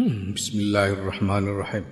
Bismillahirrahmanirrahim. 0.00 1.84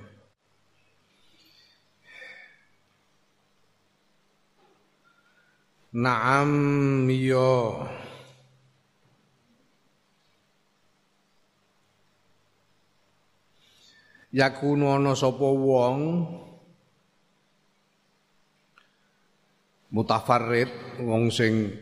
Naam 5.92 6.52
yo 7.12 7.84
Yakunu 14.32 14.88
ana 14.88 15.12
sapa 15.12 15.44
wong 15.44 16.00
mutafarrid 19.92 20.72
wong 21.04 21.28
sing 21.28 21.76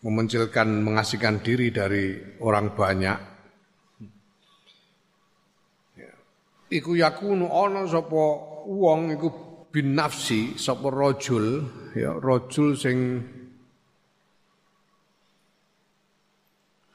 memencilkan 0.00 0.80
mengasihkan 0.80 1.44
diri 1.44 1.68
dari 1.68 2.16
orang 2.40 2.72
banyak 2.72 3.31
iku 6.72 6.96
yakunu 6.96 7.52
ana 7.52 7.84
sapa 7.84 8.24
wong 8.64 9.12
iku 9.12 9.28
bin 9.68 9.92
nafsi 9.92 10.56
sapa 10.56 10.88
rajul 10.88 11.68
ya 11.92 12.16
rajul 12.16 12.72
sing 12.72 13.20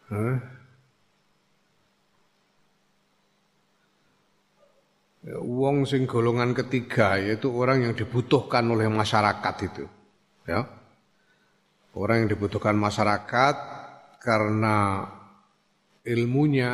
Hah? 0.08 0.40
Ya, 5.28 5.36
wong 5.44 5.84
sing 5.84 6.08
golongan 6.08 6.56
ketiga 6.56 7.20
yaitu 7.20 7.52
orang 7.52 7.84
yang 7.84 7.92
dibutuhkan 7.92 8.64
oleh 8.72 8.88
masyarakat 8.88 9.56
itu 9.68 9.84
ya 10.48 10.64
orang 11.92 12.23
yang 12.23 12.30
dibutuhkan 12.32 12.80
masyarakat 12.80 13.56
karena 14.23 15.04
ilmunya 16.08 16.72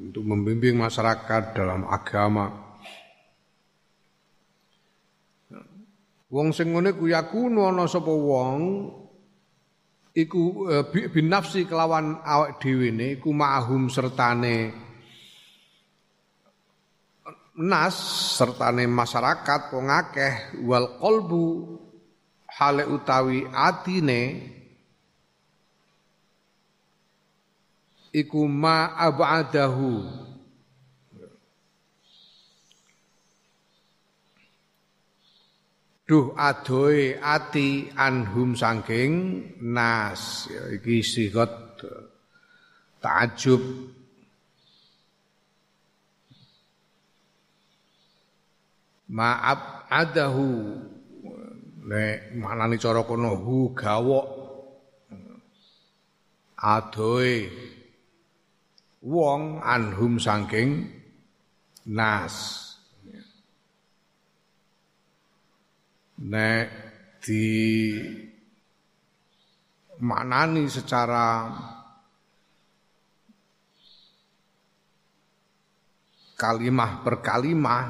untuk 0.00 0.24
membimbing 0.24 0.80
masyarakat 0.80 1.52
dalam 1.52 1.84
agama. 1.84 2.48
Wong 6.32 6.56
sing 6.56 6.72
ngene 6.72 6.96
ku 6.96 7.10
yakunu 7.10 7.68
ana 7.68 7.84
sapa 7.84 8.08
wong 8.08 8.88
iku 10.14 10.70
e, 10.70 10.74
bin 11.10 11.26
nafsi 11.26 11.66
kelawan 11.66 12.22
awak 12.22 12.62
dhewe 12.62 12.94
ne 12.94 13.18
iku 13.18 13.34
ma'hum 13.34 13.90
sertane 13.90 14.70
nas 17.58 17.98
sertane 18.38 18.86
masyarakat 18.86 19.74
wong 19.74 19.90
akeh 19.90 20.34
wal 20.62 21.02
qalbu 21.02 21.46
hale 22.46 22.86
utawi 22.86 23.50
atine 23.50 24.22
iku 28.10 28.46
ma 28.46 28.94
abadahu. 28.98 30.18
Duh 36.10 36.34
adoe 36.34 37.22
ati 37.22 37.86
anhum 37.94 38.58
sangking 38.58 39.14
nas. 39.62 40.50
Ya, 40.50 40.74
iki 40.74 41.06
sigot 41.06 41.54
takjub 42.98 43.62
maaf 49.06 49.86
adahu 49.86 50.50
nek 51.86 52.34
manani 52.34 52.74
cara 52.74 53.06
kono 53.06 53.38
hu 53.38 53.70
gawok. 53.70 54.26
Adoe 56.58 57.34
wong 59.04 59.64
anhum 59.64 60.20
sangking 60.20 60.88
nas. 61.88 62.68
Nek 66.20 66.68
di 67.24 67.48
maknani 70.00 70.68
secara 70.68 71.48
kalimah 76.36 77.04
per 77.04 77.20
kalimah 77.20 77.84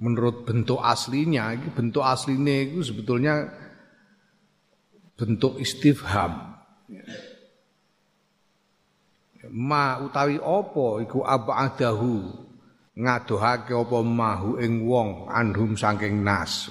menurut 0.00 0.48
bentuk 0.48 0.80
aslinya 0.80 1.56
bentuk 1.72 2.04
aslinya 2.04 2.56
itu 2.72 2.80
sebetulnya 2.84 3.48
bentuk 5.16 5.60
istifham 5.60 6.56
ma 9.50 9.98
utawi 10.00 10.38
apa 10.38 10.86
iku 11.02 11.26
abadahu? 11.26 12.48
Ngadohake 13.00 13.74
apa 13.74 13.98
mahu 14.02 14.60
ing 14.62 14.84
wong 14.86 15.30
anhum 15.30 15.78
saking 15.78 16.20
nas 16.20 16.68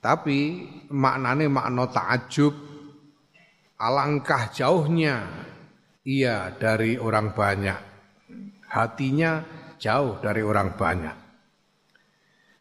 tapi 0.00 0.64
maknane 0.88 1.46
makna 1.52 1.84
takjub 1.92 2.56
alangkah 3.76 4.48
jauhnya 4.48 5.28
ia 6.08 6.56
dari 6.56 6.96
orang 6.96 7.36
banyak. 7.36 7.80
Hatinya 8.72 9.44
jauh 9.76 10.16
dari 10.24 10.40
orang 10.40 10.72
banyak. 10.72 11.16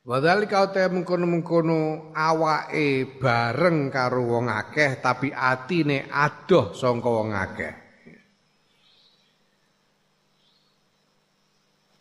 Wadhalika 0.09 0.65
uta 0.65 0.89
mengkono-mengkono 0.89 2.11
awake 2.17 3.19
bareng 3.21 3.93
karo 3.93 4.25
wong 4.25 4.49
akeh 4.49 4.97
tapi 4.99 5.29
atine 5.29 6.09
adoh 6.09 6.73
sangka 6.73 7.07
wong 7.07 7.29
akeh. 7.31 7.73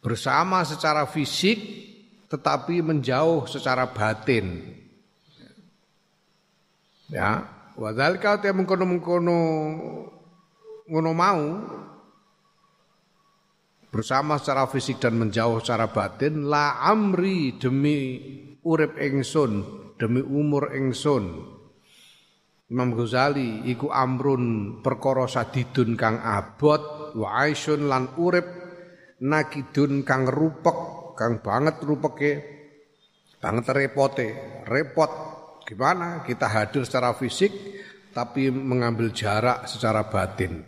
Bersama 0.09 0.65
secara 0.65 1.05
fisik 1.05 1.61
tetapi 2.33 2.81
menjauh 2.81 3.45
secara 3.45 3.93
batin. 3.93 4.65
Ya, 7.13 7.45
wadzalika 7.77 8.41
te 8.41 8.49
mengkono-mengkono 8.57 9.41
ngono 10.89 11.11
mau 11.13 11.45
bersama 13.93 14.41
secara 14.41 14.65
fisik 14.69 14.97
dan 14.97 15.21
menjauh 15.21 15.61
secara 15.61 15.93
batin 15.93 16.49
la 16.49 16.81
amri 16.81 17.61
demi 17.61 18.25
urip 18.65 18.97
ingsun 18.97 19.65
demi 20.01 20.25
umur 20.25 20.73
ingsun 20.73 21.57
Imam 22.69 22.93
Ghazali 22.93 23.65
iku 23.73 23.89
amrun 23.89 24.77
perkara 24.85 25.25
sadidun 25.25 25.97
kang 25.97 26.21
abot 26.21 27.17
wa 27.17 27.41
aisyun 27.41 27.89
lan 27.89 28.13
urip 28.21 28.58
nakidun 29.23 30.07
kang 30.07 30.27
rupek 30.27 30.99
kang 31.19 31.43
banget 31.43 31.83
rupeke. 31.83 32.33
Banget 33.39 33.71
repote. 33.75 34.27
Repot. 34.67 35.13
Gimana? 35.67 36.23
Kita 36.23 36.47
hadir 36.51 36.87
secara 36.87 37.15
fisik 37.15 37.51
tapi 38.15 38.51
mengambil 38.51 39.15
jarak 39.15 39.67
secara 39.71 40.07
batin. 40.07 40.63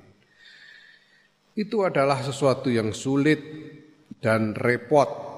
Itu 1.54 1.82
adalah 1.82 2.22
sesuatu 2.22 2.70
yang 2.70 2.94
sulit 2.94 3.42
dan 4.22 4.54
repot. 4.54 5.30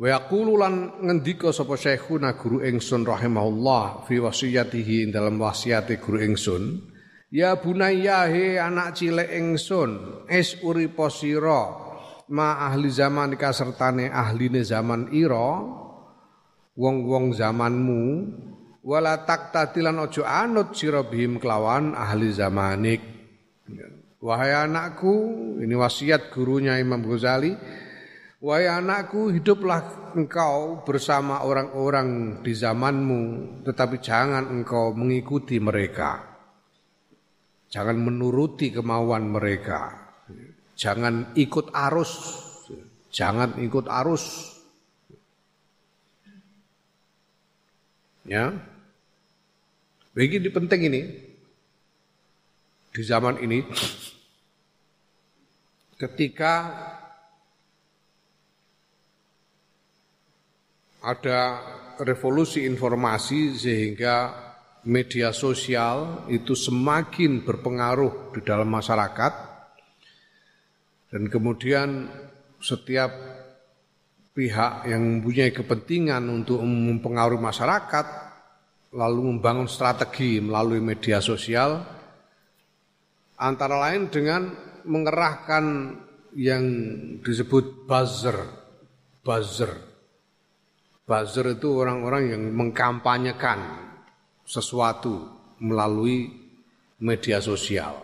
Wa 0.00 0.06
yaqulu 0.16 0.56
lan 0.56 1.00
ngendika 1.04 1.52
sapa 1.52 1.76
syekhuna 1.76 2.36
guru 2.36 2.64
ingsun 2.64 3.04
rahimahullah 3.04 4.08
fi 4.08 4.16
wasiyatihi 4.16 5.12
dalam 5.12 5.36
wasiate 5.36 6.00
guru 6.00 6.24
ingsun 6.24 6.89
Ya 7.30 7.54
bunayya 7.54 8.26
he 8.26 8.58
anak 8.58 8.98
cilik 8.98 9.30
ingsun, 9.30 10.26
es 10.26 10.58
uripa 10.66 11.06
sira 11.14 11.78
ma 12.26 12.58
ahli 12.66 12.90
zaman 12.90 13.38
ika 13.38 13.54
sertane 13.54 14.10
ahline 14.10 14.66
zaman 14.66 15.14
ira 15.14 15.62
wong-wong 16.74 17.30
zamanmu 17.30 18.02
wala 18.82 19.22
taktatilan 19.22 20.10
ojo 20.10 20.26
anut 20.26 20.74
sira 20.74 21.06
bihim 21.06 21.38
kelawan 21.38 21.94
ahli 21.94 22.34
zamanik. 22.34 23.02
Wahai 24.20 24.52
anakku, 24.52 25.14
ini 25.62 25.72
wasiat 25.78 26.34
gurunya 26.34 26.76
Imam 26.82 27.00
Ghazali. 27.00 27.56
Wahai 28.42 28.68
anakku, 28.68 29.32
hiduplah 29.32 30.12
engkau 30.12 30.84
bersama 30.84 31.40
orang-orang 31.46 32.42
di 32.44 32.52
zamanmu, 32.52 33.22
tetapi 33.64 33.96
jangan 34.02 34.50
engkau 34.50 34.92
mengikuti 34.92 35.56
mereka. 35.56 36.29
Jangan 37.70 37.96
menuruti 38.02 38.74
kemauan 38.74 39.30
mereka. 39.30 39.94
Jangan 40.74 41.38
ikut 41.38 41.70
arus. 41.70 42.12
Jangan 43.14 43.62
ikut 43.62 43.86
arus. 43.86 44.24
Ya. 48.26 48.50
Begini 50.10 50.50
penting 50.50 50.80
ini. 50.90 51.02
Di 52.90 53.06
zaman 53.06 53.38
ini 53.38 53.62
ketika 55.94 56.54
ada 60.98 61.40
revolusi 62.02 62.66
informasi 62.66 63.54
sehingga 63.54 64.49
media 64.86 65.34
sosial 65.34 66.24
itu 66.32 66.56
semakin 66.56 67.44
berpengaruh 67.44 68.32
di 68.32 68.40
dalam 68.40 68.68
masyarakat. 68.70 69.32
Dan 71.10 71.26
kemudian 71.26 72.06
setiap 72.62 73.10
pihak 74.30 74.86
yang 74.86 75.20
mempunyai 75.20 75.50
kepentingan 75.50 76.22
untuk 76.30 76.62
mempengaruhi 76.62 77.42
masyarakat 77.42 78.06
lalu 78.94 79.34
membangun 79.34 79.66
strategi 79.66 80.38
melalui 80.38 80.78
media 80.78 81.18
sosial 81.18 81.82
antara 83.38 83.74
lain 83.90 84.06
dengan 84.06 84.54
mengerahkan 84.86 85.64
yang 86.38 86.64
disebut 87.26 87.90
buzzer 87.90 88.60
buzzer. 89.24 89.72
Buzzer 91.04 91.58
itu 91.58 91.68
orang-orang 91.74 92.30
yang 92.30 92.42
mengkampanyekan 92.54 93.89
sesuatu 94.50 95.30
melalui 95.62 96.26
media 96.98 97.38
sosial 97.38 98.02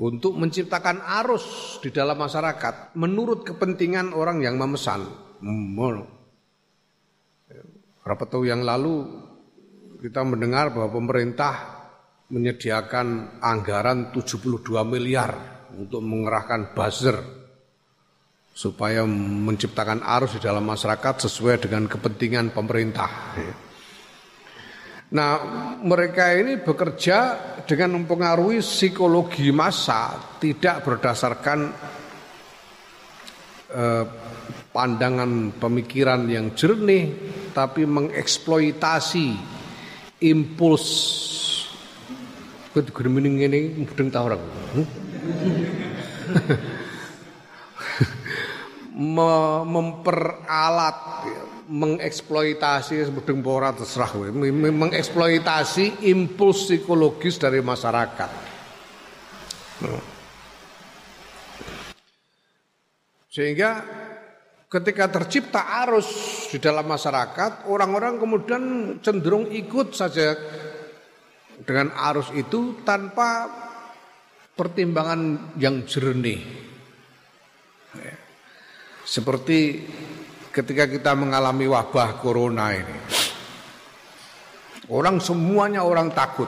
untuk 0.00 0.40
menciptakan 0.40 1.04
arus 1.22 1.78
di 1.84 1.92
dalam 1.92 2.16
masyarakat 2.18 2.96
menurut 2.96 3.44
kepentingan 3.44 4.16
orang 4.16 4.40
yang 4.40 4.56
memesan. 4.58 5.04
Berapa 8.04 8.24
tahun 8.24 8.46
yang 8.58 8.62
lalu 8.64 8.94
kita 10.00 10.24
mendengar 10.24 10.72
bahwa 10.72 10.90
pemerintah 10.90 11.84
menyediakan 12.32 13.38
anggaran 13.44 14.10
72 14.10 14.64
miliar 14.88 15.32
untuk 15.76 16.00
mengerahkan 16.02 16.72
buzzer 16.72 17.16
supaya 18.54 19.02
menciptakan 19.06 20.02
arus 20.02 20.38
di 20.38 20.40
dalam 20.42 20.62
masyarakat 20.62 21.26
sesuai 21.26 21.66
dengan 21.66 21.90
kepentingan 21.90 22.54
pemerintah. 22.54 23.10
Nah, 25.14 25.34
mereka 25.78 26.34
ini 26.34 26.58
bekerja 26.58 27.38
dengan 27.62 28.02
mempengaruhi 28.02 28.58
psikologi 28.58 29.54
massa 29.54 30.18
tidak 30.42 30.82
berdasarkan 30.82 31.70
eh, 33.70 34.04
pandangan 34.74 35.54
pemikiran 35.54 36.26
yang 36.26 36.50
jernih 36.58 37.14
tapi 37.54 37.86
mengeksploitasi 37.86 39.38
impuls. 40.26 40.86
Mending 42.74 43.38
ini 43.38 43.86
orang. 44.18 44.42
Memperalat 49.70 50.98
mengeksploitasi 51.64 53.08
pora 53.40 53.72
terserah 53.72 54.12
mengeksploitasi 54.52 56.08
impuls 56.08 56.68
psikologis 56.68 57.40
dari 57.40 57.64
masyarakat. 57.64 58.30
Sehingga 63.34 63.70
ketika 64.70 65.10
tercipta 65.10 65.82
arus 65.86 66.06
di 66.54 66.62
dalam 66.62 66.86
masyarakat, 66.86 67.66
orang-orang 67.66 68.22
kemudian 68.22 68.62
cenderung 69.02 69.50
ikut 69.50 69.90
saja 69.90 70.38
dengan 71.66 71.90
arus 72.12 72.30
itu 72.34 72.82
tanpa 72.86 73.50
pertimbangan 74.54 75.54
yang 75.58 75.82
jernih. 75.82 76.42
Seperti 79.04 79.82
ketika 80.54 80.86
kita 80.86 81.18
mengalami 81.18 81.66
wabah 81.66 82.22
corona 82.22 82.70
ini. 82.70 82.98
Orang 84.86 85.18
semuanya 85.18 85.82
orang 85.82 86.14
takut. 86.14 86.46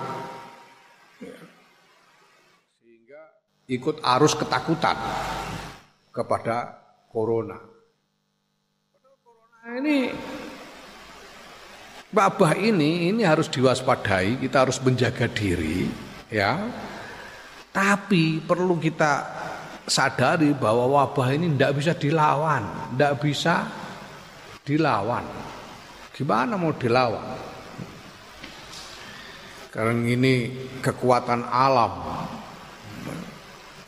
Sehingga 2.79 3.23
ikut 3.67 3.99
arus 3.99 4.39
ketakutan 4.39 4.95
kepada 6.15 6.79
corona. 7.11 7.59
Corona 9.27 9.75
ini 9.83 10.15
wabah 12.15 12.55
ini 12.55 13.11
ini 13.11 13.27
harus 13.27 13.51
diwaspadai, 13.51 14.39
kita 14.39 14.69
harus 14.69 14.79
menjaga 14.87 15.27
diri, 15.27 15.91
ya. 16.31 16.63
Tapi 17.75 18.39
perlu 18.41 18.79
kita 18.79 19.27
sadari 19.89 20.55
bahwa 20.55 21.03
wabah 21.03 21.35
ini 21.35 21.57
tidak 21.57 21.73
bisa 21.81 21.93
dilawan, 21.97 22.63
tidak 22.95 23.13
bisa 23.21 23.55
dilawan. 24.67 25.23
Gimana 26.11 26.59
mau 26.59 26.75
dilawan? 26.75 27.39
Karena 29.71 29.93
ini 30.09 30.51
kekuatan 30.83 31.47
alam. 31.47 31.93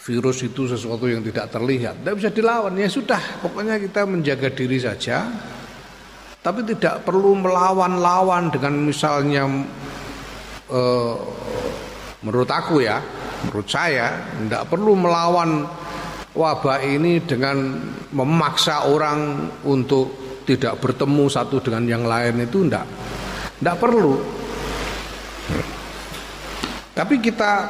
Virus 0.04 0.40
itu 0.40 0.64
sesuatu 0.64 1.04
yang 1.04 1.20
tidak 1.20 1.52
terlihat, 1.52 2.00
tidak 2.00 2.14
bisa 2.16 2.30
dilawan. 2.32 2.72
Ya 2.80 2.88
sudah, 2.88 3.20
pokoknya 3.44 3.76
kita 3.76 4.08
menjaga 4.08 4.48
diri 4.48 4.80
saja. 4.80 5.28
Tapi 6.40 6.64
tidak 6.64 7.04
perlu 7.04 7.36
melawan-lawan 7.36 8.48
dengan 8.48 8.88
misalnya 8.88 9.44
eh, 10.72 11.16
menurut 12.24 12.48
aku 12.48 12.80
ya, 12.80 13.04
menurut 13.44 13.68
saya 13.68 14.16
tidak 14.48 14.64
perlu 14.72 14.96
melawan 14.96 15.68
wabah 16.32 16.80
ini 16.84 17.20
dengan 17.24 17.76
memaksa 18.12 18.88
orang 18.88 19.50
untuk 19.68 20.27
tidak 20.48 20.80
bertemu 20.80 21.28
satu 21.28 21.60
dengan 21.60 21.84
yang 21.84 22.08
lain 22.08 22.40
itu 22.40 22.64
enggak 22.64 22.88
enggak 23.60 23.76
perlu 23.76 24.16
tapi 26.96 27.20
kita 27.20 27.68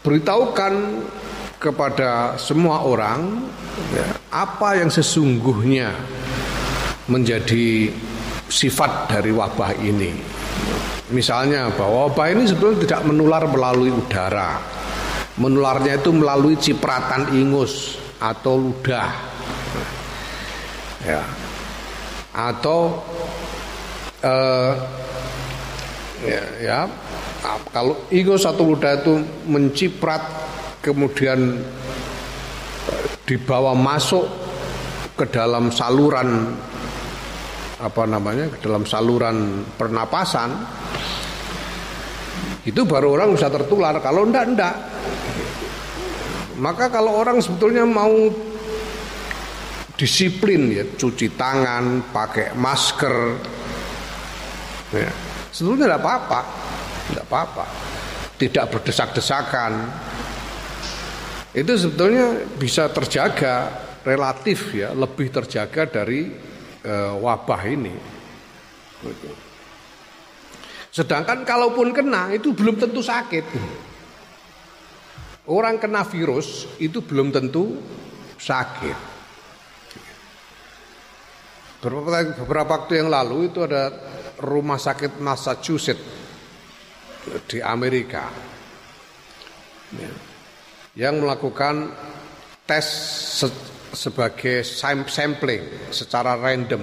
beritahukan 0.00 0.72
kepada 1.60 2.34
semua 2.40 2.82
orang 2.82 3.46
ya, 3.94 4.06
apa 4.34 4.80
yang 4.80 4.90
sesungguhnya 4.90 5.94
menjadi 7.08 7.88
sifat 8.48 9.12
dari 9.12 9.32
wabah 9.32 9.72
ini. 9.80 10.12
Misalnya 11.12 11.68
bahwa 11.72 12.08
wabah 12.08 12.32
ini 12.32 12.48
sebetulnya 12.48 12.80
tidak 12.84 13.00
menular 13.06 13.44
melalui 13.48 13.92
udara. 13.92 14.60
Menularnya 15.34 15.98
itu 15.98 16.10
melalui 16.14 16.54
cipratan 16.58 17.34
ingus 17.34 17.98
atau 18.22 18.58
ludah. 18.58 19.10
Ya, 21.04 21.20
atau 22.34 22.98
uh, 24.26 24.72
ya, 26.26 26.42
ya 26.58 26.78
kalau 27.70 28.10
ego 28.10 28.34
satu 28.34 28.74
luda 28.74 28.98
itu 28.98 29.22
menciprat 29.46 30.22
kemudian 30.82 31.62
dibawa 33.24 33.72
masuk 33.72 34.26
ke 35.14 35.30
dalam 35.30 35.70
saluran 35.70 36.52
apa 37.78 38.02
namanya 38.04 38.50
ke 38.50 38.58
dalam 38.60 38.82
saluran 38.82 39.62
pernapasan 39.78 40.50
itu 42.64 42.80
baru 42.88 43.20
orang 43.20 43.36
bisa 43.36 43.52
tertular. 43.52 43.92
Kalau 44.00 44.24
ndak 44.24 44.44
ndak. 44.56 44.74
Maka 46.56 46.88
kalau 46.88 47.20
orang 47.20 47.42
sebetulnya 47.44 47.84
mau 47.84 48.32
disiplin 49.94 50.70
ya. 50.70 50.84
Cuci 50.94 51.34
tangan 51.34 52.10
pakai 52.10 52.54
masker. 52.54 53.16
Ya. 54.94 55.10
sebetulnya 55.50 55.90
tidak 55.90 56.00
apa-apa. 56.02 56.40
Tidak 57.10 57.24
apa-apa. 57.26 57.64
Tidak 58.34 58.64
berdesak-desakan. 58.70 59.72
Itu 61.54 61.72
sebetulnya 61.78 62.42
bisa 62.58 62.90
terjaga 62.90 63.70
relatif 64.02 64.74
ya. 64.74 64.90
Lebih 64.90 65.30
terjaga 65.30 65.86
dari 65.86 66.30
e, 66.82 66.94
wabah 67.22 67.62
ini. 67.70 67.94
Sedangkan 70.90 71.46
kalaupun 71.46 71.94
kena 71.94 72.34
itu 72.34 72.54
belum 72.54 72.78
tentu 72.78 73.02
sakit. 73.02 73.46
Orang 75.44 75.76
kena 75.76 76.02
virus 76.08 76.64
itu 76.80 77.04
belum 77.04 77.28
tentu 77.28 77.76
sakit 78.40 79.13
Beberapa, 81.84 82.40
beberapa 82.40 82.70
waktu 82.80 83.04
yang 83.04 83.12
lalu 83.12 83.52
itu 83.52 83.60
ada 83.60 83.92
rumah 84.40 84.80
sakit 84.80 85.20
Massachusetts 85.20 86.00
di 87.44 87.60
Amerika 87.60 88.24
ya, 89.92 90.12
yang 90.96 91.20
melakukan 91.20 91.92
tes 92.64 92.86
se 93.36 93.48
sebagai 93.94 94.66
sampling 95.06 95.92
secara 95.94 96.34
random 96.34 96.82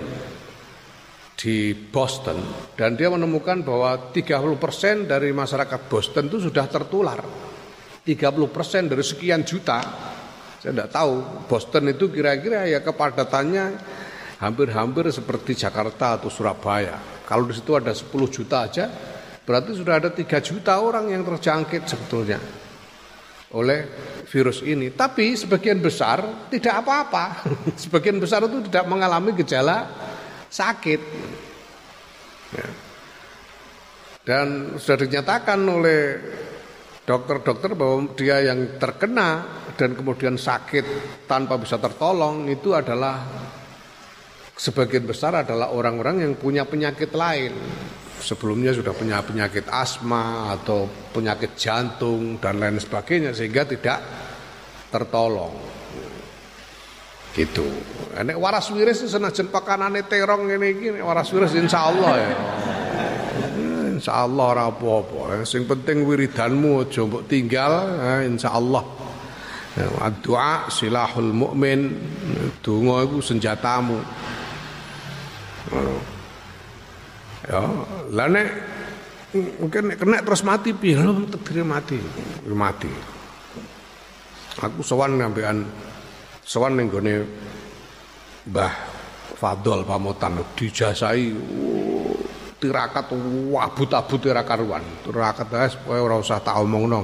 di 1.35 1.73
Boston 1.73 2.71
dan 2.77 2.93
dia 2.93 3.09
menemukan 3.09 3.65
bahwa 3.65 4.13
30% 4.13 5.09
dari 5.09 5.33
masyarakat 5.33 5.81
Boston 5.89 6.29
itu 6.29 6.47
sudah 6.47 6.69
tertular. 6.69 7.19
30% 8.01 8.89
dari 8.89 9.03
sekian 9.05 9.45
juta. 9.45 9.77
Saya 10.61 10.71
tidak 10.73 10.89
tahu 10.93 11.45
Boston 11.49 11.89
itu 11.89 12.09
kira-kira 12.13 12.69
ya 12.69 12.79
kepadatannya 12.79 13.65
hampir-hampir 14.41 15.05
seperti 15.13 15.53
Jakarta 15.53 16.17
atau 16.17 16.33
Surabaya. 16.33 16.97
Kalau 17.23 17.45
di 17.45 17.53
situ 17.53 17.77
ada 17.77 17.93
10 17.93 18.09
juta 18.27 18.65
aja, 18.65 18.89
berarti 19.45 19.77
sudah 19.77 20.01
ada 20.01 20.09
3 20.09 20.25
juta 20.41 20.81
orang 20.81 21.13
yang 21.13 21.21
terjangkit 21.21 21.85
sebetulnya. 21.85 22.41
oleh 23.51 23.83
virus 24.31 24.63
ini. 24.63 24.95
Tapi 24.95 25.35
sebagian 25.35 25.83
besar 25.83 26.47
tidak 26.47 26.87
apa-apa. 26.87 27.43
sebagian 27.83 28.15
besar 28.15 28.47
itu 28.47 28.63
tidak 28.71 28.87
mengalami 28.87 29.35
gejala 29.35 29.91
sakit. 30.47 31.01
Ya. 32.55 32.67
Dan 34.23 34.79
sudah 34.79 35.03
dinyatakan 35.03 35.59
oleh 35.67 36.01
dokter-dokter 37.03 37.75
bahwa 37.75 38.15
dia 38.15 38.39
yang 38.39 38.79
terkena 38.79 39.43
dan 39.75 39.99
kemudian 39.99 40.39
sakit 40.39 40.85
tanpa 41.27 41.59
bisa 41.59 41.75
tertolong 41.75 42.47
itu 42.47 42.71
adalah 42.71 43.25
sebagian 44.61 45.09
besar 45.09 45.33
adalah 45.41 45.73
orang-orang 45.73 46.21
yang 46.21 46.37
punya 46.37 46.69
penyakit 46.69 47.09
lain. 47.17 47.49
Sebelumnya 48.21 48.69
sudah 48.69 48.93
punya 48.93 49.17
penyakit 49.25 49.65
asma 49.65 50.53
atau 50.53 50.85
penyakit 51.09 51.57
jantung 51.57 52.37
dan 52.37 52.61
lain 52.61 52.77
sebagainya 52.77 53.33
sehingga 53.33 53.65
tidak 53.65 53.97
tertolong. 54.93 55.57
Gitu. 57.33 57.65
Nek 58.21 58.37
waras 58.37 58.69
wiris 58.69 59.09
senajan 59.09 59.49
pakanane 59.49 60.05
terong 60.05 60.45
ngene 60.45 60.67
iki 60.77 60.87
waras 61.01 61.33
wiris 61.33 61.57
insyaallah 61.57 62.13
ya. 62.13 62.31
Insyaallah 63.97 64.45
ora 64.45 64.69
apa-apa. 64.69 65.41
Sing 65.41 65.65
penting 65.65 66.05
wiridanmu 66.05 66.85
mbok 66.85 67.25
tinggal, 67.25 67.97
insyaallah. 68.21 68.85
Doa 70.21 70.69
silahul 70.69 71.33
mukmin. 71.33 71.89
Iku 72.61 73.17
senjatamu. 73.17 73.97
Ya, 77.41 77.61
lah 78.13 78.27
nek 78.29 78.47
mungkin 79.33 79.97
kena 79.97 80.21
terus 80.21 80.45
mati 80.45 80.77
piye 80.77 80.97
lho 80.97 81.25
tegere 81.29 81.65
mati. 81.65 81.97
Mati. 82.49 82.91
Aku 84.61 84.83
sowan 84.83 85.17
ngambekan 85.17 85.63
sowan 86.43 86.75
ning 86.77 86.91
gone 86.91 87.25
Mbah 88.41 88.73
Fadol 89.37 89.85
pamotan 89.85 90.37
dijasai 90.53 91.33
oh, 91.33 92.13
tirakat 92.61 93.09
wabut-abut 93.49 94.21
ora 94.29 94.45
karuan. 94.45 94.85
Tirakat 95.01 95.49
wis 95.49 95.73
kowe 95.81 95.97
ora 95.97 96.21
usah 96.21 96.41
tak 96.45 96.61
omongno. 96.61 97.01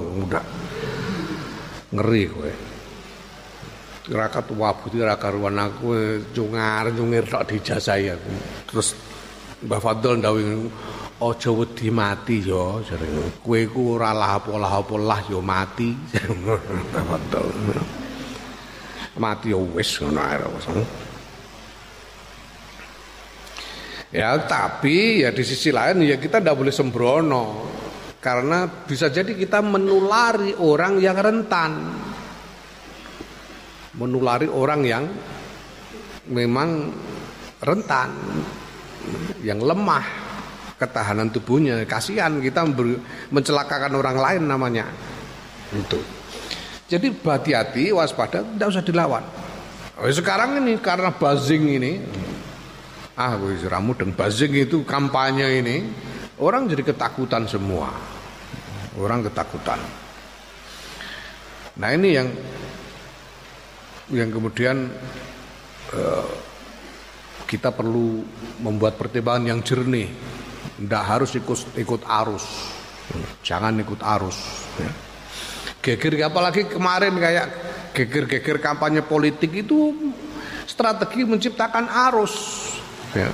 Ngeri 1.94 2.24
kowe. 2.30 2.67
Tirakat 4.08 4.48
wabut 4.56 4.96
ora 4.96 5.20
karuan 5.20 5.60
aku 5.60 6.24
cungar 6.32 6.88
cungir 6.96 7.28
tok 7.28 7.44
dijasai 7.52 8.08
aku. 8.08 8.32
Terus 8.72 8.96
Mbah 9.68 9.84
Fadol 9.84 10.24
ndawuh 10.24 10.72
aja 11.18 11.50
wedi 11.50 11.90
mati 11.90 12.46
ya 12.46 12.78
jare 12.86 13.10
kowe 13.42 13.62
ku 13.74 13.98
ora 13.98 14.14
apa-apa 14.14 14.96
lah 15.02 15.20
ya 15.26 15.42
mati 15.42 15.98
mati 19.18 19.50
ya 19.50 19.58
wis 19.58 19.98
ngono 19.98 20.86
Ya 24.08 24.40
tapi 24.40 25.26
ya 25.26 25.36
di 25.36 25.44
sisi 25.44 25.68
lain 25.68 26.00
ya 26.06 26.16
kita 26.16 26.40
tidak 26.40 26.56
boleh 26.56 26.72
sembrono 26.72 27.68
karena 28.24 28.64
bisa 28.88 29.12
jadi 29.12 29.36
kita 29.36 29.60
menulari 29.60 30.56
orang 30.56 30.96
yang 30.96 31.20
rentan, 31.20 31.92
menulari 33.98 34.46
orang 34.46 34.82
yang 34.86 35.04
memang 36.30 36.94
rentan, 37.62 38.13
yang 39.42 39.58
lemah 39.58 40.06
ketahanan 40.77 41.34
tubuhnya. 41.34 41.82
Kasihan 41.89 42.38
kita 42.38 42.63
mencelakakan 43.34 43.94
orang 43.98 44.18
lain 44.18 44.44
namanya. 44.46 44.86
Itu. 45.74 46.00
Jadi 46.88 47.12
hati-hati, 47.12 47.92
waspada, 47.92 48.46
tidak 48.46 48.68
usah 48.72 48.86
dilawan. 48.86 49.24
Oh, 49.98 50.08
sekarang 50.08 50.62
ini 50.63 50.80
karena 50.80 51.12
buzzing 51.12 51.68
ini, 51.68 52.00
ah 53.18 53.36
wis 53.36 53.66
dan 53.66 54.13
buzzing 54.16 54.54
itu 54.56 54.86
kampanye 54.88 55.60
ini, 55.60 55.84
orang 56.39 56.70
jadi 56.70 56.88
ketakutan 56.88 57.44
semua. 57.50 57.92
Orang 58.96 59.25
ketakutan. 59.25 59.77
Nah 61.77 61.89
ini 61.94 62.10
yang 62.16 62.30
yang 64.12 64.32
kemudian 64.32 64.88
uh, 65.92 66.28
kita 67.48 67.72
perlu 67.72 68.24
membuat 68.60 69.00
pertimbangan 69.00 69.56
yang 69.56 69.60
jernih 69.64 70.12
tidak 70.78 71.04
harus 71.04 71.32
ikut 71.36 71.60
ikut 71.80 72.02
arus. 72.06 72.46
Jangan 73.42 73.80
ikut 73.80 74.04
arus. 74.04 74.38
Ya. 74.78 74.92
Geger 75.80 76.28
apalagi 76.28 76.68
kemarin 76.68 77.16
kayak 77.16 77.48
geger-geger 77.96 78.60
kampanye 78.60 79.00
politik 79.00 79.64
itu 79.64 79.96
strategi 80.68 81.24
menciptakan 81.24 81.88
arus. 82.12 82.36
Ya. 83.16 83.32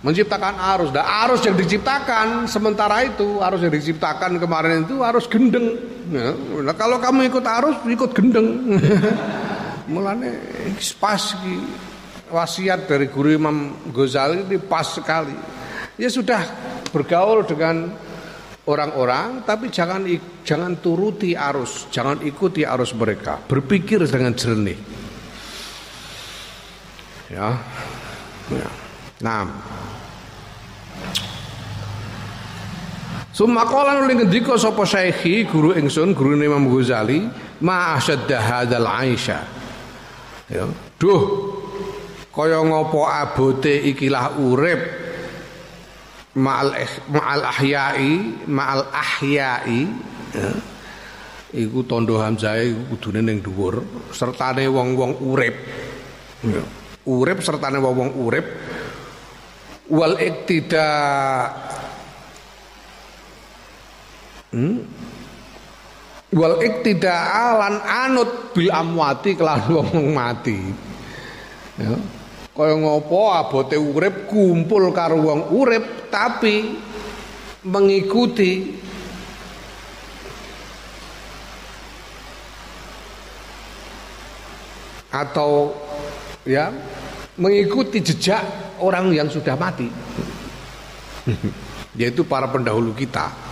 Menciptakan 0.00 0.56
arus. 0.56 0.90
Dan 0.96 1.04
arus 1.04 1.44
yang 1.44 1.56
diciptakan 1.60 2.48
sementara 2.48 3.04
itu 3.04 3.36
arus 3.44 3.60
yang 3.60 3.72
diciptakan 3.72 4.40
kemarin 4.40 4.88
itu 4.88 5.04
arus 5.04 5.28
gendeng. 5.28 5.76
Ya. 6.08 6.32
Nah, 6.64 6.72
kalau 6.72 6.96
kamu 6.96 7.28
ikut 7.28 7.44
arus 7.44 7.76
ikut 7.84 8.10
gendeng. 8.16 8.80
Mulane 9.92 10.40
pas 10.96 11.36
wasiat 12.32 12.88
dari 12.88 13.12
guru 13.12 13.28
Imam 13.34 13.76
Ghazali 13.92 14.48
ini 14.48 14.56
pas 14.56 14.88
sekali. 14.88 15.36
Ya 16.00 16.08
sudah 16.08 16.40
bergaul 16.96 17.44
dengan 17.44 17.92
orang-orang 18.64 19.44
tapi 19.44 19.68
jangan 19.68 20.08
jangan 20.40 20.80
turuti 20.80 21.36
arus, 21.36 21.92
jangan 21.92 22.24
ikuti 22.24 22.64
arus 22.64 22.96
mereka. 22.96 23.36
Berpikir 23.44 24.00
dengan 24.08 24.32
jernih. 24.32 24.78
Ya. 27.28 27.60
ya. 28.48 28.70
Nah. 29.20 29.44
Summa 33.40 33.64
qala 33.64 33.96
nuli 33.96 34.20
ngendika 34.20 34.52
sapa 34.60 34.84
syekhi 34.84 35.48
guru 35.48 35.72
ingsun 35.72 36.12
guru 36.12 36.36
Imam 36.36 36.68
Ghazali 36.68 37.24
ma 37.64 37.96
asyadda 37.96 38.36
hadzal 38.36 38.84
aisha. 38.84 39.48
Ya. 40.52 40.68
Duh, 41.00 41.48
kaya 42.28 42.60
ngopo 42.60 43.08
abote 43.08 43.72
ikilah 43.96 44.36
urip 44.44 44.84
ma'al 46.36 46.84
ma'al 47.08 47.42
ahyai 47.48 48.12
ma'al 48.44 48.84
ahyai 48.92 49.88
ya. 50.36 50.52
iku 51.56 51.80
tondo 51.88 52.20
hamzah 52.20 52.60
iku 52.60 52.92
kudune 52.92 53.24
ning 53.24 53.40
dhuwur 53.40 53.80
sertane 54.12 54.68
wong-wong 54.68 55.16
urip 55.16 55.56
ya. 56.44 56.60
urip 57.08 57.40
sertane 57.40 57.80
wong-wong 57.80 58.20
urip 58.20 58.44
wal 59.88 60.20
iktida 60.20 60.88
hmm? 64.54 64.76
wal 66.30 66.62
iktida 66.62 67.10
alan 67.34 67.82
anut 67.82 68.54
bil 68.54 68.70
amwati 68.70 69.34
kelan 69.34 69.66
wong 69.66 70.14
mati. 70.14 70.58
Ya. 71.78 71.94
Kaya 72.50 72.74
ngopo 72.76 73.30
abote 73.34 73.78
urip 73.78 74.30
kumpul 74.30 74.90
karo 74.94 75.18
wong 75.18 75.54
urip 75.54 76.10
tapi 76.12 76.76
mengikuti 77.66 78.78
atau 85.10 85.74
ya 86.46 86.70
mengikuti 87.34 87.98
jejak 88.02 88.42
orang 88.78 89.10
yang 89.10 89.26
sudah 89.26 89.58
mati. 89.58 89.88
Yaitu 92.00 92.22
para 92.22 92.46
pendahulu 92.46 92.94
kita 92.94 93.49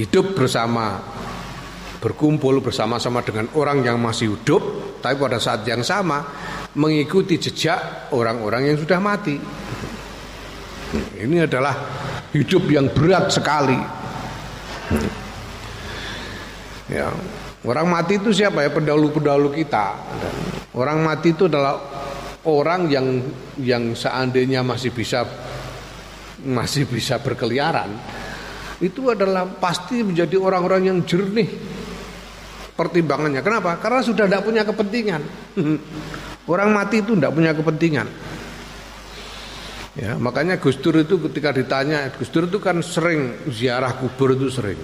hidup 0.00 0.32
bersama 0.32 1.00
berkumpul 2.00 2.64
bersama-sama 2.64 3.20
dengan 3.20 3.52
orang 3.52 3.84
yang 3.84 4.00
masih 4.00 4.32
hidup 4.32 4.62
tapi 5.04 5.20
pada 5.20 5.36
saat 5.36 5.68
yang 5.68 5.84
sama 5.84 6.24
mengikuti 6.74 7.36
jejak 7.36 8.08
orang-orang 8.16 8.72
yang 8.72 8.78
sudah 8.80 9.00
mati. 9.02 9.36
Ini 11.20 11.46
adalah 11.46 11.76
hidup 12.32 12.66
yang 12.72 12.90
berat 12.90 13.30
sekali. 13.30 13.78
Ya, 16.90 17.06
orang 17.62 17.86
mati 17.86 18.18
itu 18.18 18.34
siapa 18.34 18.66
ya? 18.66 18.70
Pendahulu-pendahulu 18.74 19.54
kita. 19.54 19.86
orang 20.74 21.02
mati 21.02 21.34
itu 21.34 21.50
adalah 21.50 21.76
orang 22.46 22.88
yang 22.88 23.06
yang 23.60 23.92
seandainya 23.92 24.64
masih 24.64 24.94
bisa 24.94 25.26
masih 26.40 26.88
bisa 26.88 27.20
berkeliaran, 27.20 27.90
itu 28.80 29.12
adalah 29.12 29.44
pasti 29.60 30.00
menjadi 30.00 30.40
orang-orang 30.40 30.88
yang 30.88 30.98
jernih 31.04 31.48
pertimbangannya. 32.72 33.44
Kenapa? 33.44 33.76
Karena 33.76 34.00
sudah 34.00 34.24
tidak 34.24 34.40
punya 34.40 34.64
kepentingan. 34.64 35.22
Orang 36.52 36.72
mati 36.72 37.04
itu 37.04 37.12
tidak 37.12 37.36
punya 37.36 37.52
kepentingan. 37.52 38.08
Ya, 40.00 40.16
makanya 40.16 40.56
Gus 40.56 40.80
Dur 40.80 40.96
itu 40.96 41.20
ketika 41.28 41.52
ditanya, 41.52 42.08
Gus 42.14 42.32
Dur 42.32 42.48
itu 42.48 42.56
kan 42.56 42.80
sering 42.80 43.44
ziarah 43.52 43.92
kubur 44.00 44.32
itu 44.32 44.48
sering. 44.48 44.80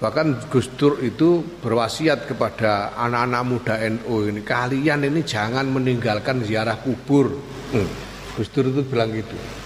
Bahkan 0.00 0.50
Gus 0.50 0.72
Dur 0.74 0.98
itu 1.04 1.44
berwasiat 1.60 2.26
kepada 2.26 2.96
anak-anak 2.96 3.42
muda 3.44 3.74
NU 3.86 4.26
ini, 4.26 4.40
kalian 4.42 5.06
ini 5.06 5.20
jangan 5.22 5.68
meninggalkan 5.68 6.42
ziarah 6.42 6.80
kubur. 6.80 7.30
Hmm. 7.70 7.88
Gus 8.34 8.48
Dur 8.50 8.72
itu 8.72 8.82
bilang 8.82 9.12
gitu. 9.12 9.59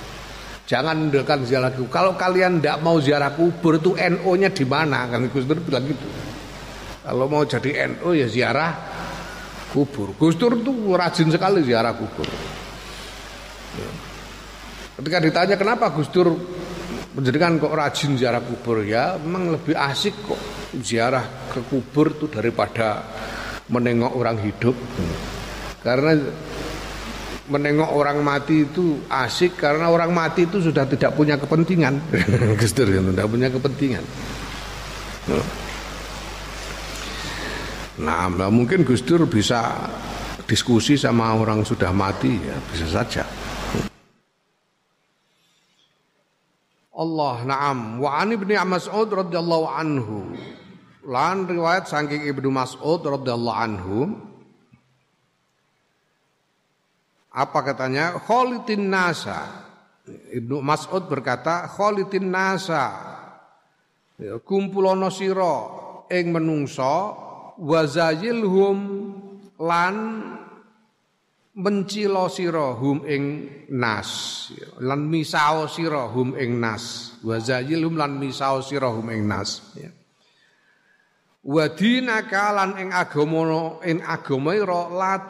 Jangan 0.74 1.06
meninggalkan 1.06 1.46
ziarah 1.46 1.70
kubur. 1.70 1.86
Kalau 1.94 2.18
kalian 2.18 2.58
tidak 2.58 2.82
mau 2.82 2.98
ziarah 2.98 3.30
kubur 3.30 3.78
itu 3.78 3.94
NU-nya 3.94 4.50
di 4.50 4.66
mana? 4.66 5.06
Kan 5.06 5.30
Gus 5.30 5.46
Dur 5.46 5.62
bilang 5.62 5.86
gitu. 5.86 6.02
Kalau 7.06 7.30
mau 7.30 7.46
jadi 7.46 7.94
NU 7.94 8.10
ya 8.10 8.26
ziarah 8.26 8.74
kubur. 9.70 10.18
Gus 10.18 10.34
Dur 10.34 10.58
itu 10.58 10.74
rajin 10.98 11.30
sekali 11.30 11.62
ziarah 11.62 11.94
kubur. 11.94 12.26
Ya. 13.78 13.90
Ketika 14.98 15.18
ditanya 15.22 15.54
kenapa 15.54 15.94
Gus 15.94 16.10
Dur 16.10 16.34
menjadikan 17.14 17.62
kok 17.62 17.70
rajin 17.70 18.18
ziarah 18.18 18.42
kubur 18.42 18.82
ya 18.82 19.14
memang 19.22 19.54
lebih 19.54 19.78
asik 19.78 20.26
kok 20.26 20.42
ziarah 20.82 21.54
ke 21.54 21.62
kubur 21.70 22.18
itu 22.18 22.26
daripada 22.26 23.06
menengok 23.70 24.10
orang 24.18 24.42
hidup 24.42 24.74
karena 25.86 26.18
menengok 27.44 27.90
orang 27.92 28.24
mati 28.24 28.64
itu 28.64 29.04
asik 29.12 29.60
karena 29.60 29.92
orang 29.92 30.08
mati 30.16 30.48
itu 30.48 30.64
sudah 30.64 30.88
tidak 30.88 31.12
punya 31.12 31.36
kepentingan. 31.36 32.00
Gus 32.60 32.72
Dur 32.72 32.88
tidak 32.88 33.28
punya 33.28 33.48
kepentingan. 33.52 34.04
Nah, 38.00 38.28
nah 38.32 38.48
mungkin 38.48 38.82
Gus 38.88 39.04
Dur 39.04 39.28
bisa 39.28 39.76
diskusi 40.48 40.96
sama 40.96 41.36
orang 41.36 41.64
sudah 41.64 41.92
mati 41.92 42.32
ya 42.40 42.56
bisa 42.72 42.88
saja. 42.88 43.24
Allah 46.94 47.42
na'am. 47.42 47.98
Wa 47.98 48.22
an 48.22 48.32
ibni 48.32 48.54
Mas'ud 48.54 49.10
radhiyallahu 49.10 49.66
anhu. 49.66 50.32
Lan 51.04 51.44
riwayat 51.44 51.84
saking 51.90 52.24
Ibnu 52.24 52.48
Mas'ud 52.48 53.04
radhiyallahu 53.04 53.58
anhu 53.60 53.98
apa 57.34 57.58
katanya? 57.66 58.14
Kholitin 58.22 58.86
nasa. 58.86 59.66
Ibnu 60.06 60.62
Mas'ud 60.62 61.10
berkata 61.10 61.66
kholitin 61.66 62.30
nasa. 62.30 63.12
Ya, 64.14 64.38
kumpulono 64.38 65.10
sira 65.10 65.56
ing 66.06 66.30
menungso 66.30 66.94
wazayilhum 67.58 68.78
lan 69.58 69.96
mencilo 71.58 72.30
sira 72.30 72.78
hum 72.78 73.02
ing 73.02 73.24
nas. 73.74 74.10
Lan 74.78 75.10
misao 75.10 75.66
sira 75.66 76.06
hum 76.06 76.38
ing 76.38 76.62
nas. 76.62 77.18
Wa 77.26 77.42
lan 77.42 78.12
misao 78.22 78.62
sira 78.62 78.94
hum 78.94 79.10
ing 79.10 79.26
nas. 79.26 79.74
Ya. 79.74 79.90
wa 81.44 81.68
dinaka 81.68 82.56
lan 82.56 82.72
ing 82.80 82.88
agama 82.88 83.76
ing 83.84 84.00
agama 84.00 84.56
ira 84.56 84.88
la 84.88 85.28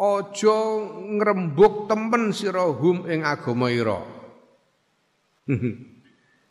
aja 0.00 0.58
ngrembug 0.96 1.84
temen 1.84 2.32
sira 2.32 2.64
hum 2.64 3.04
ing 3.04 3.20
agama 3.20 3.68
ira 3.68 4.00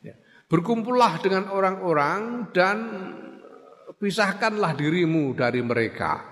ya. 0.05 0.13
berkumpullah 0.45 1.17
dengan 1.17 1.49
orang-orang 1.49 2.53
dan 2.53 2.77
pisahkanlah 3.97 4.77
dirimu 4.77 5.33
dari 5.33 5.65
mereka 5.65 6.29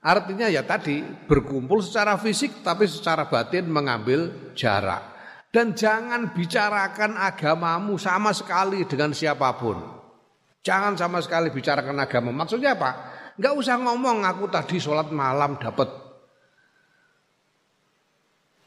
Artinya 0.00 0.48
ya 0.48 0.64
tadi 0.64 1.04
berkumpul 1.04 1.84
secara 1.84 2.16
fisik 2.16 2.64
tapi 2.64 2.88
secara 2.88 3.28
batin 3.28 3.68
mengambil 3.68 4.52
jarak. 4.56 5.12
Dan 5.52 5.76
jangan 5.76 6.32
bicarakan 6.32 7.20
agamamu 7.20 8.00
sama 8.00 8.32
sekali 8.32 8.88
dengan 8.88 9.12
siapa 9.12 9.60
pun. 9.60 9.76
Jangan 10.64 10.96
sama 10.96 11.20
sekali 11.20 11.52
bicarakan 11.52 12.00
agama. 12.00 12.32
Maksudnya 12.32 12.78
apa? 12.80 12.90
Enggak 13.36 13.54
usah 13.60 13.76
ngomong 13.76 14.24
aku 14.24 14.48
tadi 14.48 14.80
sholat 14.80 15.12
malam 15.12 15.60
dapat 15.60 16.09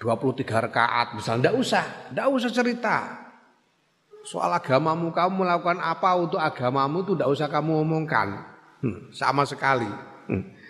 23 0.04 0.44
rakaat 0.44 1.08
misalnya. 1.16 1.48
Enggak 1.48 1.56
usah, 1.63 1.86
enggak 2.12 2.28
usah 2.28 2.52
cerita. 2.52 2.98
Soal 4.28 4.52
agamamu 4.52 5.16
kamu 5.16 5.48
melakukan 5.48 5.80
apa 5.80 6.12
untuk 6.20 6.44
agamamu 6.44 7.08
itu 7.08 7.16
enggak 7.16 7.32
usah 7.32 7.48
kamu 7.48 7.72
omongkan. 7.88 8.44
Hmm, 8.84 9.08
sama 9.16 9.48
sekali. 9.48 9.88
Hmm 10.28 10.63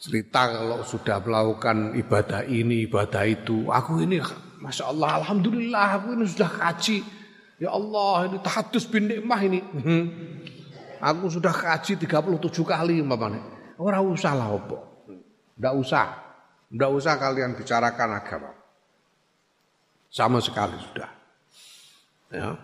cerita 0.00 0.48
kalau 0.48 0.80
sudah 0.80 1.20
melakukan 1.20 1.92
ibadah 1.92 2.42
ini, 2.48 2.88
ibadah 2.88 3.28
itu. 3.28 3.68
Aku 3.68 4.00
ini, 4.00 4.16
Masya 4.64 4.88
Allah, 4.88 5.20
Alhamdulillah, 5.20 5.88
aku 6.00 6.16
ini 6.16 6.24
sudah 6.24 6.48
kaji. 6.48 7.04
Ya 7.60 7.68
Allah, 7.76 8.32
ini 8.32 8.40
tahadus 8.40 8.88
bin 8.88 9.12
nikmah 9.12 9.40
ini. 9.44 9.60
Hmm. 9.60 10.04
Aku 11.04 11.28
sudah 11.28 11.52
kaji 11.52 12.00
37 12.00 12.64
kali 12.64 13.04
umpamanya. 13.04 13.44
Orang 13.76 14.16
usah 14.16 14.32
lah 14.32 14.48
opo. 14.56 15.04
Tidak 15.04 15.74
usah. 15.76 16.29
Tidak 16.70 16.90
usah 16.94 17.18
kalian 17.18 17.58
bicarakan 17.58 18.10
agama. 18.14 18.50
Sama 20.10 20.38
sekali 20.38 20.78
sudah. 20.78 21.10
Ya. 22.30 22.54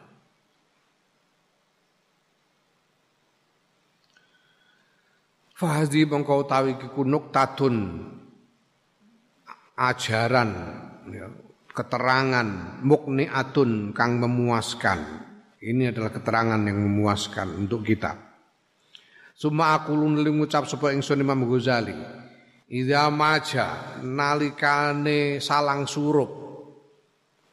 Fahdi 5.56 6.06
mengkau 6.06 6.46
tawi 6.46 6.76
kikunuk 6.76 7.32
tatun 7.32 8.06
ajaran 9.74 10.50
ya, 11.08 11.26
keterangan 11.72 12.46
mukniatun 12.84 13.96
kang 13.96 14.20
memuaskan. 14.20 15.24
Ini 15.56 15.90
adalah 15.90 16.12
keterangan 16.12 16.60
yang 16.60 16.78
memuaskan 16.78 17.66
untuk 17.66 17.82
kita. 17.82 18.14
Suma 19.32 19.76
aku 19.76 19.96
luneli 19.96 20.28
ngucap 20.32 20.68
sapa 20.68 20.92
ingsun 20.92 21.24
Imam 21.24 21.42
Ghazali. 21.48 22.25
Idza 22.66 23.06
maja 23.14 23.98
nalikane 24.02 25.38
salang 25.38 25.86
surup 25.86 26.30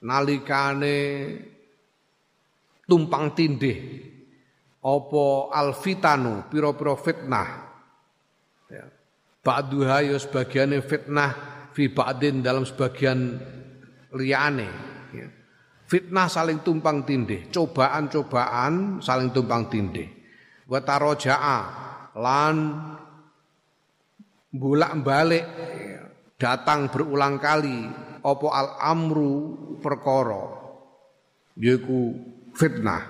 nalikane 0.02 0.98
tumpang 2.90 3.38
tindih 3.38 3.78
apa 4.84 5.26
alfitanu 5.54 6.50
pira-pira 6.50 6.98
fitnah 6.98 7.50
Ba'duha 9.44 10.00
ya 10.08 10.16
fitnah 10.80 11.32
fi 11.76 11.92
ba'din 11.92 12.40
dalam 12.40 12.64
sebagian 12.64 13.36
liyane. 14.16 14.70
Ya. 15.12 15.28
Fitnah 15.84 16.32
saling 16.32 16.64
tumpang 16.64 17.04
tindih, 17.04 17.52
cobaan-cobaan 17.52 19.04
saling 19.04 19.36
tumpang 19.36 19.68
tindih. 19.68 20.08
Wa 20.64 20.80
taroja'a 20.80 21.60
lan 22.16 22.56
bolak-balik 24.54 25.46
ya. 25.50 26.02
datang 26.38 26.94
berulang 26.94 27.42
kali 27.42 27.90
opo 28.22 28.54
al 28.54 28.78
amru 28.78 29.34
perkara 29.82 30.62
yaiku 31.58 32.14
fitnah. 32.54 33.10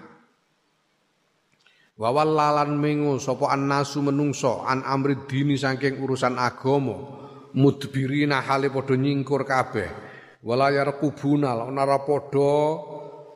Wawal 1.94 2.34
lalan 2.34 2.82
mengo 2.82 3.22
sapa 3.22 3.54
annasu 3.54 4.02
menungso 4.02 4.66
an 4.66 4.82
amri 4.82 5.30
dini 5.30 5.54
saking 5.54 6.02
urusan 6.02 6.42
agama 6.42 6.98
mudbirina 7.54 8.42
hale 8.42 8.74
padha 8.74 8.98
nyingkur 8.98 9.46
kabeh. 9.46 9.92
Wala 10.42 10.74
yarqubuna 10.74 11.54
ora 11.54 12.02
padha 12.02 12.56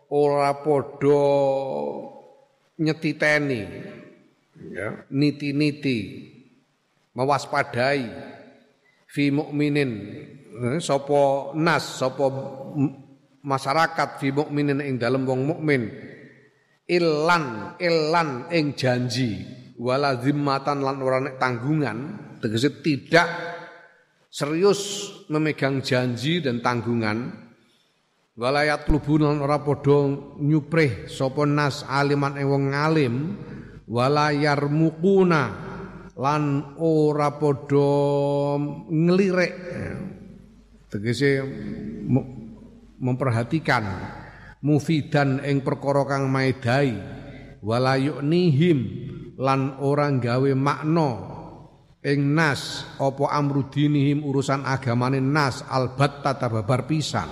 ora 0.09 0.51
padha 0.57 1.23
nyetiteni 2.81 3.61
ya 4.73 5.05
niti-niti 5.13 5.97
mewaspadai 7.17 8.05
fi 9.09 9.33
mukminin 9.33 9.91
eh, 10.53 10.77
sapa 10.77 11.51
nas 11.57 11.97
sapa 11.97 12.29
masyarakat 13.41 14.21
fi 14.21 14.29
mukminin 14.29 14.85
ing 14.85 15.01
dalem 15.01 15.25
wong 15.25 15.41
mukmin. 15.55 15.89
Ilan 16.87 17.75
ilan 17.81 18.47
ing 18.53 18.77
janji. 18.77 19.43
Wala 19.77 20.17
zimmatan 20.19 20.81
lan 20.81 21.03
ora 21.03 21.19
tanggungan. 21.35 21.97
Tegese 22.39 22.79
tidak 22.79 23.27
serius 24.31 25.11
memegang 25.27 25.83
janji 25.83 26.39
dan 26.39 26.63
tanggungan. 26.63 27.47
Walayat 28.37 28.85
lubun 28.93 29.25
lan 29.25 29.41
ora 29.41 29.59
padha 29.65 30.07
nyuprih 30.37 31.09
sapa 31.09 31.43
nas 31.43 31.83
aliman 31.83 32.37
ing 32.37 32.47
wong 32.47 32.65
alim. 32.71 33.15
Wala 33.87 34.31
yarmuquna 34.35 35.66
lan 36.17 36.73
ora 36.81 37.37
padha 37.37 38.57
nglirik. 38.89 39.55
Tegese 40.87 41.43
memperhatikan 42.97 43.83
mufidan 44.65 45.43
ing 45.45 45.61
perkara 45.61 46.07
kang 46.07 46.31
maedai 46.31 46.95
wala 47.61 47.99
yu'nihim 47.99 48.79
lan 49.37 49.77
orang 49.77 50.17
gawe 50.17 50.51
makna 50.57 51.11
ing 52.01 52.33
nas 52.33 52.87
apa 52.97 53.35
amrudinihim 53.35 54.23
urusan 54.25 54.65
agamane 54.65 55.21
nas 55.21 55.61
albat 55.69 56.25
tata 56.25 56.49
babar 56.49 56.89
pisan. 56.89 57.29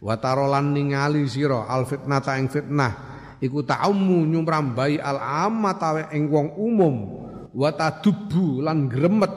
Wa 0.00 0.16
tarolan 0.16 0.72
ningali 0.72 1.28
sira 1.28 1.68
al 1.68 1.88
fitnata 1.88 2.36
ing 2.36 2.48
fitnah. 2.52 2.92
Iku 3.40 3.64
ta'ummu 3.64 4.28
nyumrambai 4.28 5.00
al 5.00 5.16
amata 5.16 6.12
ing 6.12 6.28
wong 6.28 6.60
umum 6.60 7.19
wa 7.54 7.70
tadubu 7.74 8.62
lan 8.62 8.86
gremet. 8.86 9.32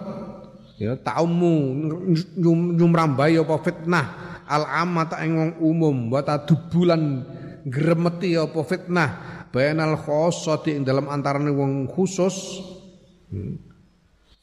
Ya 0.82 0.97
ta'ummu 0.97 1.54
nyumrambai 2.76 3.38
apa 3.39 3.56
fitnah? 3.62 4.06
Al 4.49 4.67
amata 4.67 5.21
ing 5.23 5.38
wong 5.38 5.52
umum. 5.62 5.97
Wa 6.12 6.26
tadubu 6.26 6.84
lan 6.84 7.23
gremeti 7.63 8.36
apa 8.36 8.60
fitnah? 8.65 9.10
Bainal 9.54 10.02
khossati 10.02 10.73
ing 10.73 10.84
dalam 10.84 11.08
antarane 11.08 11.54
wong 11.54 11.88
khusus. 11.88 12.36
Hmm. 13.34 13.58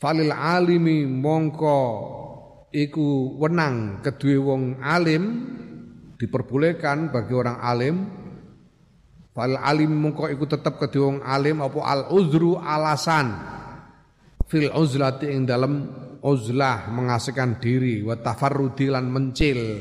falil 0.00 0.32
alimi 0.32 1.04
mongko 1.04 1.78
iku 2.72 3.36
wenang 3.36 4.00
kedue 4.00 4.40
wong 4.40 4.80
alim 4.82 5.22
diperbolehkan 6.16 7.12
bagi 7.12 7.32
orang 7.36 7.58
alim. 7.60 7.96
Fal 9.30 9.54
alim 9.54 9.94
mongko 9.94 10.26
iku 10.26 10.48
tetep 10.48 10.74
kedue 10.80 11.06
wong 11.06 11.18
alim 11.22 11.62
apa 11.62 11.78
al 11.86 12.00
uzru 12.10 12.58
alasan 12.58 13.59
fil 14.50 14.66
uzlati 14.74 15.30
ing 15.30 15.46
dalam 15.46 15.86
uzlah 16.26 16.90
mengasihkan 16.90 17.62
diri 17.62 18.02
wa 18.02 18.18
tafarrudi 18.18 18.90
lan 18.90 19.06
mencil 19.06 19.78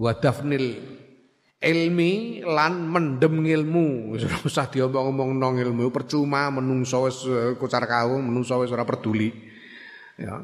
wa 0.00 0.10
dafnil 0.16 0.66
ilmi 1.60 2.40
lan 2.42 2.88
mendem 2.88 3.44
ilmu 3.44 4.16
usah 4.48 4.72
diomong-omong 4.72 5.36
nong 5.36 5.56
ilmu 5.60 5.92
percuma 5.92 6.48
menungso 6.48 7.04
wis 7.04 7.28
eh, 7.28 7.52
kucar 7.60 7.84
kawung 7.84 8.24
menungso 8.24 8.56
wis 8.64 8.72
ora 8.72 8.88
peduli. 8.88 9.28
Ya. 10.16 10.40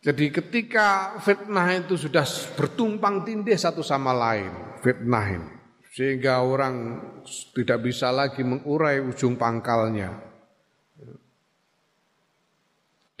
Jadi 0.00 0.32
ketika 0.32 1.20
fitnah 1.20 1.76
itu 1.76 1.92
sudah 1.96 2.24
bertumpang 2.56 3.20
tindih 3.20 3.56
satu 3.56 3.84
sama 3.84 4.16
lain 4.16 4.80
fitnah 4.80 5.26
ini. 5.28 5.50
Sehingga 5.90 6.40
orang 6.40 7.02
tidak 7.52 7.82
bisa 7.82 8.14
lagi 8.14 8.46
mengurai 8.46 9.02
ujung 9.02 9.34
pangkalnya 9.34 10.29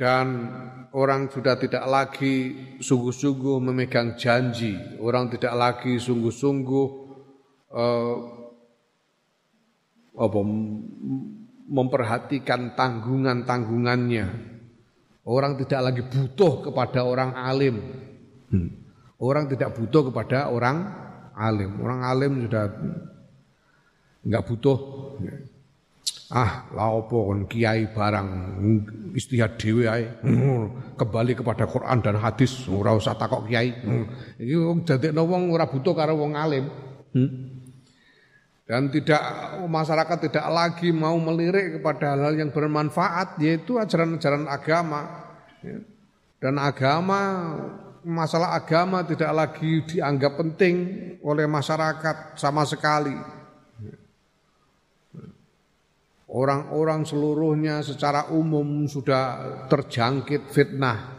dan 0.00 0.48
orang 0.96 1.28
sudah 1.28 1.60
tidak 1.60 1.84
lagi 1.84 2.56
sungguh-sungguh 2.80 3.60
memegang 3.60 4.16
janji, 4.16 4.72
orang 4.96 5.28
tidak 5.28 5.52
lagi 5.52 6.00
sungguh-sungguh 6.00 6.88
uh, 7.76 8.16
memperhatikan 11.68 12.72
tanggungan-tanggungannya. 12.72 14.48
Orang 15.28 15.60
tidak 15.60 15.92
lagi 15.92 16.02
butuh 16.08 16.64
kepada 16.64 17.04
orang 17.04 17.36
alim. 17.36 17.76
Hmm. 18.48 18.72
Orang 19.20 19.52
tidak 19.52 19.76
butuh 19.76 20.08
kepada 20.08 20.48
orang 20.48 20.96
alim. 21.36 21.76
Orang 21.76 22.00
alim 22.08 22.48
sudah 22.48 22.72
enggak 24.24 24.44
butuh 24.48 24.78
Ah, 26.30 26.70
la 26.78 26.94
opo 26.94 27.26
kon 27.26 27.50
kiai 27.50 27.90
barang 27.90 28.28
istihad 29.18 29.58
dhewe 29.58 29.90
ae. 29.90 30.06
Kembali 30.94 31.34
kepada 31.34 31.66
Quran 31.66 31.98
dan 31.98 32.22
hadis, 32.22 32.70
ora 32.70 32.94
usah 32.94 33.18
takok 33.18 33.50
kiai. 33.50 33.74
Iki 34.38 34.54
wong 34.54 34.86
dadekno 34.86 35.26
wong 35.26 35.50
ora 35.50 35.66
butuh 35.66 35.90
karo 35.90 36.14
wong 36.14 36.38
alim. 36.38 36.70
Hmm. 37.10 37.30
Dan 38.62 38.86
tidak 38.94 39.18
masyarakat 39.66 40.30
tidak 40.30 40.46
lagi 40.46 40.94
mau 40.94 41.18
melirik 41.18 41.82
kepada 41.82 42.14
hal-hal 42.14 42.38
yang 42.38 42.54
bermanfaat 42.54 43.42
yaitu 43.42 43.82
ajaran-ajaran 43.82 44.46
agama. 44.46 45.26
Ya. 45.66 45.82
Dan 46.38 46.62
agama 46.62 47.20
masalah 48.06 48.54
agama 48.54 49.02
tidak 49.02 49.34
lagi 49.34 49.82
dianggap 49.82 50.38
penting 50.38 50.76
oleh 51.26 51.50
masyarakat 51.50 52.38
sama 52.38 52.62
sekali 52.62 53.39
orang-orang 56.30 57.02
seluruhnya 57.02 57.82
secara 57.82 58.30
umum 58.30 58.86
sudah 58.86 59.66
terjangkit 59.66 60.46
fitnah. 60.50 61.18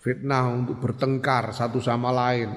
Fitnah 0.00 0.44
untuk 0.52 0.80
bertengkar 0.80 1.52
satu 1.52 1.80
sama 1.80 2.12
lain. 2.12 2.52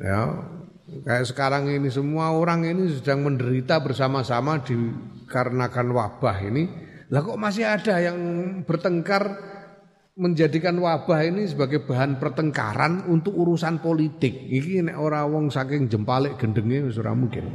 Ya, 0.00 0.48
kayak 1.04 1.28
sekarang 1.28 1.68
ini 1.68 1.92
semua 1.92 2.32
orang 2.32 2.64
ini 2.64 2.88
sedang 2.88 3.22
menderita 3.22 3.78
bersama-sama 3.84 4.62
dikarenakan 4.64 5.88
wabah 5.92 6.38
ini. 6.40 6.64
Lah 7.10 7.20
kok 7.26 7.38
masih 7.38 7.66
ada 7.66 7.98
yang 7.98 8.18
bertengkar 8.64 9.49
menjadikan 10.18 10.74
wabah 10.80 11.20
ini 11.22 11.46
sebagai 11.46 11.86
bahan 11.86 12.18
pertengkaran 12.18 13.06
untuk 13.06 13.36
urusan 13.36 13.78
politik. 13.78 14.34
Iki 14.50 14.90
nek 14.90 14.96
ora 14.98 15.22
wong 15.28 15.52
saking 15.52 15.86
jempalik 15.86 16.40
gendenge 16.40 16.90
wis 16.90 16.98
ora 16.98 17.14
mungkin. 17.14 17.46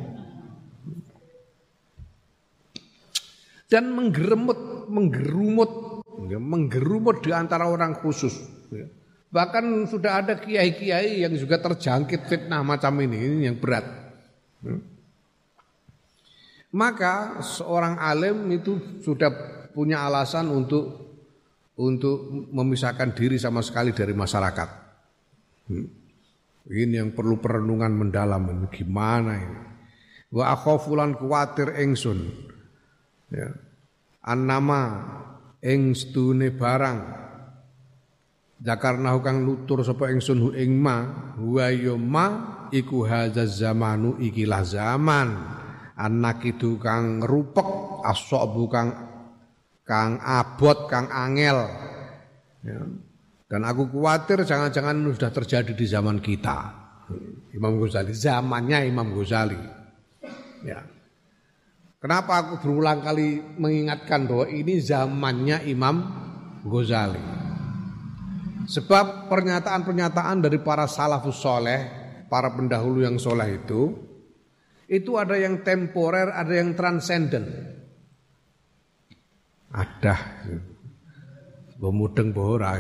Dan 3.66 3.92
menggeremut, 3.98 4.88
menggerumut, 4.88 5.72
menggerumut 6.30 7.18
di 7.26 7.34
antara 7.34 7.66
orang 7.66 7.98
khusus. 7.98 8.38
Bahkan 9.34 9.90
sudah 9.90 10.24
ada 10.24 10.38
kiai-kiai 10.38 11.26
yang 11.26 11.34
juga 11.36 11.60
terjangkit 11.60 12.30
fitnah 12.30 12.62
macam 12.62 12.94
ini, 13.02 13.18
ini 13.20 13.50
yang 13.50 13.58
berat. 13.58 13.84
Maka 16.72 17.42
seorang 17.42 18.00
alim 18.00 18.48
itu 18.54 19.02
sudah 19.02 19.34
punya 19.76 20.08
alasan 20.08 20.48
untuk 20.54 21.05
untuk 21.76 22.32
memisahkan 22.52 23.12
diri 23.12 23.36
sama 23.36 23.60
sekali 23.60 23.92
dari 23.92 24.16
masyarakat. 24.16 24.70
Hmm. 25.68 25.88
Ini 26.66 26.98
yang 26.98 27.12
perlu 27.14 27.38
perenungan 27.38 27.94
mendalam. 27.94 28.66
Gimana 28.74 29.34
ini? 29.38 29.60
Wa 30.34 30.56
akhafulan 30.58 31.14
kuwatir 31.14 31.78
engsun. 31.78 32.26
Ya. 33.30 33.54
Annama 34.26 35.06
ing 35.62 35.94
stune 35.94 36.50
barang 36.50 37.26
Jakarna 38.56 39.14
kang 39.22 39.46
nutur 39.46 39.84
sapa 39.86 40.10
ingsun 40.10 40.40
hu 40.42 40.50
ing 40.56 40.80
ma 40.80 41.06
ya 41.70 41.94
ma 42.00 42.28
iku 42.74 43.06
hadza 43.06 43.46
zamanu 43.46 44.18
ikilah 44.18 44.66
zaman 44.66 45.30
anak 45.94 46.42
itu 46.50 46.80
kang 46.82 47.22
rupek 47.22 48.02
asok 48.08 48.66
kang 48.72 48.90
kang 49.86 50.18
abot, 50.20 50.90
kang 50.90 51.08
angel. 51.14 51.70
Ya. 52.66 52.82
Dan 53.46 53.62
aku 53.62 53.88
khawatir 53.94 54.42
jangan-jangan 54.42 55.06
sudah 55.14 55.32
terjadi 55.32 55.72
di 55.78 55.86
zaman 55.86 56.18
kita. 56.18 56.84
Imam 57.54 57.78
Ghazali, 57.78 58.12
zamannya 58.12 58.90
Imam 58.90 59.14
Ghazali. 59.14 59.62
Ya. 60.66 60.82
Kenapa 62.02 62.42
aku 62.42 62.66
berulang 62.66 63.06
kali 63.06 63.42
mengingatkan 63.62 64.26
bahwa 64.26 64.50
ini 64.50 64.82
zamannya 64.82 65.62
Imam 65.70 65.96
Ghazali? 66.66 67.22
Sebab 68.66 69.30
pernyataan-pernyataan 69.30 70.42
dari 70.42 70.58
para 70.58 70.90
salafus 70.90 71.38
soleh, 71.38 71.86
para 72.26 72.50
pendahulu 72.58 73.06
yang 73.06 73.22
soleh 73.22 73.62
itu, 73.62 73.94
itu 74.90 75.18
ada 75.22 75.38
yang 75.38 75.62
temporer, 75.62 76.34
ada 76.34 76.50
yang 76.50 76.74
transenden. 76.74 77.75
Ada. 79.76 80.16
Bemudeng 81.76 82.32
bohora. 82.32 82.80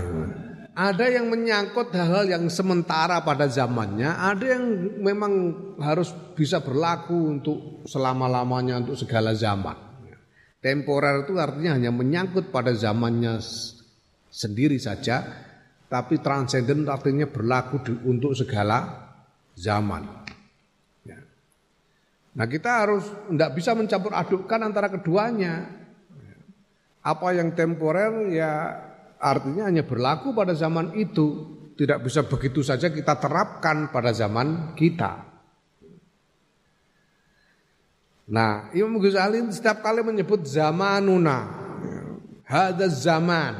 Ada 0.75 1.07
yang 1.07 1.27
menyangkut 1.27 1.91
hal-hal 1.91 2.27
yang 2.27 2.47
sementara 2.47 3.19
pada 3.23 3.47
zamannya, 3.47 4.11
ada 4.11 4.59
yang 4.59 4.63
memang 5.03 5.31
harus 5.79 6.11
bisa 6.35 6.59
berlaku 6.63 7.15
untuk 7.31 7.83
selama-lamanya 7.87 8.83
untuk 8.83 8.95
segala 8.99 9.35
zaman. 9.35 9.75
Temporer 10.59 11.23
itu 11.23 11.37
artinya 11.37 11.77
hanya 11.77 11.93
menyangkut 11.93 12.49
pada 12.49 12.73
zamannya 12.73 13.37
sendiri 14.33 14.81
saja, 14.81 15.21
tapi 15.85 16.19
transenden 16.19 16.89
artinya 16.89 17.29
berlaku 17.29 17.75
di, 17.85 17.93
untuk 18.03 18.33
segala 18.33 19.13
zaman. 19.53 20.25
Ya. 21.05 21.21
Nah 22.35 22.45
kita 22.49 22.71
harus 22.83 23.05
tidak 23.31 23.51
bisa 23.55 23.71
mencampur 23.77 24.11
adukkan 24.11 24.59
antara 24.59 24.89
keduanya. 24.89 25.84
Apa 27.05 27.37
yang 27.37 27.53
temporer 27.53 28.33
ya 28.33 28.81
artinya 29.21 29.69
hanya 29.69 29.85
berlaku 29.85 30.33
pada 30.33 30.57
zaman 30.57 30.97
itu, 30.97 31.53
tidak 31.77 32.01
bisa 32.01 32.25
begitu 32.25 32.65
saja 32.65 32.89
kita 32.89 33.13
terapkan 33.21 33.93
pada 33.93 34.09
zaman 34.09 34.73
kita. 34.73 35.21
Nah, 38.25 38.73
Imam 38.73 38.97
Ghazali 38.97 39.37
setiap 39.53 39.85
kali 39.85 40.01
menyebut 40.01 40.49
zamanuna, 40.49 41.45
hada 42.41 42.89
zaman, 42.89 43.53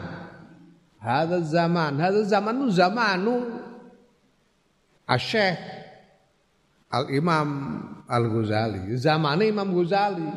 hada 0.98 1.38
zaman, 1.46 2.02
hada 2.02 2.26
zaman 2.26 2.66
itu 2.66 2.70
zamanu 2.74 3.62
asyikh 5.06 5.62
al-imam 6.90 7.50
al-Ghazali, 8.10 8.90
zamannya 8.98 9.54
Imam 9.54 9.70
Ghazali. 9.70 10.30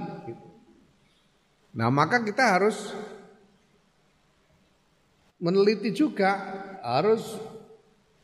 Nah 1.77 1.89
maka 1.93 2.25
kita 2.25 2.57
harus 2.57 2.97
meneliti 5.39 5.95
juga 5.95 6.35
harus 6.81 7.39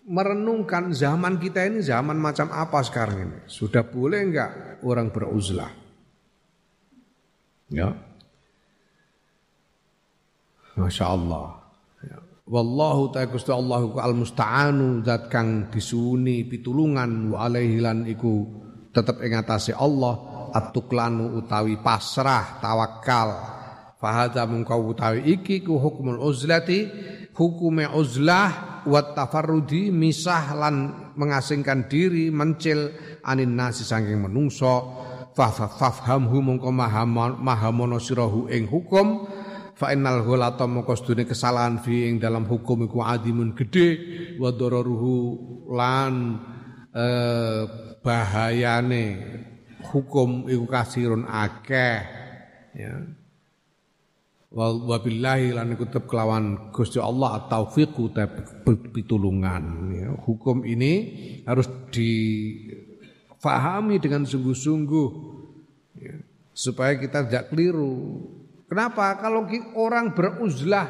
merenungkan 0.05 0.93
zaman 0.93 1.41
kita 1.41 1.65
ini 1.65 1.81
zaman 1.81 2.21
macam 2.21 2.53
apa 2.53 2.85
sekarang 2.85 3.19
ini. 3.25 3.39
Sudah 3.49 3.85
boleh 3.85 4.21
enggak 4.21 4.51
orang 4.85 5.09
beruzlah? 5.09 5.73
Ya. 7.73 7.97
Masya 10.77 11.05
Allah. 11.07 11.47
Ya. 12.05 12.19
Wallahu 12.45 13.15
ta'ala 13.15 13.33
Gusti 13.33 13.49
Allah 13.55 13.81
al 13.97 14.13
musta'anu 14.13 15.01
zat 15.07 15.33
kang 15.33 15.73
disuni 15.73 16.45
pitulungan 16.45 17.33
wa 17.33 17.49
alaihi 17.49 17.81
lan 17.81 18.05
iku 18.05 18.45
tetep 18.93 19.25
ing 19.25 19.33
Allah 19.33 20.15
atuklanu 20.55 21.35
utawi 21.43 21.75
pasrah 21.83 22.63
tawakal. 22.63 23.35
Fahadha 23.99 24.47
mungkau 24.47 24.95
utawi 24.95 25.27
iki 25.27 25.65
ku 25.67 25.81
hukmul 25.81 26.23
uzlati 26.23 26.87
hukume 27.35 27.91
uzlah 27.91 28.85
wa 28.87 29.01
tafarrudi 29.01 29.91
misah 29.91 30.55
lan 30.55 30.77
mengasingkan 31.19 31.91
diri 31.91 32.31
mencil 32.31 32.95
anin 33.27 33.59
nasi 33.59 33.83
saking 33.83 34.23
menungso. 34.23 35.03
Fafhamhu 35.35 36.39
mungko 36.39 36.71
mahamono 36.71 37.99
sirahu 37.99 38.47
ing 38.47 38.71
hukum. 38.71 39.27
Fa 39.75 39.91
innal 39.91 40.23
ghulata 40.23 40.71
mongko 40.71 40.95
sedune 40.95 41.27
kesalahan 41.27 41.83
fi 41.83 42.07
ing 42.07 42.23
dalam 42.23 42.47
hukum 42.47 42.87
iku 42.87 43.03
adimun 43.03 43.59
gede 43.59 43.99
wa 44.39 44.55
dararuhu 44.55 45.17
lan 45.75 46.39
eh, 46.95 47.63
bahayane 47.99 49.07
hukum 49.93 50.49
iku 50.49 50.65
kasirun 50.65 51.29
akeh 51.29 52.01
ya 52.77 52.95
wa 54.55 54.99
billahi 55.03 55.51
lan 55.51 55.75
kutub 55.75 56.07
kelawan 56.07 56.71
Gusti 56.71 57.03
Allah 57.03 57.43
at-taufiqu 57.43 58.15
pitulungan 58.95 59.65
ya. 59.91 60.15
hukum 60.15 60.63
ini 60.63 60.93
harus 61.43 61.67
difahami 61.91 62.79
dengan 63.99 64.23
sungguh-sungguh 64.23 65.09
ya. 65.99 66.15
supaya 66.55 66.95
kita 66.95 67.27
tidak 67.27 67.51
keliru 67.51 68.23
Kenapa? 68.75 69.21
Kalau 69.23 69.47
orang 69.79 70.19
beruzlah 70.19 70.89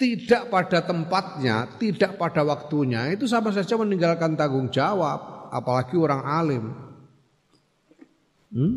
tidak 0.00 0.48
pada 0.48 0.80
tempatnya, 0.80 1.68
tidak 1.76 2.16
pada 2.16 2.40
waktunya, 2.40 3.12
itu 3.12 3.28
sama 3.28 3.52
saja 3.52 3.76
meninggalkan 3.76 4.32
tanggung 4.32 4.72
jawab, 4.72 5.52
apalagi 5.52 6.00
orang 6.00 6.24
alim. 6.24 6.64
Hmm? 8.50 8.76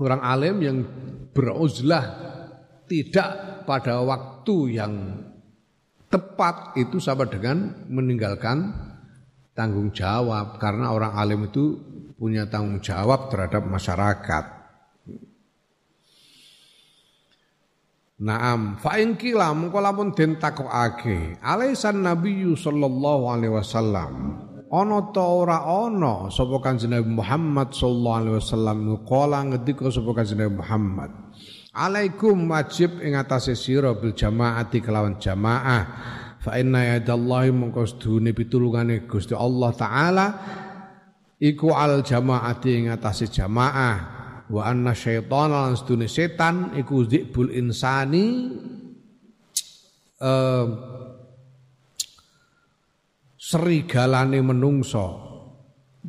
Orang 0.00 0.24
alim 0.24 0.56
yang 0.64 0.78
beruzlah 1.36 2.04
tidak 2.88 3.62
pada 3.68 4.00
waktu 4.00 4.80
yang 4.80 4.94
tepat 6.08 6.74
itu 6.80 6.96
sama 6.98 7.28
dengan 7.28 7.86
meninggalkan 7.86 8.72
tanggung 9.52 9.92
jawab 9.92 10.56
karena 10.56 10.90
orang 10.90 11.12
alim 11.14 11.46
itu 11.46 11.76
punya 12.16 12.48
tanggung 12.48 12.80
jawab 12.80 13.28
terhadap 13.28 13.62
masyarakat. 13.68 14.44
Naam, 18.20 18.76
fa 18.76 19.00
in 19.00 19.16
kila 19.16 19.56
mengko 19.56 19.80
lamun 19.80 20.12
den 20.12 20.36
takokake, 20.36 21.40
alaisan 21.40 22.04
nabiyyu 22.04 22.52
sallallahu 22.52 23.32
alaihi 23.32 23.52
wasallam 23.56 24.12
ana 24.70 25.10
ta 25.10 25.26
ora 25.26 25.66
ana 25.66 26.30
sapa 26.30 26.62
kanjeng 26.62 26.94
Nabi 26.94 27.10
Muhammad 27.10 27.74
sallallahu 27.74 28.18
alaihi 28.22 28.36
wasallam. 28.38 28.78
Qala 29.02 29.38
ngendika 29.50 29.90
sapa 29.90 30.10
kanjeng 30.14 30.38
Nabi 30.46 30.54
Muhammad 30.62 31.10
Alaikum 31.70 32.50
wajib 32.50 32.98
ing 32.98 33.14
atase 33.14 33.54
sira 33.54 33.94
bil 33.94 34.10
jamaati 34.10 34.82
kelawan 34.82 35.22
jamaah. 35.22 35.86
Fa 36.42 36.58
inna 36.58 36.98
yadallahi 36.98 37.54
mengko 37.54 37.86
sedune 37.86 38.34
pitulungane 38.34 39.06
Gusti 39.06 39.38
Allah 39.38 39.70
taala 39.78 40.26
iku 41.38 41.70
al 41.70 42.02
jamaati 42.02 42.70
ing 42.74 42.84
atase 42.90 43.30
jamaah. 43.30 44.18
Wa 44.50 44.66
anna 44.66 44.98
syaitana 44.98 45.70
lan 45.70 45.78
sedune 45.78 46.10
setan 46.10 46.74
iku 46.74 47.06
dzibul 47.06 47.54
insani. 47.54 48.50
Uh, 50.20 50.64
serigalane 53.50 54.38
menungso. 54.38 55.26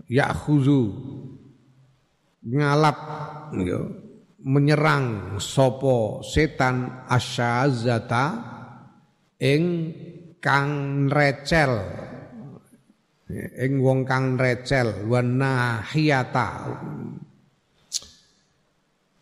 Yakhuzu 0.08 0.82
ngalap 2.46 2.98
ya, 3.58 3.80
menyerang 4.46 5.38
sopo 5.42 6.24
setan 6.24 7.06
asyazata 7.10 8.26
ing 9.42 9.64
kang 10.40 11.06
recel 11.12 11.74
ing 13.36 13.84
wong 13.84 14.08
kang 14.08 14.40
recel 14.40 15.06
wa 15.12 15.20
nahiyata 15.20 16.50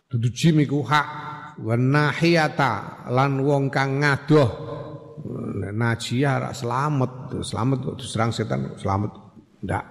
Dudu 0.10 0.34
jim 0.34 0.58
iku 0.58 0.82
hak. 0.82 1.08
Wa 1.62 1.78
nahiyata 1.78 3.06
lan 3.14 3.46
wong 3.46 3.70
kang 3.70 4.02
ngadoh. 4.02 4.50
Najiyah 5.70 6.50
selamat, 6.54 7.42
selamat 7.46 7.78
kok 7.86 7.98
diserang 8.02 8.32
setan 8.34 8.74
selamat. 8.78 9.12
Ndak. 9.66 9.86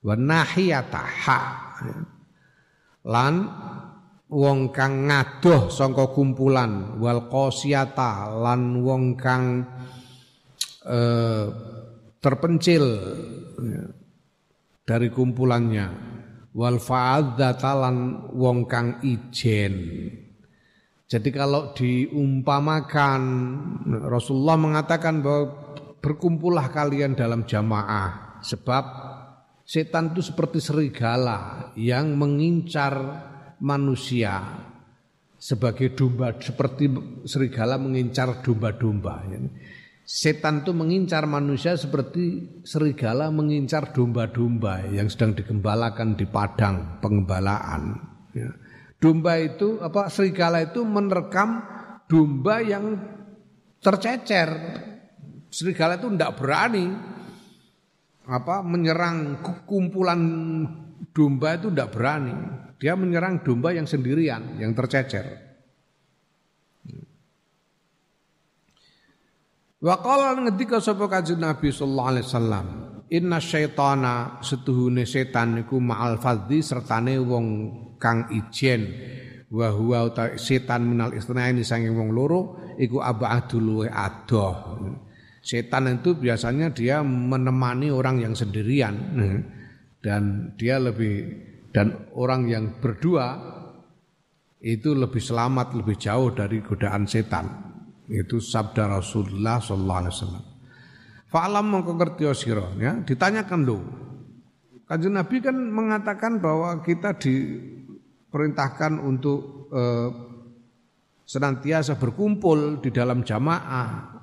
Wa 0.00 0.14
nahiyata 0.16 1.02
hak. 1.04 1.46
Lan 3.08 3.34
wong 4.30 4.70
kang 4.70 5.10
ngadoh 5.10 5.72
sangka 5.72 6.12
kumpulan 6.14 7.00
wal 7.02 7.26
qasiyata 7.26 8.30
lan 8.30 8.78
wong 8.84 9.18
kang 9.18 9.66
eh, 10.86 11.46
terpencil 12.20 12.84
ya, 13.58 13.84
dari 14.86 15.08
kumpulannya 15.10 15.86
wal 16.54 16.78
fa'adzatalan 16.78 18.30
wong 18.34 18.68
kang 18.70 19.02
ijen. 19.02 19.74
Jadi 21.10 21.34
kalau 21.34 21.74
diumpamakan 21.74 23.22
Rasulullah 24.06 24.54
mengatakan 24.54 25.18
bahwa 25.18 25.74
berkumpullah 25.98 26.70
kalian 26.70 27.18
dalam 27.18 27.42
jamaah 27.50 28.38
sebab 28.46 28.84
setan 29.66 30.14
itu 30.14 30.22
seperti 30.22 30.62
serigala 30.62 31.70
yang 31.74 32.14
mengincar 32.14 32.94
manusia 33.58 34.38
sebagai 35.34 35.98
domba 35.98 36.38
seperti 36.38 36.86
serigala 37.26 37.74
mengincar 37.74 38.38
domba-domba. 38.38 39.26
Setan 40.06 40.62
itu 40.62 40.70
mengincar 40.70 41.26
manusia 41.26 41.74
seperti 41.74 42.62
serigala 42.62 43.34
mengincar 43.34 43.90
domba-domba 43.90 44.86
yang 44.94 45.10
sedang 45.10 45.34
digembalakan 45.34 46.14
di 46.14 46.26
padang 46.30 47.02
pengembalaan. 47.02 47.98
Ya. 48.30 48.69
Domba 49.00 49.40
itu 49.40 49.80
apa 49.80 50.12
serigala 50.12 50.60
itu 50.60 50.84
menerkam 50.84 51.64
domba 52.04 52.60
yang 52.60 53.00
tercecer. 53.80 54.50
Serigala 55.48 55.96
itu 55.96 56.12
tidak 56.12 56.36
berani 56.36 56.84
apa 58.28 58.60
menyerang 58.60 59.40
kumpulan 59.64 60.20
domba 61.16 61.56
itu 61.56 61.72
tidak 61.72 61.90
berani. 61.96 62.36
Dia 62.76 62.92
menyerang 62.96 63.40
domba 63.40 63.72
yang 63.72 63.88
sendirian, 63.88 64.60
yang 64.60 64.76
tercecer. 64.76 65.48
Wa 69.80 69.96
qala 69.96 70.36
ngendika 70.36 70.76
sapa 70.76 71.08
kanjeng 71.08 71.40
Nabi 71.40 71.72
sallallahu 71.72 72.10
alaihi 72.12 72.26
wasallam, 72.28 72.66
inna 73.10 73.42
syaitana 73.42 74.38
setuhune 74.40 75.02
setan 75.02 75.66
iku 75.66 75.82
ma'al 75.82 76.22
fadhi 76.22 76.62
sertane 76.62 77.18
wong 77.18 77.46
kang 77.98 78.30
ijen 78.30 78.86
wa 79.50 79.66
huwa 79.74 80.14
setan 80.38 80.94
minal 80.94 81.10
ini 81.10 81.66
saking 81.66 81.90
wong 81.98 82.14
loro 82.14 82.70
iku 82.78 83.02
abadul 83.02 83.82
adoh. 83.90 84.78
Setan 85.42 86.00
itu 86.00 86.14
biasanya 86.14 86.70
dia 86.70 87.02
menemani 87.02 87.90
orang 87.90 88.22
yang 88.22 88.34
sendirian 88.36 88.94
dan 89.98 90.54
dia 90.54 90.78
lebih 90.78 91.48
dan 91.74 92.12
orang 92.14 92.46
yang 92.46 92.78
berdua 92.78 93.58
itu 94.60 94.92
lebih 94.92 95.18
selamat 95.18 95.72
lebih 95.80 95.96
jauh 95.96 96.30
dari 96.30 96.60
godaan 96.60 97.08
setan. 97.08 97.46
Itu 98.10 98.38
sabda 98.38 99.00
Rasulullah 99.00 99.58
sallallahu 99.58 100.00
alaihi 100.04 100.14
wasallam. 100.14 100.49
Fa'lam 101.30 101.70
mongko 101.70 101.94
ngerti 101.94 102.26
sira 102.34 102.66
ya, 102.74 102.98
ditanyakan 103.06 103.60
lho. 103.62 103.78
Kanjeng 104.90 105.14
Nabi 105.14 105.38
kan 105.38 105.54
mengatakan 105.54 106.42
bahwa 106.42 106.82
kita 106.82 107.14
diperintahkan 107.14 108.98
untuk 108.98 109.70
eh, 109.70 110.10
senantiasa 111.22 111.94
berkumpul 111.94 112.82
di 112.82 112.90
dalam 112.90 113.22
jamaah. 113.22 114.18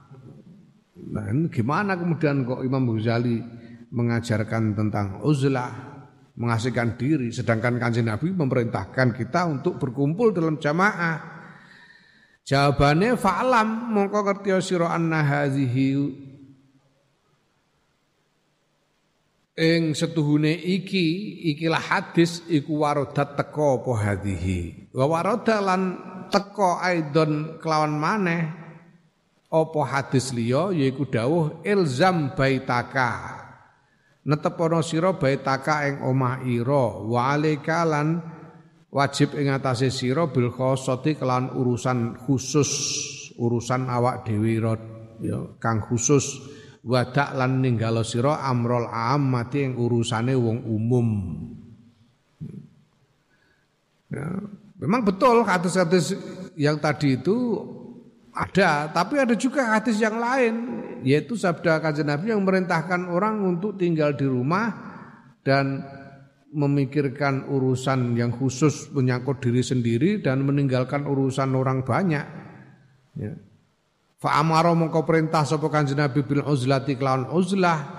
Nah, 1.07 1.25
ini 1.31 1.47
gimana 1.47 1.95
kemudian 1.95 2.43
kok 2.43 2.67
Imam 2.67 2.83
Ghazali 2.91 3.39
mengajarkan 3.87 4.75
tentang 4.75 5.23
uzlah, 5.23 5.71
mengasihkan 6.35 6.99
diri, 6.99 7.31
sedangkan 7.31 7.79
kanjeng 7.79 8.11
Nabi 8.11 8.35
memerintahkan 8.35 9.15
kita 9.15 9.47
untuk 9.47 9.79
berkumpul 9.79 10.35
dalam 10.35 10.59
jamaah. 10.59 11.39
Jawabane 12.43 13.15
fa'lam 13.15 13.95
mongko 13.95 14.19
ngerti 14.27 14.51
sira 14.59 14.91
anna 14.91 15.23
hazihi 15.23 16.26
ing 19.57 19.97
setuhune 19.97 20.53
iki 20.53 21.41
ikilah 21.57 21.81
hadis 21.81 22.45
iku 22.45 22.85
warodat 22.85 23.33
teko 23.33 23.81
apa 23.81 23.91
hadhihi 24.05 24.93
wa 24.93 25.05
waroda 25.09 25.57
lan 25.59 25.81
teko 26.29 26.77
aidon 26.77 27.57
kelawan 27.57 27.97
maneh 27.97 28.67
apa 29.47 29.81
hadis 29.87 30.35
liya 30.35 30.75
yaiku 30.75 31.07
dawuh 31.07 31.63
ilzam 31.63 32.35
baitaka. 32.35 33.39
Netepono 34.27 34.83
sira 34.83 35.15
baitaka 35.15 35.87
ing 35.87 36.03
omah 36.03 36.43
ira. 36.43 36.99
Wa 36.99 37.31
alika 37.31 37.87
wajib 38.91 39.39
ing 39.39 39.47
atase 39.51 39.87
sira 39.87 40.27
bil 40.27 40.51
khossati 40.51 41.15
kelan 41.15 41.55
urusan 41.55 42.19
khusus 42.27 42.71
urusan 43.39 43.87
awak 43.87 44.27
dhewe 44.27 44.59
ya 45.23 45.39
kang 45.61 45.79
khusus 45.79 46.56
wadak 46.87 47.35
lan 47.35 47.59
ninggalo 47.59 48.01
sira 48.07 48.39
amrol 48.47 48.87
mati 49.19 49.67
ing 49.67 49.75
urusane 49.75 50.31
wong 50.31 50.63
umum 50.63 51.07
ya, 54.07 54.23
memang 54.79 55.03
betul 55.03 55.43
hadis-hadis 55.43 56.15
yang 56.55 56.79
tadi 56.79 57.19
itu 57.19 57.59
ada, 58.37 58.85
tapi 58.93 59.17
ada 59.17 59.33
juga 59.33 59.73
hadis 59.73 59.97
yang 59.97 60.21
lain, 60.21 60.55
yaitu 61.01 61.33
sabda 61.33 61.81
kajian 61.81 62.05
Nabi 62.05 62.29
yang 62.29 62.45
merintahkan 62.45 63.09
orang 63.09 63.41
untuk 63.41 63.81
tinggal 63.81 64.13
di 64.13 64.29
rumah 64.29 64.69
dan 65.41 65.81
memikirkan 66.53 67.49
urusan 67.49 68.13
yang 68.13 68.29
khusus 68.29 68.93
menyangkut 68.93 69.41
diri 69.41 69.65
sendiri 69.65 70.21
dan 70.21 70.45
meninggalkan 70.45 71.09
urusan 71.09 71.49
orang 71.57 71.81
banyak. 71.81 72.25
Ya. 73.17 73.33
Fa 74.17 74.41
amara 74.41 74.73
mongko 74.73 75.05
perintah 75.05 75.45
sapa 75.45 75.69
Kanjeng 75.69 76.01
Nabi 76.01 76.25
bil 76.25 76.41
uzlati 76.41 76.97
kelawan 76.97 77.29
uzlah 77.29 77.97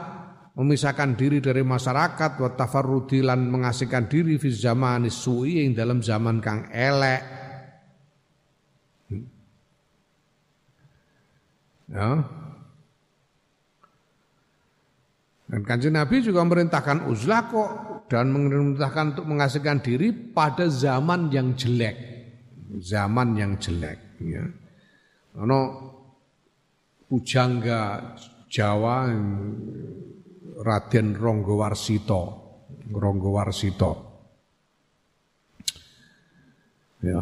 memisahkan 0.58 1.14
diri 1.14 1.38
dari 1.38 1.62
masyarakat 1.62 2.42
wa 2.42 2.50
tafarrudi 2.58 3.22
lan 3.22 3.46
mengasihkan 3.46 4.10
diri 4.10 4.34
fi 4.42 4.50
zaman 4.50 5.06
su'i 5.06 5.62
yang 5.62 5.78
dalam 5.78 6.02
zaman 6.02 6.42
kang 6.42 6.66
elek. 6.74 7.22
Ya. 11.88 12.20
Dan 15.48 15.64
kanjeng 15.64 15.96
Nabi 15.96 16.20
juga 16.20 16.44
merintahkan 16.44 17.08
uzlah 17.08 17.48
kok 17.48 17.70
dan 18.12 18.28
memerintahkan 18.34 19.16
untuk 19.16 19.26
mengasihkan 19.30 19.80
diri 19.80 20.12
pada 20.12 20.68
zaman 20.68 21.32
yang 21.32 21.56
jelek. 21.56 21.96
Zaman 22.82 23.32
yang 23.38 23.56
jelek. 23.56 23.96
Ya. 24.20 24.44
Ono 25.40 25.58
pujangga 27.08 28.14
Jawa 28.52 29.08
Raden 30.60 31.16
Ronggowarsito. 31.16 32.22
Ronggowarsito. 32.88 33.92
Ya. 37.02 37.20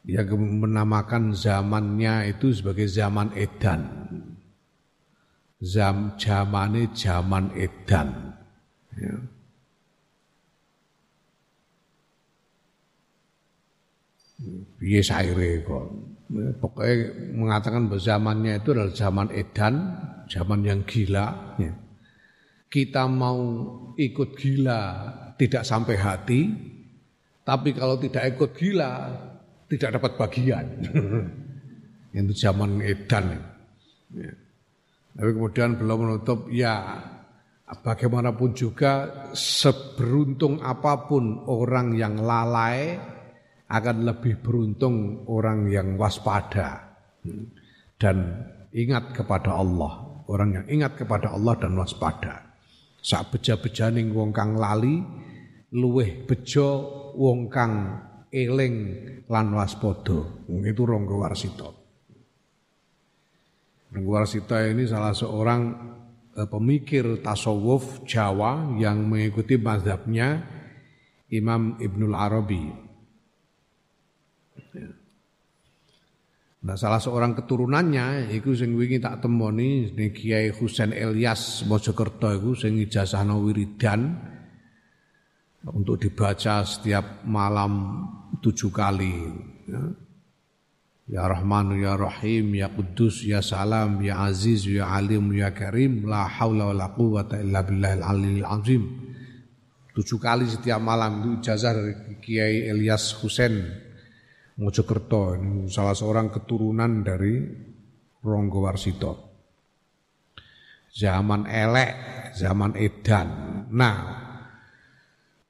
Dia 0.00 0.24
menamakan 0.26 1.36
zamannya 1.36 2.34
itu 2.34 2.50
sebagai 2.50 2.88
zaman 2.88 3.30
edan 3.36 3.82
zam 5.60 6.16
jamane 6.16 6.88
zaman 6.96 7.52
edan 7.52 8.32
ya. 8.96 9.14
Piye 14.80 15.04
saire. 15.04 15.60
Pokoknya 16.30 17.10
mengatakan 17.34 17.90
bahwa 17.90 17.98
zamannya 17.98 18.62
itu 18.62 18.70
adalah 18.70 18.94
zaman 18.94 19.28
edan, 19.34 19.74
zaman 20.30 20.60
yang 20.62 20.80
gila. 20.86 21.58
Ya. 21.58 21.74
Kita 22.70 23.10
mau 23.10 23.38
ikut 23.98 24.38
gila 24.38 24.80
tidak 25.34 25.66
sampai 25.66 25.96
hati, 25.98 26.40
tapi 27.42 27.74
kalau 27.74 27.98
tidak 27.98 28.38
ikut 28.38 28.50
gila 28.54 28.92
tidak 29.66 29.98
dapat 29.98 30.12
bagian. 30.14 30.66
itu 32.14 32.34
zaman 32.38 32.78
edan. 32.78 33.26
Ya. 34.14 34.30
Tapi 35.18 35.30
kemudian 35.34 35.74
belum 35.82 35.98
menutup 36.06 36.46
ya 36.54 36.94
bagaimanapun 37.66 38.54
juga 38.54 39.26
seberuntung 39.34 40.62
apa 40.62 41.10
pun 41.10 41.42
orang 41.46 41.94
yang 41.98 42.22
lalai 42.22 42.98
akan 43.70 43.96
lebih 44.02 44.42
beruntung 44.42 45.22
orang 45.30 45.70
yang 45.70 45.94
waspada 45.94 46.98
dan 47.94 48.42
ingat 48.74 49.14
kepada 49.14 49.54
Allah. 49.54 50.10
Orang 50.30 50.54
yang 50.54 50.66
ingat 50.66 50.98
kepada 50.98 51.34
Allah 51.34 51.58
dan 51.58 51.74
waspada. 51.78 52.54
Saat 53.02 53.34
beja-bejaning 53.34 54.14
wong 54.14 54.30
kang 54.30 54.58
lali 54.58 55.02
luweh 55.74 56.26
bejo 56.26 56.68
wong 57.14 57.46
kang 57.50 57.98
eling 58.30 58.76
lan 59.30 59.46
waspada. 59.54 60.46
Itu 60.46 60.82
Ronggo 60.86 61.22
Warsito. 61.22 61.80
Warsita 63.90 64.70
ini 64.70 64.86
salah 64.86 65.10
seorang 65.10 65.62
eh, 66.38 66.46
pemikir 66.46 67.22
tasawuf 67.26 68.06
Jawa 68.06 68.78
yang 68.78 69.02
mengikuti 69.10 69.58
mazhabnya 69.58 70.46
Imam 71.30 71.74
Ibnul 71.78 72.14
Arabi. 72.14 72.89
Nah, 76.60 76.76
salah 76.76 77.00
seorang 77.00 77.32
keturunannya 77.32 78.28
iku 78.36 78.52
sing 78.52 78.76
wingi 78.76 79.00
tak 79.00 79.24
temoni 79.24 79.96
ini 79.96 80.12
Kiai 80.12 80.52
Husain 80.52 80.92
Elias 80.92 81.64
Mojokerto 81.64 82.28
iku 82.36 82.52
sing 82.52 82.76
ijazahno 82.76 83.40
wiridan 83.40 84.12
untuk 85.72 86.04
dibaca 86.04 86.60
setiap 86.60 87.24
malam 87.24 88.04
tujuh 88.44 88.68
kali. 88.68 89.14
Ya. 89.72 89.82
Ya 91.10 91.26
Rahman 91.26 91.74
ya 91.80 91.98
Rahim 91.98 92.54
ya 92.54 92.70
Kudus 92.70 93.26
ya 93.26 93.42
Salam 93.42 93.98
ya 94.04 94.30
Aziz 94.30 94.62
ya 94.62 94.94
Alim 94.94 95.34
ya 95.34 95.50
Karim 95.50 96.06
la 96.06 96.28
haula 96.28 96.70
wala 96.70 96.92
quwata 96.94 97.40
illa 97.40 97.64
billahil 97.64 98.04
aliyil 98.04 98.46
azim. 98.46 98.84
Tujuh 99.96 100.20
kali 100.22 100.44
setiap 100.46 100.78
malam 100.78 101.24
itu 101.24 101.30
ijazah 101.42 101.72
dari 101.72 102.14
Kiai 102.22 102.68
Elias 102.68 103.16
Husain 103.16 103.58
Mojokerto 104.60 105.40
salah 105.72 105.96
seorang 105.96 106.28
keturunan 106.28 107.00
dari 107.00 107.40
Ronggo 108.20 108.60
Warsito. 108.60 109.12
Zaman 110.92 111.48
elek, 111.48 111.92
zaman 112.36 112.76
edan. 112.76 113.28
Nah, 113.72 113.98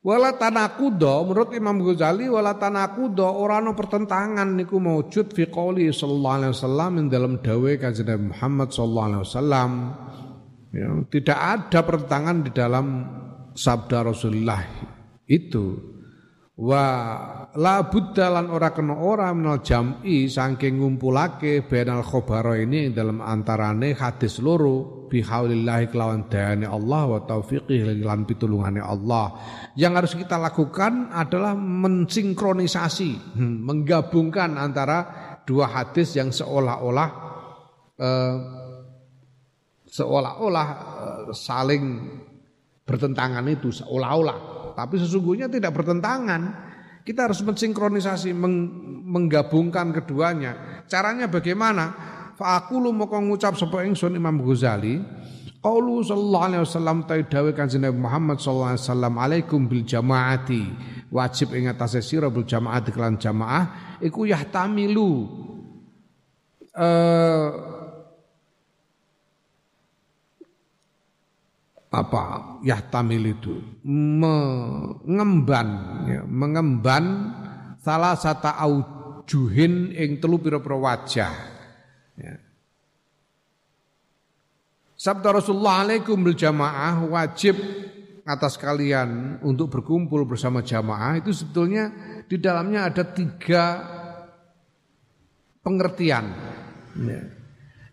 Wala 0.00 0.32
tanakudo 0.32 1.28
menurut 1.28 1.52
Imam 1.52 1.76
Ghazali 1.84 2.24
wala 2.24 2.56
tanakudo 2.56 3.28
ora 3.36 3.60
ana 3.60 3.76
pertentangan 3.76 4.48
niku 4.56 4.80
maujud 4.80 5.28
fi 5.36 5.44
qouli 5.44 5.92
sallallahu 5.92 6.36
alaihi 6.40 6.52
wasallam 6.56 6.92
dalam 7.12 7.36
dawe 7.44 7.70
kanjeng 7.76 8.32
Muhammad 8.32 8.72
sallallahu 8.72 9.08
alaihi 9.12 9.24
wasallam. 9.28 9.70
Ya, 10.72 10.88
tidak 11.12 11.36
ada 11.36 11.78
pertentangan 11.84 12.36
di 12.40 12.50
dalam 12.56 12.86
sabda 13.52 14.08
Rasulullah 14.08 14.64
itu 15.28 15.76
wa 16.60 16.84
la 17.56 17.88
buddha 17.88 18.28
lan 18.28 18.52
ora 18.52 18.68
kena 18.76 19.00
ora 19.00 19.32
menal 19.32 19.64
jam'i 19.64 20.28
saking 20.28 20.76
ngumpulake 20.76 21.64
benal 21.64 22.04
khobaro 22.04 22.52
ini 22.52 22.92
dalam 22.92 23.24
antarane 23.24 23.96
hadis 23.96 24.44
loro 24.44 25.08
bihaulillahi 25.08 25.88
kelawan 25.88 26.28
dayane 26.28 26.68
Allah 26.68 27.02
wa 27.16 27.18
taufiqih 27.24 28.04
lan 28.04 28.28
pitulungane 28.28 28.78
Allah. 28.78 29.34
Yang 29.74 29.92
harus 29.96 30.12
kita 30.20 30.36
lakukan 30.36 31.10
adalah 31.10 31.56
mensinkronisasi 31.56 33.40
hmm, 33.40 33.56
menggabungkan 33.64 34.54
antara 34.60 34.98
dua 35.48 35.66
hadis 35.66 36.14
yang 36.14 36.28
seolah-olah 36.30 37.08
eh, 37.98 38.36
seolah-olah 39.90 40.68
eh, 40.68 41.22
saling 41.34 41.82
bertentangan 42.84 43.48
itu 43.50 43.74
seolah-olah 43.74 44.59
tapi 44.72 45.00
sesungguhnya 45.00 45.50
tidak 45.50 45.74
bertentangan. 45.76 46.70
Kita 47.00 47.26
harus 47.26 47.40
mensinkronisasi, 47.40 48.30
menggabungkan 49.08 49.90
keduanya. 49.90 50.84
Caranya 50.84 51.26
bagaimana? 51.26 51.96
Fa'akulu 52.36 52.92
moko 52.92 53.16
ngucap 53.20 53.56
sapa 53.56 53.84
ingsun 53.88 54.16
Imam 54.16 54.36
Ghazali, 54.40 55.00
Qaulu 55.60 56.00
sallallahu 56.00 56.46
alaihi 56.48 56.62
wasallam 56.64 57.04
ta 57.04 57.20
dawuh 57.20 57.52
Muhammad 57.92 58.40
sallallahu 58.40 58.72
alaihi 58.72 58.84
wasallam 58.88 59.14
alaikum 59.20 59.60
bil 59.68 59.84
jamaati 59.84 60.64
wajib 61.12 61.52
ing 61.52 61.68
atase 61.68 62.00
bil 62.16 62.48
jamaati 62.48 62.88
kelan 62.96 63.20
jamaah 63.20 64.00
iku 64.00 64.24
yahtamilu 64.24 65.28
eh 66.72 67.79
apa 71.90 72.54
yahtamil 72.62 73.34
itu 73.34 73.58
mengemban 73.82 75.68
ya, 76.06 76.22
mengemban 76.22 77.34
salah 77.82 78.14
sata 78.14 78.54
aujuhin 78.62 79.90
ing 79.98 80.22
telu 80.22 80.38
pira-pira 80.38 80.78
wajah. 80.78 81.34
Ya. 82.14 82.38
Sabda 84.94 85.42
Rasulullah 85.42 85.82
alaikum 85.82 86.22
bil 86.22 86.38
jamaah 86.38 87.02
wajib 87.10 87.58
atas 88.22 88.54
kalian 88.54 89.42
untuk 89.42 89.72
berkumpul 89.74 90.22
bersama 90.22 90.62
jamaah 90.62 91.18
itu 91.18 91.34
sebetulnya 91.34 91.90
di 92.30 92.38
dalamnya 92.38 92.86
ada 92.86 93.02
tiga 93.02 93.82
pengertian. 95.66 96.30
Ya. 97.02 97.22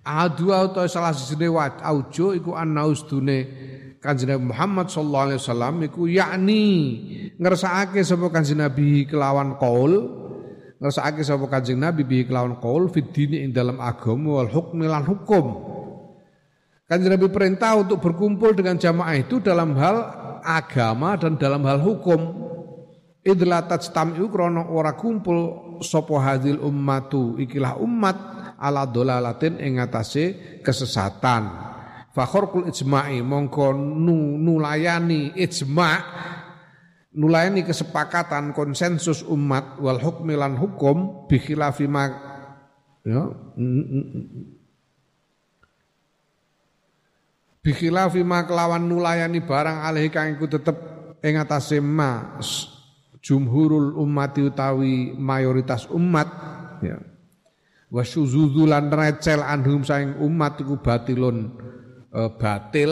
Adu 0.07 0.55
atau 0.55 0.87
salah 0.87 1.11
siji 1.11 1.49
aujo 1.49 2.31
iku 2.31 2.55
anaus 2.55 3.03
Kanjeng 4.07 4.39
Muhammad 4.39 4.87
sallallahu 4.87 5.25
alaihi 5.27 5.39
wasallam 5.43 5.75
iku 5.83 6.07
yakni 6.07 6.63
ngersakake 7.35 7.99
sapa 8.07 8.31
Kanjeng 8.31 8.63
Nabi 8.63 9.03
kelawan 9.03 9.59
qaul 9.59 10.23
ngersakake 10.79 11.27
sapa 11.27 11.43
Kanjeng 11.51 11.83
Nabi 11.83 12.07
bi 12.07 12.23
kelawan 12.23 12.55
qaul 12.63 12.87
fid 12.87 13.11
dini 13.11 13.43
ing 13.43 13.51
dalam 13.51 13.83
agama 13.83 14.39
wal 14.39 14.47
hukmi 14.47 14.87
lan 14.87 15.03
hukum. 15.03 15.45
Kanjeng 16.87 17.19
Nabi 17.19 17.27
perintah 17.27 17.75
untuk 17.75 17.99
berkumpul 17.99 18.55
dengan 18.55 18.79
jamaah 18.79 19.19
itu 19.19 19.43
dalam 19.43 19.75
hal 19.75 19.97
agama 20.39 21.19
dan 21.19 21.35
dalam 21.35 21.67
hal 21.67 21.83
hukum. 21.83 22.47
Idla 23.27 23.67
tajtamiu 23.67 24.31
krana 24.31 24.71
ora 24.71 24.95
kumpul 24.95 25.67
sapa 25.83 26.15
hadil 26.23 26.63
ummatu 26.63 27.35
ikilah 27.35 27.75
umat 27.83 28.15
ala 28.55 28.87
dolalatin 28.87 29.59
ing 29.59 29.83
atase 29.83 30.59
kesesatan. 30.63 31.75
Fakhorkul 32.17 32.65
ijma'i 32.65 33.21
mongko 33.21 33.77
nu, 33.77 34.41
nulayani 34.41 35.37
ijma' 35.37 36.01
nulayani 37.13 37.61
kesepakatan 37.61 38.57
konsensus 38.57 39.21
umat 39.21 39.77
wal 39.77 40.01
hukmi 40.01 40.33
lan 40.33 40.57
hukum 40.57 41.29
bi 41.29 41.37
khilafi 41.37 41.85
ma 41.85 42.09
ya 43.05 43.21
bi 47.61 47.69
khilafi 47.69 48.25
ma 48.25 48.49
kelawan 48.49 48.81
nulayani 48.81 49.37
barang 49.37 49.85
alih 49.85 50.09
kang 50.09 50.41
iku 50.41 50.49
tetep 50.49 50.77
ing 51.21 51.37
atase 51.37 51.77
ma 51.77 52.41
jumhurul 53.21 53.93
ummati 53.93 54.41
utawi 54.41 55.13
mayoritas 55.13 55.85
umat 55.93 56.29
ya. 56.81 56.97
Wa 57.87 58.03
syuzuzulan 58.03 58.91
recel 58.91 59.39
anhum 59.39 59.85
saing 59.85 60.17
umat 60.17 60.59
iku 60.59 60.81
batilun 60.81 61.55
batil, 62.11 62.91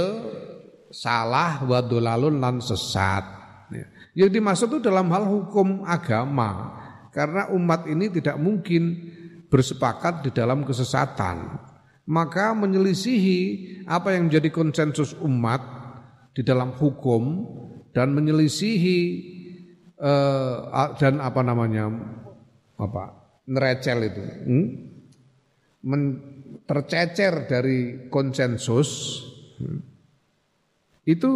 salah, 0.91 1.63
wadolalun 1.63 2.39
lan 2.39 2.59
sesat. 2.59 3.24
Ya. 3.72 3.86
Yang 4.26 4.32
dimaksud 4.39 4.68
itu 4.72 4.80
dalam 4.84 5.11
hal 5.11 5.28
hukum 5.28 5.84
agama. 5.84 6.82
Karena 7.11 7.47
umat 7.55 7.88
ini 7.88 8.11
tidak 8.11 8.36
mungkin 8.39 9.11
bersepakat 9.47 10.28
di 10.28 10.30
dalam 10.36 10.68
kesesatan. 10.68 11.63
Maka 12.05 12.53
menyelisihi 12.53 13.39
apa 13.88 14.13
yang 14.13 14.30
menjadi 14.30 14.49
konsensus 14.51 15.18
umat 15.24 15.63
di 16.36 16.43
dalam 16.43 16.76
hukum 16.76 17.47
dan 17.95 18.11
menyelisihi 18.11 18.99
eh, 19.95 20.55
dan 20.99 21.24
apa 21.24 21.41
namanya 21.41 21.88
apa 22.76 23.03
nerecel 23.47 23.99
itu 24.05 24.22
hmm? 24.22 24.68
Men, 25.86 26.01
tercecer 26.64 27.51
dari 27.51 28.08
konsensus 28.08 29.20
itu 31.06 31.32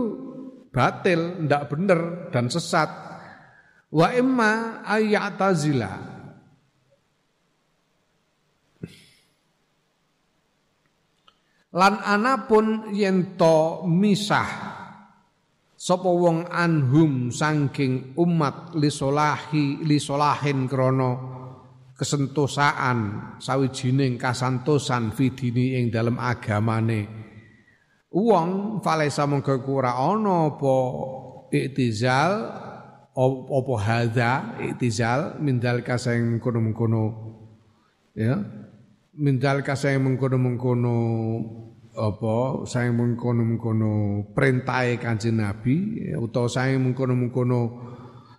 batil, 0.72 1.45
tidak 1.45 1.63
benar 1.67 2.01
dan 2.32 2.47
sesat. 2.47 2.89
Wa 3.89 4.13
imma 4.13 4.86
ayyatazila 4.86 6.20
lan 11.70 11.93
anapun 12.01 12.93
yento 12.97 13.86
misah 13.86 14.49
sapa 15.78 16.09
wong 16.09 16.49
anhum 16.49 17.30
saking 17.30 18.17
umat 18.17 18.74
lisolahi 18.74 19.86
lisolahin 19.86 20.65
krono 20.65 21.28
kesentosaan 21.99 22.99
sawijining 23.43 24.15
kasantosan 24.15 25.11
fidini 25.11 25.75
ing 25.75 25.91
dalam 25.91 26.15
agamane. 26.15 27.11
Wong 28.09 28.79
falesa 28.79 29.27
mongko 29.27 29.59
ora 29.67 29.99
ana 29.99 30.47
apa 30.47 30.75
iktizal 31.51 32.31
apa 33.13 33.73
hadza 33.83 34.55
iktizal 34.63 35.37
mindal 35.43 35.83
kaseng 35.83 36.39
mengkono-mengkono 36.39 37.03
ya. 38.15 38.39
Mindal 39.19 39.67
kaseng 39.67 39.99
mengkono-mengkono 39.99 40.95
apa 41.99 42.63
saya 42.63 42.95
mengkono-mengkono 42.95 44.23
perintahe 44.31 44.95
Kanjeng 44.95 45.43
Nabi 45.43 46.07
utawa 46.15 46.47
saya 46.47 46.79
mengkono-mengkono 46.79 47.59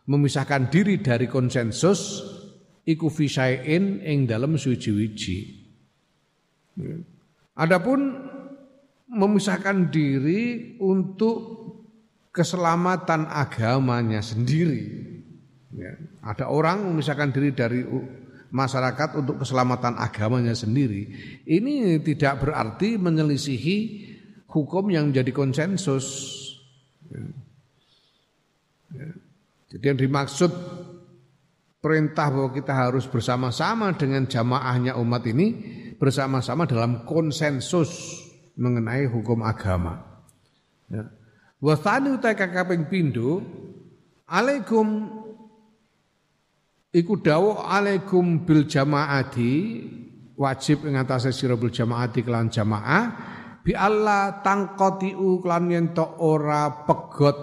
memisahkan 0.08 0.72
diri 0.72 1.04
dari 1.04 1.28
konsensus 1.28 2.24
iku 2.90 3.06
fisain 3.08 4.02
ing 4.02 4.26
dalam 4.26 4.58
suci-wiji. 4.58 5.62
Adapun 7.54 8.00
memisahkan 9.10 9.90
diri 9.90 10.74
untuk 10.78 11.58
keselamatan 12.30 13.26
agamanya 13.26 14.22
sendiri. 14.22 15.10
Ya, 15.70 15.94
ada 16.22 16.50
orang 16.50 16.82
memisahkan 16.82 17.30
diri 17.30 17.54
dari 17.54 17.86
masyarakat 18.50 19.22
untuk 19.22 19.42
keselamatan 19.42 19.98
agamanya 19.98 20.54
sendiri. 20.54 21.10
Ini 21.46 22.02
tidak 22.02 22.42
berarti 22.42 22.98
menyelisihi 22.98 23.78
hukum 24.50 24.90
yang 24.90 25.14
menjadi 25.14 25.30
konsensus. 25.30 26.06
Ya. 27.10 27.22
Ya. 28.90 29.08
Jadi 29.70 29.84
yang 29.86 29.98
dimaksud 30.02 30.50
perintah 31.80 32.28
bahwa 32.28 32.52
kita 32.52 32.72
harus 32.76 33.08
bersama-sama 33.08 33.96
dengan 33.96 34.28
jamaahnya 34.28 35.00
umat 35.00 35.24
ini 35.24 35.46
bersama-sama 35.96 36.68
dalam 36.68 37.08
konsensus 37.08 38.20
mengenai 38.56 39.08
hukum 39.08 39.40
agama. 39.40 40.04
Ya. 40.92 41.08
Wa 41.60 41.76
tsani 41.76 42.16
utai 42.16 42.36
kaping 42.36 42.88
pindho 42.88 43.40
alaikum 44.28 45.08
iku 46.92 47.20
dawuh 47.20 47.64
alaikum 47.68 48.44
bil 48.44 48.64
jamaati 48.64 49.52
wajib 50.40 50.88
ing 50.88 50.96
atase 50.96 51.32
bil 51.56 51.72
jamaati 51.72 52.24
kelan 52.24 52.48
jamaah 52.48 53.04
bi 53.60 53.76
Allah 53.76 54.40
tangqatiu 54.40 55.44
kelan 55.44 55.68
yen 55.68 55.86
ora 56.16 56.88
pegot 56.88 57.36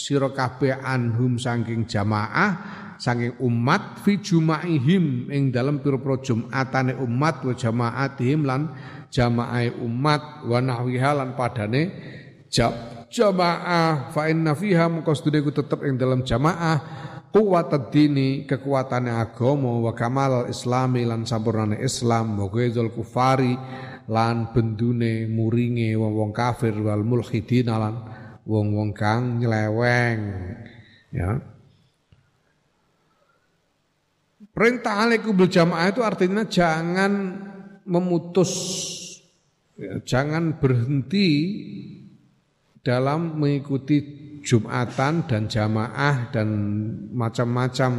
sira 0.00 0.32
kabeh 0.32 0.80
anhum 0.80 1.36
saking 1.36 1.84
jamaah 1.84 2.79
saking 3.00 3.40
umat 3.40 4.04
fi 4.04 4.20
jumaihim 4.20 5.32
ing 5.32 5.48
dalam 5.48 5.80
pira-pira 5.80 6.20
jumatane 6.20 6.92
umat 7.00 7.40
wa 7.48 7.56
jamaatihim 7.56 8.44
lan 8.44 8.76
jamaah 9.08 9.72
umat 9.80 10.44
wa 10.44 10.60
nahwiha 10.60 11.16
lan 11.16 11.32
padane 11.32 11.96
jamaah. 13.08 14.12
Fa 14.12 14.28
inna 14.28 14.52
fiha 14.52 14.92
mengko 14.92 15.16
ku 15.16 15.50
tetep 15.50 15.80
ing 15.88 15.96
dalam 15.96 16.28
jamaah 16.28 17.08
kuwat 17.32 17.72
dini 17.88 18.44
kekuatane 18.44 19.08
agama 19.08 19.80
wa 19.80 19.96
kamal 19.96 20.50
islami 20.52 21.08
lan 21.08 21.24
sampurnane 21.24 21.80
Islam 21.80 22.36
wa 22.36 22.52
ghaizul 22.52 22.92
kufari 22.92 23.56
lan 24.10 24.52
bendune 24.52 25.24
muringe 25.30 25.94
wong-wong 25.96 26.34
kafir 26.36 26.74
wal 26.82 27.00
mulhidin 27.00 27.70
lan 27.72 27.96
wong-wong 28.44 28.92
kang 28.92 29.40
nyeleweng. 29.40 30.20
Ya 31.10 31.49
Perintah 34.60 35.08
alaikum 35.08 35.32
berjamaah 35.32 35.88
itu 35.88 36.04
artinya 36.04 36.44
jangan 36.44 37.12
memutus, 37.88 38.52
ya, 39.72 40.04
jangan 40.04 40.60
berhenti 40.60 41.28
dalam 42.84 43.40
mengikuti 43.40 44.20
Jumatan 44.44 45.24
dan 45.24 45.48
jamaah 45.48 46.28
dan 46.28 46.48
macam-macam 47.08 47.92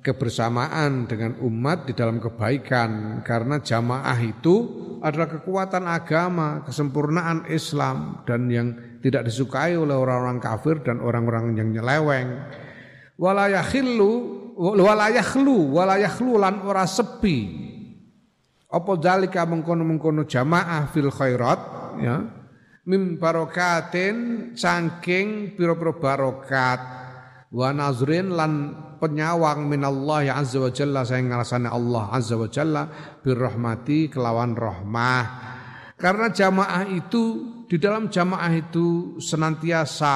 kebersamaan 0.00 1.04
dengan 1.04 1.36
umat 1.44 1.84
di 1.84 1.92
dalam 1.92 2.16
kebaikan 2.16 3.20
karena 3.20 3.60
jamaah 3.60 4.16
itu 4.24 4.56
adalah 5.04 5.28
kekuatan 5.36 5.84
agama, 5.84 6.64
kesempurnaan 6.64 7.44
Islam 7.52 8.24
dan 8.24 8.48
yang 8.48 8.72
tidak 9.04 9.28
disukai 9.28 9.76
oleh 9.76 9.96
orang-orang 9.96 10.40
kafir 10.40 10.80
dan 10.80 10.96
orang-orang 11.04 11.60
yang 11.60 11.76
nyeleweng. 11.76 12.40
Wala 13.20 13.52
walayakhlu 14.60 15.72
walayakhlu 15.72 16.36
lan 16.36 16.60
ora 16.68 16.84
sepi. 16.84 17.68
Apa 18.70 18.92
dalika 19.00 19.42
mengkono-mengkono 19.48 20.28
jamaah 20.28 20.92
fil 20.92 21.10
khairat 21.10 21.60
ya? 21.98 22.16
Mim 22.86 23.18
barokatin 23.18 24.52
saking 24.54 25.56
pira-pira 25.56 25.96
barokat. 25.96 26.80
Wa 27.50 27.74
nazrin 27.74 28.30
lan 28.30 28.52
penyawang 29.02 29.66
minallah 29.66 30.22
ya 30.22 30.38
azza 30.38 30.62
wa 30.62 30.70
jalla 30.70 31.02
saya 31.02 31.18
ngrasane 31.26 31.66
Allah 31.66 32.14
azza 32.14 32.38
wa 32.38 32.46
jalla 32.46 32.86
birrahmati 33.26 34.06
kelawan 34.06 34.54
rahmah. 34.54 35.24
Karena 35.98 36.30
jamaah 36.30 36.86
itu 36.86 37.24
di 37.66 37.74
dalam 37.74 38.06
jamaah 38.06 38.54
itu 38.54 39.18
senantiasa 39.18 40.14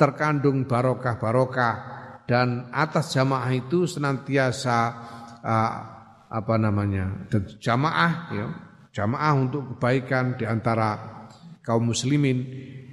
terkandung 0.00 0.64
barokah-barokah 0.64 1.99
dan 2.30 2.70
atas 2.70 3.10
jamaah 3.10 3.50
itu 3.50 3.90
senantiasa 3.90 4.78
uh, 5.42 5.72
apa 6.30 6.54
namanya 6.62 7.26
jamaah 7.58 8.12
ya 8.30 8.46
jamaah 8.94 9.34
untuk 9.34 9.74
kebaikan 9.74 10.38
di 10.38 10.46
antara 10.46 10.94
kaum 11.66 11.90
muslimin 11.90 12.38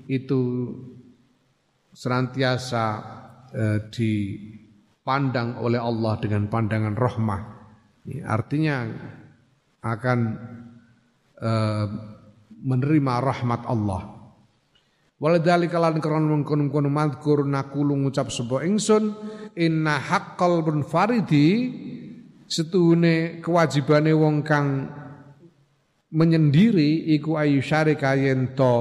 itu 0.09 0.73
senantiasa 1.93 2.85
uh, 3.53 3.79
dipandang 3.93 5.61
oleh 5.61 5.77
Allah 5.77 6.17
dengan 6.17 6.49
pandangan 6.49 6.97
rahmah. 6.97 7.41
Ya, 8.09 8.25
artinya 8.25 8.89
akan 9.85 10.19
uh, 11.37 11.87
menerima 12.57 13.13
rahmat 13.21 13.61
Allah 13.69 14.16
Waladhalika 15.17 15.81
lan 15.81 15.97
karon 15.97 16.29
mengkono-kono 16.29 16.93
madkur 16.93 17.41
nakulu 17.41 17.97
ngucap 18.05 18.29
sapa 18.29 18.61
ingsun 18.61 19.17
inna 19.57 19.97
haqqal 19.97 20.61
faridi 20.85 21.73
setuhune 22.45 23.41
kewajibane 23.41 24.13
wong 24.13 24.45
kang 24.45 24.93
menyendiri 26.13 27.09
iku 27.17 27.33
ayu 27.33 27.65
syarika 27.65 28.13
yen 28.13 28.53
to 28.53 28.77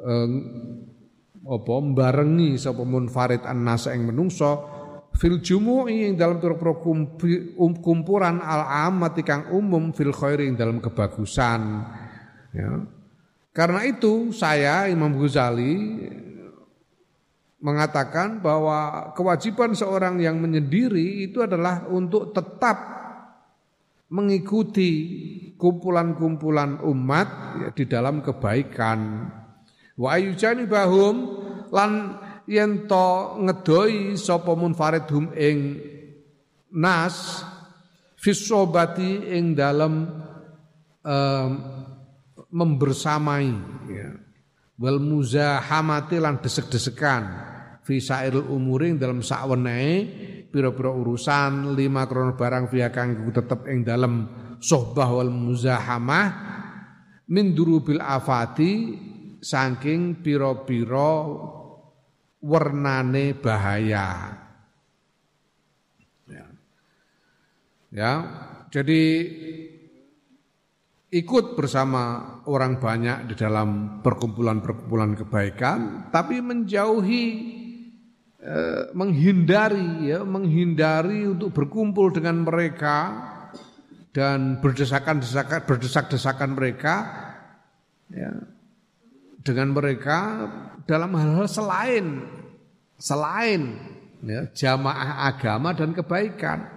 eh, 0.00 0.28
apa 1.44 1.74
barengi 1.92 2.56
sapa 2.56 2.80
munfarid 2.80 3.44
annas 3.44 3.84
ing 3.92 4.08
menungso 4.08 4.64
fil 5.12 5.44
jumu'i 5.44 6.08
ing 6.08 6.16
dalam 6.16 6.40
pira-pira 6.40 6.72
um, 6.72 7.72
kumpulan 7.84 8.40
al 8.40 8.88
amati 8.88 9.20
kang 9.20 9.52
umum 9.52 9.92
fil 9.92 10.10
khairi 10.10 10.48
ing 10.48 10.56
dalam 10.56 10.80
kebagusan. 10.80 11.84
Ya 12.56 13.03
karena 13.54 13.86
itu 13.86 14.34
saya 14.34 14.90
Imam 14.90 15.14
Ghazali 15.14 16.02
mengatakan 17.62 18.42
bahwa 18.42 19.14
kewajiban 19.14 19.72
seorang 19.72 20.18
yang 20.18 20.42
menyendiri 20.42 21.24
itu 21.24 21.40
adalah 21.40 21.86
untuk 21.86 22.34
tetap 22.34 22.76
mengikuti 24.10 24.90
kumpulan-kumpulan 25.56 26.82
umat 26.82 27.28
ya, 27.62 27.68
di 27.72 27.84
dalam 27.88 28.20
kebaikan. 28.20 29.30
Wa 29.96 30.18
ayujani 30.18 30.66
bahum 30.68 31.14
lan 31.70 32.20
yen 32.50 32.84
to 32.90 33.38
ngedoi 33.38 34.18
sapa 34.18 34.52
munfaridhum 34.52 35.32
ing 35.32 35.80
nas 36.74 37.46
fisobati 38.18 39.30
ing 39.30 39.56
dalam 39.56 40.10
um, 41.00 41.50
membersamai 42.54 43.50
ya. 43.90 44.14
wal 44.78 45.02
muzahamati 45.02 46.22
lan 46.22 46.38
desek-desekan 46.38 47.22
fi 47.82 47.98
sairil 47.98 48.46
umuring 48.46 48.94
dalam 48.94 49.20
sakwenehe 49.20 49.94
pira-pira 50.54 50.94
urusan 50.94 51.74
lima 51.74 52.06
krono 52.06 52.38
barang 52.38 52.70
via 52.70 52.94
kang 52.94 53.26
tetep 53.34 53.66
ing 53.66 53.82
dalam 53.82 54.30
sohbah 54.62 55.10
wal 55.10 55.34
muzahamah 55.34 56.26
min 57.34 57.52
durubil 57.58 57.98
afati 57.98 58.94
saking 59.42 60.22
pira-pira 60.22 61.26
wernane 62.38 63.34
bahaya 63.34 64.08
ya. 66.30 66.46
ya 67.90 68.12
jadi 68.70 69.02
ikut 71.14 71.54
bersama 71.54 72.42
orang 72.50 72.82
banyak 72.82 73.30
di 73.30 73.34
dalam 73.38 74.02
perkumpulan-perkumpulan 74.02 75.14
kebaikan, 75.14 76.10
tapi 76.10 76.42
menjauhi 76.42 77.26
eh, 78.42 78.90
menghindari 78.90 80.10
ya, 80.10 80.26
menghindari 80.26 81.30
untuk 81.30 81.54
berkumpul 81.54 82.10
dengan 82.10 82.42
mereka 82.42 83.30
dan 84.10 84.58
berdesakan-desakan 84.58 85.62
berdesak-desakan 85.70 86.50
mereka 86.58 86.94
ya, 88.10 88.34
dengan 89.46 89.70
mereka 89.70 90.18
dalam 90.82 91.14
hal-hal 91.14 91.46
selain 91.46 92.06
selain 92.98 93.78
ya, 94.26 94.50
jamaah 94.50 95.30
agama 95.30 95.70
dan 95.70 95.94
kebaikan. 95.94 96.74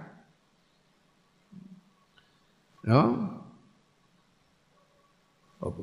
Ya, 2.86 3.04
apa? 5.58 5.82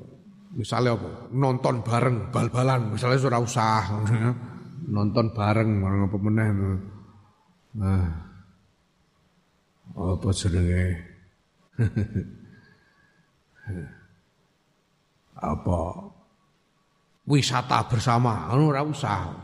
Misalnya 0.55 0.95
apa? 0.95 1.27
Nonton 1.35 1.83
bareng 1.83 2.31
bal-balan. 2.31 2.95
Misalnya 2.95 3.19
sudah 3.19 3.39
usah 3.43 3.91
nonton 4.85 5.33
bareng 5.33 5.81
bareng 5.81 6.01
apa 6.07 6.17
meneh 6.21 6.49
nah. 7.75 8.07
Apa 9.95 10.27
jenenge? 10.35 10.85
Apa? 15.35 15.79
Wisata 17.27 17.79
bersama. 17.87 18.51
Anu 18.51 18.71
ora 18.71 18.83
usah. 18.83 19.35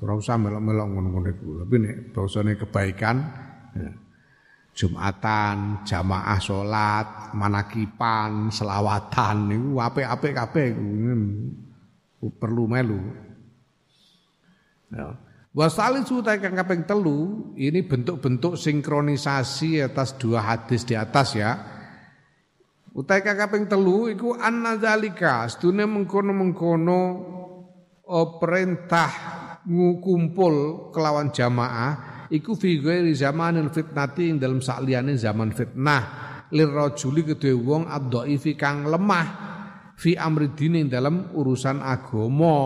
Ora 0.00 0.16
usah 0.16 0.40
melok-melok 0.40 0.86
ngono-ngono 0.96 1.28
tapi 1.60 1.76
nek 1.76 2.16
basane 2.16 2.56
kebaikan 2.56 3.16
ya. 3.76 3.92
Jumatan, 4.80 5.84
jamaah 5.84 6.40
sholat, 6.40 7.36
manakipan, 7.36 8.48
selawatan 8.48 9.52
niku 9.52 9.76
apik-apik 9.76 10.32
kabeh 10.32 10.72
perlu 12.40 12.64
melu. 12.64 12.96
Ya. 14.88 15.20
Wasali 15.50 16.06
sutai 16.06 16.38
kang 16.38 16.54
kaping 16.54 16.86
telu 16.86 17.52
ini 17.58 17.82
bentuk-bentuk 17.82 18.54
sinkronisasi 18.54 19.82
atas 19.82 20.16
dua 20.16 20.46
hadis 20.46 20.86
di 20.88 20.96
atas 20.96 21.36
ya. 21.36 21.58
Utai 22.96 23.20
kang 23.20 23.36
kaping 23.36 23.68
telu 23.68 24.08
iku 24.08 24.32
annadzalika 24.38 25.44
sedune 25.50 25.84
mengkono-mengkono 25.84 27.00
oh, 28.06 28.28
perintah 28.38 29.10
ngukumpul 29.66 30.88
kelawan 30.94 31.34
jamaah 31.34 32.09
iku 32.30 32.54
fi 32.54 32.78
ghairi 32.78 33.12
zamanil 33.12 33.68
fitnati 33.68 34.30
ing 34.30 34.38
dalam 34.38 34.62
sakliyane 34.62 35.18
zaman 35.18 35.50
fitnah. 35.50 36.30
Lirrajuli 36.50 37.22
kedue 37.22 37.54
wong 37.54 37.86
adhaifi 37.86 38.58
kang 38.58 38.86
lemah 38.86 39.26
fi 39.94 40.18
amri 40.18 40.50
dini 40.54 40.86
dalam 40.86 41.30
urusan 41.34 41.78
agama. 41.78 42.56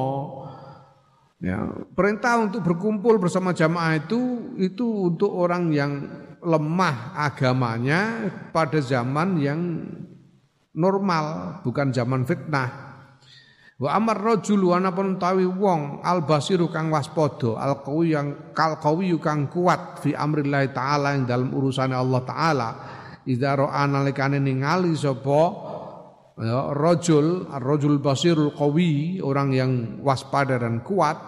Ya 1.44 1.60
perintah 1.92 2.40
untuk 2.40 2.64
berkumpul 2.64 3.20
bersama 3.20 3.52
jamaah 3.52 4.00
itu 4.00 4.54
itu 4.56 5.12
untuk 5.12 5.28
orang 5.28 5.68
yang 5.68 5.92
lemah 6.40 7.12
agamanya 7.20 8.32
pada 8.48 8.80
zaman 8.80 9.36
yang 9.36 9.60
normal 10.72 11.60
bukan 11.60 11.92
zaman 11.92 12.24
fitnah 12.24 12.83
Wa 13.74 13.98
amar 13.98 14.22
rajul 14.22 14.70
wa 14.70 14.78
pun 14.94 15.18
tawi 15.18 15.50
wong 15.50 15.98
al 16.06 16.22
basiru 16.22 16.70
kang 16.70 16.94
waspada 16.94 17.58
al 17.58 17.82
qawi 17.82 18.14
yang 18.14 18.54
kal 18.54 18.78
qawi 18.78 19.10
kang 19.18 19.50
kuat 19.50 19.98
fi 19.98 20.14
amrillah 20.14 20.70
taala 20.70 21.18
yang 21.18 21.26
dalam 21.26 21.50
urusan 21.50 21.90
Allah 21.90 22.22
taala 22.22 22.68
idza 23.26 23.58
ra'a 23.58 23.82
nalikane 23.90 24.38
ningali 24.38 24.94
sapa 24.94 25.42
ya 26.38 26.70
rajul 26.70 27.50
ar-rajul 27.50 27.98
basirul 27.98 28.54
qawi 28.54 29.18
orang 29.18 29.50
yang 29.50 29.70
waspada 30.06 30.54
dan 30.54 30.78
kuat 30.86 31.18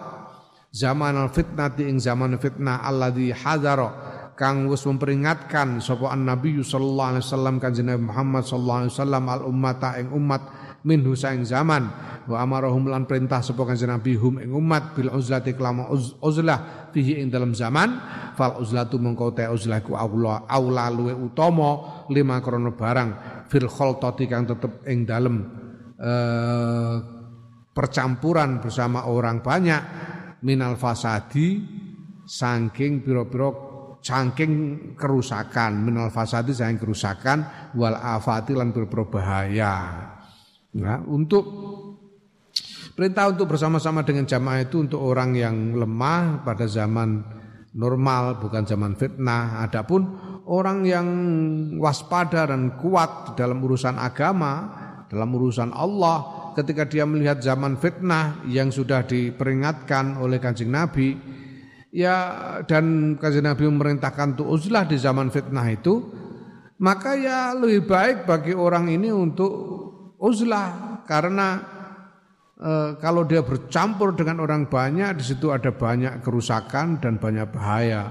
zaman 0.71 1.19
al 1.19 1.27
fitnati 1.35 1.83
ing 1.83 1.99
zaman 1.99 2.39
fitnah 2.39 2.79
alladzi 2.79 3.27
hadara 3.35 3.89
kang 4.39 4.71
wis 4.71 4.87
memperingatkan 4.87 5.83
sapa 5.83 6.15
an 6.15 6.23
nabi 6.23 6.63
sallallahu 6.63 7.11
alaihi 7.11 7.25
wasallam 7.27 7.55
kanjeng 7.59 7.91
Muhammad 7.99 8.47
sallallahu 8.47 8.79
alaihi 8.87 8.93
wasallam 8.95 9.23
al 9.27 9.41
ummata 9.43 9.99
ing 9.99 10.15
umat 10.15 10.41
minhu 10.87 11.11
saing 11.19 11.43
zaman. 11.43 11.91
Wa 12.27 12.43
amarahum 12.43 12.87
lan 12.87 13.03
perintah 13.03 13.43
sapa 13.43 13.67
kanjeng 13.67 13.91
Nabi 13.91 14.15
hum 14.15 14.39
ing 14.39 14.51
umat 14.55 14.95
bil 14.95 15.11
uzlati 15.11 15.51
kelama 15.51 15.91
uzlah 16.23 16.91
fihi 16.95 17.19
ing 17.19 17.27
dalam 17.27 17.51
zaman. 17.51 17.99
Fal 18.39 18.63
uzlatu 18.63 18.95
mengko 18.95 19.35
te 19.35 19.43
uzlah 19.43 19.83
ku 19.83 19.99
aula 19.99 20.47
aula 20.47 20.87
luwe 20.87 21.11
utama 21.11 22.03
lima 22.07 22.39
krono 22.39 22.71
barang 22.71 23.09
fil 23.51 23.67
khaltati 23.67 24.23
kang 24.31 24.47
tetep 24.47 24.87
ing 24.87 25.03
dalem 25.03 25.35
eh, 25.99 26.95
percampuran 27.75 28.63
bersama 28.63 29.05
orang 29.05 29.43
banyak 29.43 29.81
minal 30.41 30.75
fasadi 30.77 31.61
saking 32.27 33.05
pira-pira 33.05 33.49
saking 34.01 34.51
kerusakan 34.99 35.85
minal 35.85 36.09
fasadi 36.09 36.51
saking 36.57 36.81
kerusakan 36.81 37.71
wal 37.77 37.95
afati 37.95 38.57
lan 38.57 38.73
berbahaya 38.73 40.16
nah, 40.77 41.01
untuk 41.09 41.45
Perintah 42.97 43.29
untuk 43.29 43.53
bersama-sama 43.53 44.01
dengan 44.01 44.25
jamaah 44.25 44.65
itu 44.65 44.81
untuk 44.81 44.97
orang 45.05 45.37
yang 45.37 45.77
lemah 45.77 46.41
pada 46.41 46.65
zaman 46.65 47.21
normal, 47.77 48.41
bukan 48.41 48.65
zaman 48.65 48.97
fitnah. 48.97 49.61
Adapun 49.61 50.17
orang 50.49 50.81
yang 50.81 51.07
waspada 51.77 52.49
dan 52.49 52.73
kuat 52.81 53.37
dalam 53.37 53.61
urusan 53.61 54.01
agama, 54.01 54.73
dalam 55.13 55.29
urusan 55.29 55.77
Allah, 55.77 56.49
ketika 56.57 56.89
dia 56.89 57.05
melihat 57.05 57.37
zaman 57.37 57.77
fitnah 57.77 58.41
yang 58.49 58.73
sudah 58.73 59.05
diperingatkan 59.05 60.17
oleh 60.17 60.41
Kanjeng 60.41 60.73
Nabi, 60.73 61.13
ya 61.93 62.17
dan 62.65 63.13
Kanjeng 63.21 63.45
Nabi 63.45 63.69
memerintahkan 63.69 64.33
untuk 64.33 64.57
uzlah 64.57 64.89
di 64.89 64.97
zaman 64.97 65.29
fitnah 65.29 65.69
itu, 65.69 66.01
maka 66.81 67.13
ya 67.13 67.53
lebih 67.53 67.85
baik 67.85 68.25
bagi 68.25 68.57
orang 68.57 68.89
ini 68.89 69.13
untuk 69.13 69.53
uzlah 70.17 71.01
karena 71.05 71.61
e, 72.57 72.97
kalau 73.01 73.25
dia 73.25 73.45
bercampur 73.45 74.17
dengan 74.17 74.43
orang 74.43 74.69
banyak 74.69 75.17
di 75.17 75.23
situ 75.23 75.53
ada 75.53 75.73
banyak 75.73 76.21
kerusakan 76.21 77.01
dan 77.01 77.21
banyak 77.21 77.47
bahaya. 77.49 78.09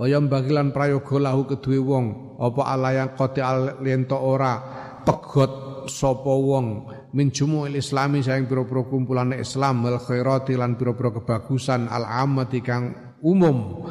Wayam 0.00 0.32
bagilan 0.32 0.72
prayoga 0.72 1.16
lahu 1.20 1.44
kedue 1.44 1.76
wong 1.76 2.38
apa 2.40 2.62
alayang 2.72 3.12
kote 3.12 3.44
lento 3.84 4.16
ora 4.16 4.56
pegot 5.04 5.84
sopo 5.92 6.40
wong 6.40 6.66
min 7.12 7.28
jumu'il 7.28 7.76
islami 7.76 8.22
sayang 8.22 8.46
pira-pira 8.46 8.86
kumpulan 8.86 9.34
Islam 9.34 9.82
wal 9.84 9.98
khairati 9.98 10.54
lan 10.54 10.78
pira-pira 10.78 11.10
kebagusan 11.10 11.90
al 11.90 12.06
amati 12.06 12.62
kang 12.62 13.16
umum 13.20 13.86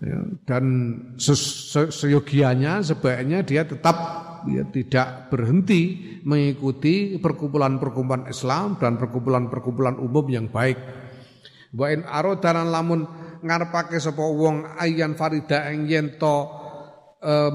ya, 0.00 0.18
dan 0.46 0.64
seyogianya 1.90 2.80
sebaiknya 2.86 3.42
dia 3.42 3.66
tetap 3.66 4.25
ya 4.48 4.64
tidak 4.70 5.28
berhenti 5.28 5.82
mengikuti 6.22 7.18
perkumpulan-perkumpulan 7.18 8.30
Islam 8.30 8.78
dan 8.78 8.98
perkumpulan-perkumpulan 8.98 9.98
umum 9.98 10.26
yang 10.30 10.46
baik. 10.50 10.78
Wa 11.76 11.92
in 11.92 12.06
arodanan 12.06 12.72
lamun 12.72 13.04
ngarepake 13.42 14.00
sapa 14.00 14.22
wong 14.22 14.78
ayan 14.80 15.18
farida 15.18 15.68
ing 15.70 15.90
yen 15.90 16.16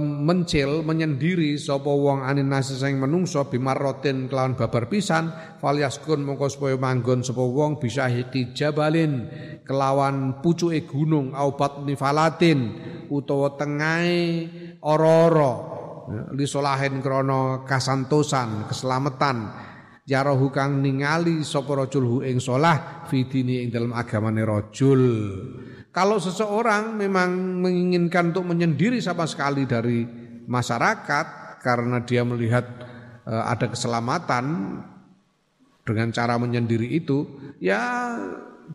mencil 0.01 0.83
menyendiri 0.83 1.55
sapa 1.55 1.87
wong 1.87 2.27
anin 2.27 2.51
nasi 2.51 2.75
sing 2.75 2.99
menungso 2.99 3.47
bimarrotin 3.47 4.27
kelawan 4.27 4.59
babar 4.59 4.91
pisan 4.91 5.31
falyaskun 5.63 6.27
mongko 6.27 6.51
supaya 6.51 6.75
manggon 6.75 7.23
sapa 7.23 7.39
wong 7.39 7.79
bisa 7.79 8.11
hiti 8.11 8.51
jabalin 8.51 9.31
kelawan 9.63 10.43
pucuke 10.43 10.83
gunung 10.83 11.31
au 11.31 11.55
batni 11.55 11.95
falatin 11.95 12.59
utawa 13.07 13.55
tengahe 13.55 14.49
ora-ora 14.83 15.70
li 16.35 16.45
krana 17.01 17.63
kasantosan 17.63 18.67
keselamatan. 18.67 19.69
Yarahu 20.01 20.49
kang 20.49 20.81
ningali 20.81 21.45
sapa 21.45 21.77
rajul 21.77 22.03
hu 22.03 22.17
ing 22.25 22.41
salah 22.41 23.05
fidini 23.07 23.63
ing 23.63 23.69
dalam 23.69 23.93
agamane 23.93 24.41
rajul. 24.43 25.03
Kalau 25.91 26.17
seseorang 26.17 26.97
memang 26.97 27.61
menginginkan 27.61 28.33
untuk 28.33 28.49
menyendiri 28.49 28.97
sama 29.03 29.27
sekali 29.27 29.69
dari 29.69 30.03
masyarakat 30.47 31.59
karena 31.61 32.01
dia 32.01 32.25
melihat 32.25 32.65
uh, 33.27 33.45
ada 33.45 33.69
keselamatan 33.69 34.45
dengan 35.85 36.09
cara 36.15 36.35
menyendiri 36.39 36.87
itu 36.95 37.27
ya 37.59 38.15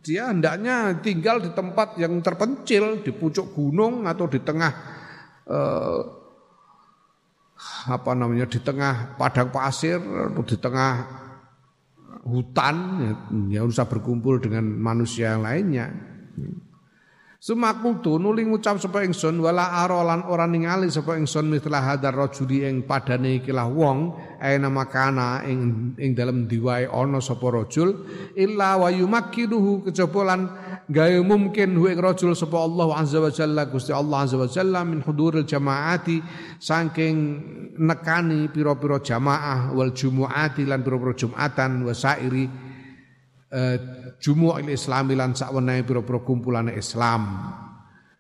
dia 0.05 0.29
hendaknya 0.31 0.99
tinggal 1.01 1.41
di 1.41 1.51
tempat 1.57 1.97
yang 1.97 2.21
terpencil 2.21 3.01
di 3.01 3.11
pucuk 3.15 3.57
gunung 3.57 4.05
atau 4.05 4.29
di 4.29 4.41
tengah 4.43 4.73
uh, 5.49 6.01
apa 7.87 8.11
namanya 8.19 8.51
di 8.51 8.59
tengah 8.59 9.15
padang 9.15 9.51
pasir 9.55 9.99
atau 10.03 10.43
di 10.43 10.57
tengah 10.59 10.93
hutan 12.27 12.77
ya, 12.99 13.13
ya 13.55 13.61
usah 13.63 13.87
berkumpul 13.87 14.43
dengan 14.43 14.67
manusia 14.67 15.39
yang 15.39 15.47
lainnya. 15.47 15.87
Sumakultu 17.47 18.19
nuli 18.19 18.43
ngucap 18.43 18.83
sapa 18.83 19.07
ingsun 19.07 19.39
wala 19.39 19.87
arolan 19.87 20.27
ora 20.27 20.51
ningali 20.51 20.91
sapa 20.91 21.15
ingsun 21.15 21.47
mitlah 21.47 21.79
hadar 21.79 22.11
rajuli 22.11 22.67
ing 22.67 22.83
padane 22.83 23.39
ikilah 23.39 23.71
wong 23.71 24.19
aina 24.43 24.67
makana 24.67 25.47
ing 25.47 25.95
ing 25.95 26.11
dalem 26.19 26.51
diwae 26.51 26.91
ana 26.91 27.23
sapa 27.23 27.47
rajul 27.47 28.03
illa 28.35 28.75
wa 28.83 28.91
yumakkiduhu. 28.91 29.87
Kecobolan 29.87 30.51
gawe 30.91 31.19
mungkin 31.23 31.79
hu 31.79 31.87
ing 31.87 32.03
rajul 32.03 32.35
sapa 32.35 32.59
Allah 32.59 32.99
azza 32.99 33.23
wa 33.23 33.31
jalla 33.31 33.63
Gusti 33.71 33.95
Allah 33.95 34.27
azza 34.27 34.43
wa 34.43 34.51
jalla 34.51 34.83
min 34.83 35.07
huduril 35.07 35.47
jamaati 35.47 36.19
saking 36.59 37.15
nekani 37.79 38.51
pira-pira 38.51 38.99
jamaah 38.99 39.71
wal 39.71 39.95
jumuati 39.95 40.67
lan 40.67 40.83
pira-pira 40.83 41.15
jumatan 41.15 41.87
wa 41.87 41.95
sairi 43.47 43.79
uh, 43.79 44.19
jumu'il 44.19 44.75
islami 44.75 45.15
lan 45.15 45.35
sakwenehe 45.35 45.87
pira-pira 45.87 46.21
kumpulan 46.23 46.71
Islam. 46.73 47.53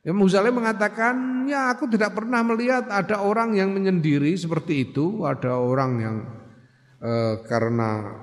Imam 0.06 0.22
Ghazali 0.22 0.54
mengatakan, 0.54 1.42
ya 1.50 1.74
aku 1.74 1.90
tidak 1.90 2.14
pernah 2.14 2.38
melihat 2.46 2.86
ada 2.86 3.26
orang 3.26 3.58
yang 3.58 3.74
menyendiri 3.74 4.38
seperti 4.38 4.86
itu, 4.86 5.26
ada 5.26 5.58
orang 5.58 5.92
yang 5.98 6.16
eh, 7.02 7.42
karena 7.50 8.14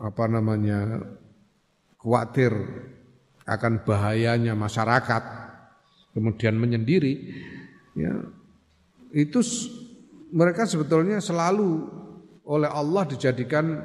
apa 0.00 0.24
namanya 0.32 1.04
khawatir 2.00 2.56
akan 3.44 3.84
bahayanya 3.84 4.56
masyarakat, 4.56 5.22
kemudian 6.16 6.56
menyendiri, 6.56 7.36
ya 8.00 8.16
itu 9.12 9.44
mereka 10.32 10.64
sebetulnya 10.64 11.20
selalu 11.20 11.84
oleh 12.48 12.72
Allah 12.72 13.04
dijadikan 13.12 13.76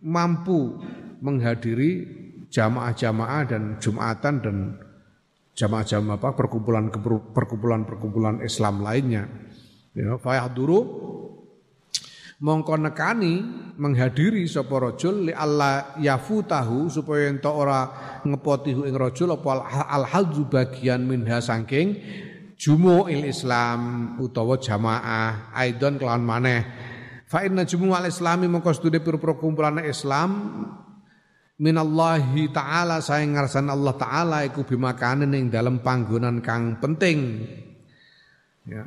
mampu 0.00 0.80
menghadiri 1.20 2.08
jamaah-jamaah 2.50 3.42
dan 3.46 3.62
jumatan 3.78 4.34
dan 4.42 4.56
jamaah-jamaah 5.54 6.16
apa 6.18 6.28
perkumpulan 6.34 6.88
perkumpulan 7.36 7.84
perkumpulan 7.84 8.36
Islam 8.42 8.80
lainnya. 8.80 9.28
Ya, 9.92 10.16
fayahduru 10.16 10.80
mongko 12.40 12.74
nekani 12.80 13.44
menghadiri 13.76 14.48
sapa 14.48 14.80
rajul 14.80 15.28
li 15.28 15.32
alla 15.34 15.94
yafutahu 16.00 16.88
supaya 16.88 17.28
ento 17.28 17.52
ora 17.52 17.90
ngepoti 18.24 18.72
ing 18.72 18.96
rajul 18.96 19.36
apa 19.36 19.66
al 19.88 20.04
hadzu 20.08 20.48
bagian 20.48 21.04
minha 21.04 21.42
saking 21.44 22.00
jumu'il 22.56 23.28
Islam 23.28 24.14
utawa 24.20 24.56
jamaah 24.56 25.52
aidon 25.52 26.00
kelawan 26.00 26.24
maneh 26.24 26.60
Fa 27.30 27.46
inna 27.46 27.62
jumu'al 27.62 28.10
islami 28.10 28.50
mongko 28.50 28.74
studi 28.74 28.98
pira-pira 28.98 29.38
kumpulan 29.38 29.78
Islam 29.86 30.30
minallahi 31.62 32.50
taala 32.50 32.98
saing 32.98 33.38
ngarsan 33.38 33.70
Allah 33.70 33.94
taala 33.94 34.42
iku 34.42 34.66
bimakanen 34.66 35.30
ing 35.38 35.46
dalam 35.46 35.78
panggonan 35.78 36.42
kang 36.42 36.82
penting. 36.82 37.46
Ya. 38.66 38.82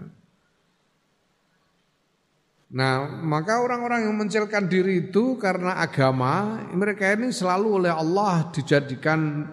Nah, 2.73 3.05
maka 3.23 3.63
orang-orang 3.63 4.11
yang 4.11 4.17
mencilkan 4.17 4.65
diri 4.67 5.07
itu 5.07 5.39
karena 5.39 5.79
agama, 5.79 6.57
mereka 6.73 7.15
ini 7.15 7.29
selalu 7.31 7.85
oleh 7.85 7.93
Allah 7.95 8.49
dijadikan 8.49 9.45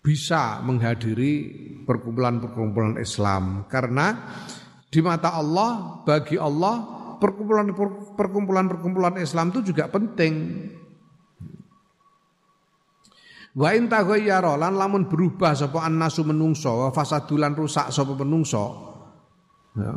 bisa 0.00 0.64
menghadiri 0.64 1.52
perkumpulan-perkumpulan 1.84 2.96
Islam 2.96 3.68
karena 3.68 4.16
di 4.88 5.04
mata 5.04 5.36
Allah 5.36 6.00
bagi 6.06 6.40
Allah 6.40 6.99
perkumpulan 7.20 7.70
perkumpulan 8.16 8.66
perkumpulan 8.66 9.14
Islam 9.20 9.52
itu 9.52 9.70
juga 9.70 9.92
penting. 9.92 10.34
Wa 13.50 13.74
in 13.74 13.90
taghayyara 13.90 14.54
lan 14.54 14.78
lamun 14.78 15.10
berubah 15.10 15.58
sapa 15.58 15.82
annasu 15.82 16.22
menungso 16.22 16.70
wa 16.70 16.90
fasadulan 16.94 17.52
rusak 17.52 17.90
sapa 17.90 18.14
menungso. 18.14 18.64
Ya. 19.74 19.94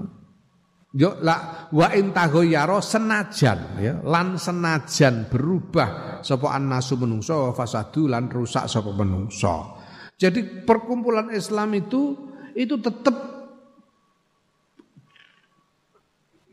Yo 0.94 1.18
la 1.22 1.70
wa 1.74 1.88
in 1.94 2.14
taghayyara 2.14 2.78
senajan 2.82 3.82
ya 3.82 3.94
lan 4.06 4.38
senajan 4.38 5.30
berubah 5.30 6.22
sapa 6.26 6.54
annasu 6.54 6.98
menungso 6.98 7.50
wa 7.50 7.52
fasadulan 7.54 8.30
rusak 8.30 8.66
sapa 8.66 8.90
menungso. 8.90 9.82
Jadi 10.18 10.66
perkumpulan 10.66 11.30
Islam 11.34 11.78
itu 11.78 12.14
itu 12.54 12.78
tetap 12.82 13.33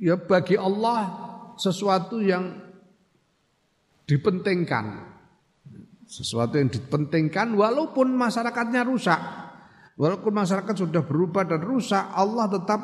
ya 0.00 0.16
bagi 0.16 0.56
Allah 0.56 1.28
sesuatu 1.60 2.18
yang 2.24 2.56
dipentingkan. 4.08 5.12
Sesuatu 6.10 6.58
yang 6.58 6.72
dipentingkan 6.72 7.54
walaupun 7.54 8.10
masyarakatnya 8.16 8.82
rusak. 8.82 9.20
Walaupun 10.00 10.32
masyarakat 10.32 10.74
sudah 10.74 11.04
berubah 11.04 11.44
dan 11.44 11.60
rusak, 11.60 12.00
Allah 12.16 12.48
tetap 12.48 12.80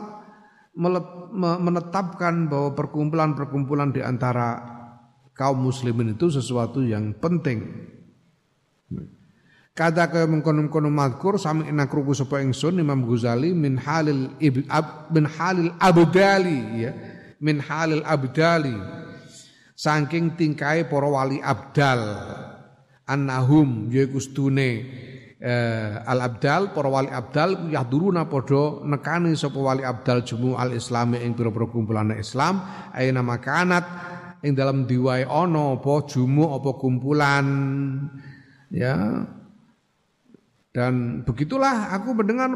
menetapkan 1.40 2.52
bahwa 2.52 2.76
perkumpulan-perkumpulan 2.76 3.96
di 3.96 4.04
antara 4.04 4.60
kaum 5.32 5.64
muslimin 5.64 6.12
itu 6.12 6.28
sesuatu 6.28 6.84
yang 6.84 7.16
penting. 7.16 7.88
Kata 9.76 10.08
ke 10.08 10.24
mengkono-kono 10.24 10.88
madkur 10.88 11.36
sami 11.36 11.68
enak 11.68 11.92
ruku 11.92 12.16
sapa 12.16 12.40
ingsun 12.40 12.80
Imam 12.80 13.04
Ghazali 13.04 13.52
min 13.52 13.76
halil 13.76 14.32
min 15.12 15.24
halil 15.28 15.68
abdali 15.76 16.80
ya. 16.80 16.96
Min 17.44 17.60
halil 17.60 18.00
abdali. 18.00 18.72
Saking 19.76 20.32
tingkai 20.32 20.88
para 20.88 21.04
wali 21.12 21.44
abdal. 21.44 22.00
Annahum 23.04 23.92
yaiku 23.92 24.16
stune 24.16 24.70
eh, 25.36 25.92
al 26.08 26.24
abdal 26.24 26.72
para 26.72 26.88
wali 26.88 27.12
abdal 27.12 27.68
yahduruna 27.68 28.32
padha 28.32 28.80
nekani 28.80 29.36
sapa 29.36 29.60
wali 29.60 29.84
abdal 29.84 30.24
jumu 30.24 30.56
al 30.56 30.72
islami 30.72 31.20
ing 31.20 31.36
pira-pira 31.36 31.68
kumpulan 31.68 32.16
Islam. 32.16 32.64
Aina 32.96 33.20
makanat 33.20 33.84
ing 34.40 34.56
dalam 34.56 34.88
diwae 34.88 35.28
ana 35.28 35.76
apa 35.76 36.08
jumu 36.08 36.56
apa 36.56 36.80
kumpulan 36.80 37.44
ya 38.72 39.28
dan 40.76 41.24
begitulah 41.24 41.88
aku 41.96 42.12
mendengar 42.12 42.52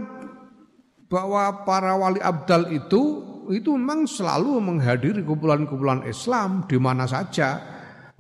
bahwa 1.09 1.65
para 1.65 1.97
wali 1.97 2.21
abdal 2.21 2.69
itu 2.69 3.25
itu 3.49 3.73
memang 3.73 4.05
selalu 4.05 4.61
menghadiri 4.61 5.25
kumpulan-kumpulan 5.25 6.05
Islam 6.05 6.69
di 6.69 6.77
mana 6.77 7.09
saja. 7.09 7.57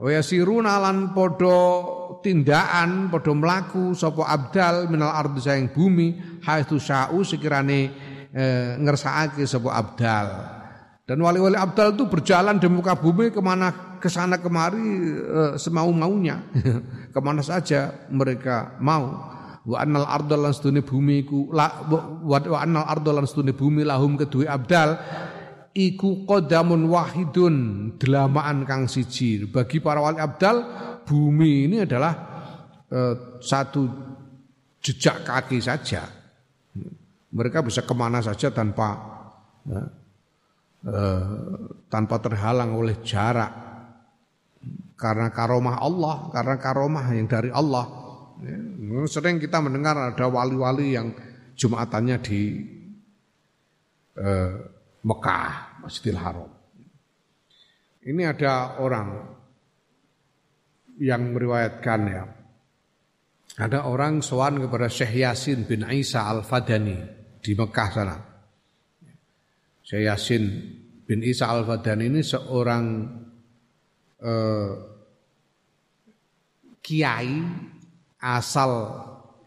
Wa 0.01 0.09
yasiruna 0.09 0.81
lan 0.81 1.13
padha 1.13 1.61
tindakan, 2.25 3.13
padha 3.13 3.33
mlaku 3.37 3.93
sapa 3.93 4.25
abdal 4.25 4.89
minal 4.89 5.13
ardi 5.13 5.45
saing 5.45 5.69
bumi 5.69 6.41
haitsu 6.49 6.81
sya'u 6.81 7.21
sekirane 7.21 7.81
e, 8.33 8.45
ngersakake 8.81 9.45
sapa 9.45 9.69
abdal. 9.77 10.27
Dan 11.05 11.21
wali-wali 11.21 11.61
abdal 11.61 11.93
itu 11.93 12.09
berjalan 12.09 12.57
di 12.57 12.73
muka 12.73 12.97
bumi 12.97 13.29
ke 13.29 13.45
mana 13.45 14.01
ke 14.01 14.09
sana 14.09 14.41
kemari 14.41 14.81
e, 15.21 15.41
semau-maunya. 15.61 16.41
ke 17.15 17.21
mana 17.21 17.45
saja 17.45 18.09
mereka 18.09 18.81
mau 18.81 19.37
wa 19.61 19.77
annal 19.77 20.09
arda 20.09 20.41
lan 20.41 20.57
stune 20.57 20.81
bumi 20.81 21.29
iku 21.29 21.53
wa 21.53 22.59
annal 22.61 22.87
arda 22.89 23.13
lan 23.13 23.29
stune 23.29 23.53
bumi 23.53 23.85
lahum 23.85 24.17
kedue 24.17 24.49
abdal 24.49 24.97
iku 25.77 26.27
qadamun 26.27 26.89
wahidun 26.91 27.55
delamaan 28.01 28.67
kang 28.67 28.91
siji. 28.91 29.47
Bagi 29.47 29.79
para 29.79 30.03
wali 30.03 30.19
abdal 30.19 30.57
bumi 31.07 31.71
ini 31.71 31.77
adalah 31.85 32.13
uh, 32.91 33.15
satu 33.39 33.83
jejak 34.81 35.23
kaki 35.27 35.59
saja. 35.61 36.09
Mereka 37.31 37.63
bisa 37.63 37.87
ke 37.87 37.95
mana 37.95 38.19
saja 38.19 38.51
tanpa 38.51 38.89
uh, 39.71 39.89
tanpa 41.87 42.17
terhalang 42.19 42.75
oleh 42.75 42.99
jarak. 43.07 43.69
Karena 45.01 45.33
karomah 45.33 45.81
Allah 45.81 46.29
karena 46.29 46.61
karomah 46.61 47.07
yang 47.17 47.25
dari 47.25 47.49
Allah 47.49 48.00
Ya, 48.41 48.57
sering 49.05 49.37
kita 49.37 49.61
mendengar 49.61 49.93
ada 49.97 50.27
wali-wali 50.29 50.97
yang 50.97 51.13
jumatannya 51.53 52.17
di 52.25 52.41
eh, 54.17 54.53
Mekah, 55.05 55.85
Masjidil 55.85 56.17
Haram. 56.17 56.49
Ini 58.01 58.23
ada 58.33 58.81
orang 58.81 59.09
yang 61.01 61.37
meriwayatkan 61.37 62.01
ya. 62.09 62.25
Ada 63.61 63.85
orang 63.85 64.25
sowan 64.25 64.57
kepada 64.57 64.89
Syekh 64.89 65.21
Yasin 65.21 65.69
bin 65.69 65.85
Isa 65.85 66.25
Al-Fadani 66.25 66.97
di 67.45 67.53
Mekah 67.53 67.89
sana. 67.93 68.17
Syekh 69.85 70.09
Yasin 70.09 70.45
bin 71.05 71.21
Isa 71.21 71.53
Al-Fadani 71.53 72.09
ini 72.09 72.25
seorang 72.25 72.85
eh, 74.17 74.73
kiai 76.81 77.33
asal 78.21 78.71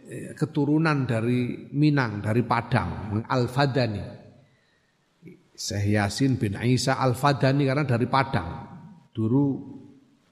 eh, 0.09 0.33
keturunan 0.33 1.05
dari 1.05 1.69
Minang, 1.73 2.19
dari 2.19 2.41
Padang, 2.41 3.23
Al-Fadani. 3.25 4.25
Syekh 5.53 5.93
Yasin 5.93 6.41
bin 6.41 6.57
Isa 6.65 6.97
Al-Fadani 6.97 7.63
karena 7.69 7.85
dari 7.85 8.09
Padang. 8.09 8.49
Dulu 9.13 9.43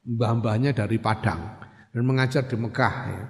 mbah-mbahnya 0.01 0.73
dari 0.73 0.97
Padang 0.97 1.61
dan 1.93 2.01
mengajar 2.01 2.49
di 2.49 2.57
Mekah 2.57 2.95
ya. 3.05 3.23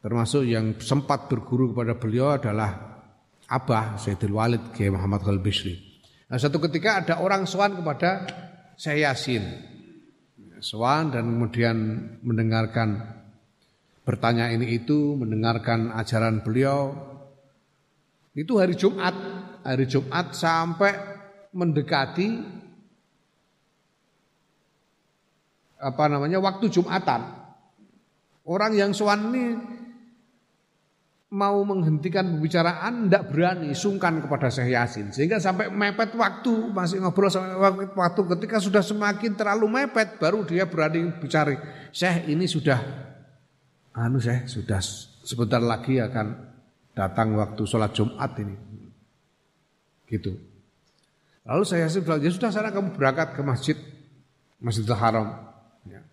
Termasuk 0.00 0.48
yang 0.48 0.80
sempat 0.80 1.28
berguru 1.28 1.72
kepada 1.72 1.96
beliau 1.96 2.36
adalah 2.36 2.72
Abah 3.50 4.00
Sayyidul 4.00 4.32
Walid 4.32 4.72
Kiai 4.72 4.88
Muhammad 4.88 5.20
Khalil 5.24 5.44
Bishri. 5.44 5.76
Nah, 6.30 6.38
satu 6.38 6.56
ketika 6.62 7.04
ada 7.04 7.14
orang 7.20 7.44
sowan 7.44 7.76
kepada 7.76 8.24
Syekh 8.80 9.04
Yasin. 9.04 9.44
Sowan 10.60 11.12
dan 11.12 11.24
kemudian 11.24 11.76
mendengarkan 12.20 13.19
bertanya 14.10 14.50
ini 14.50 14.74
itu, 14.74 15.14
mendengarkan 15.14 15.94
ajaran 15.94 16.42
beliau. 16.42 16.90
Itu 18.34 18.58
hari 18.58 18.74
Jumat, 18.74 19.14
hari 19.62 19.86
Jumat 19.86 20.34
sampai 20.34 20.98
mendekati 21.54 22.42
apa 25.78 26.04
namanya 26.10 26.42
waktu 26.42 26.66
Jumatan. 26.66 27.22
Orang 28.42 28.74
yang 28.74 28.90
sowan 28.90 29.30
ini 29.30 29.44
mau 31.30 31.62
menghentikan 31.62 32.26
pembicaraan 32.26 33.06
tidak 33.06 33.30
berani 33.30 33.70
sungkan 33.70 34.18
kepada 34.18 34.50
Syekh 34.50 34.74
Yasin 34.74 35.14
sehingga 35.14 35.38
sampai 35.38 35.70
mepet 35.70 36.10
waktu 36.18 36.74
masih 36.74 36.98
ngobrol 36.98 37.30
sampai 37.30 37.54
waktu 37.94 38.20
ketika 38.34 38.58
sudah 38.58 38.82
semakin 38.82 39.38
terlalu 39.38 39.70
mepet 39.70 40.18
baru 40.18 40.42
dia 40.42 40.66
berani 40.66 41.14
bicara 41.22 41.54
Syekh 41.94 42.34
ini 42.34 42.50
sudah 42.50 42.82
anu 43.94 44.18
saya 44.22 44.46
sudah 44.46 44.78
sebentar 45.24 45.62
lagi 45.62 45.98
akan 45.98 46.26
datang 46.94 47.34
waktu 47.38 47.62
sholat 47.66 47.94
Jumat 47.94 48.32
ini. 48.38 48.56
Gitu. 50.06 50.34
Lalu 51.46 51.62
saya 51.64 51.88
bilang, 52.02 52.20
ya 52.20 52.30
sudah 52.30 52.50
sana 52.52 52.70
kamu 52.70 52.94
berangkat 52.94 53.34
ke 53.34 53.42
masjid, 53.42 53.76
Masjidil 54.60 54.98
Haram. 54.98 55.28
Ya. 55.88 56.04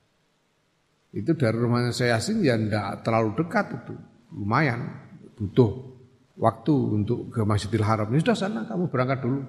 Itu 1.12 1.36
dari 1.36 1.58
rumahnya 1.58 1.92
saya 1.92 2.16
Yasin 2.16 2.40
ya 2.46 2.56
tidak 2.56 3.04
terlalu 3.04 3.36
dekat 3.36 3.66
itu, 3.76 3.96
lumayan 4.32 4.88
butuh 5.36 5.98
waktu 6.40 6.74
untuk 6.74 7.34
ke 7.34 7.42
Masjidil 7.44 7.84
Haram. 7.84 8.08
Ya 8.14 8.24
sudah 8.24 8.38
sana 8.38 8.64
kamu 8.64 8.88
berangkat 8.88 9.20
dulu 9.26 9.42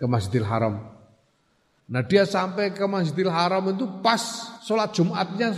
ke 0.00 0.06
Masjidil 0.08 0.46
Haram. 0.48 0.80
Nah 1.92 2.02
dia 2.06 2.24
sampai 2.24 2.72
ke 2.72 2.82
Masjidil 2.88 3.28
Haram 3.28 3.68
itu 3.68 3.84
pas 4.00 4.22
sholat 4.64 4.94
Jumatnya 4.96 5.52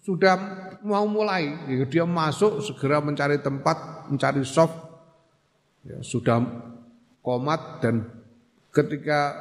sudah 0.00 0.65
mau 0.82 1.06
mulai, 1.06 1.54
ya, 1.70 1.84
dia 1.86 2.04
masuk 2.04 2.60
segera 2.64 3.00
mencari 3.00 3.38
tempat, 3.38 4.08
mencari 4.10 4.42
soft, 4.42 4.74
ya, 5.86 6.02
sudah 6.02 6.42
komat 7.22 7.82
dan 7.82 8.06
ketika 8.70 9.34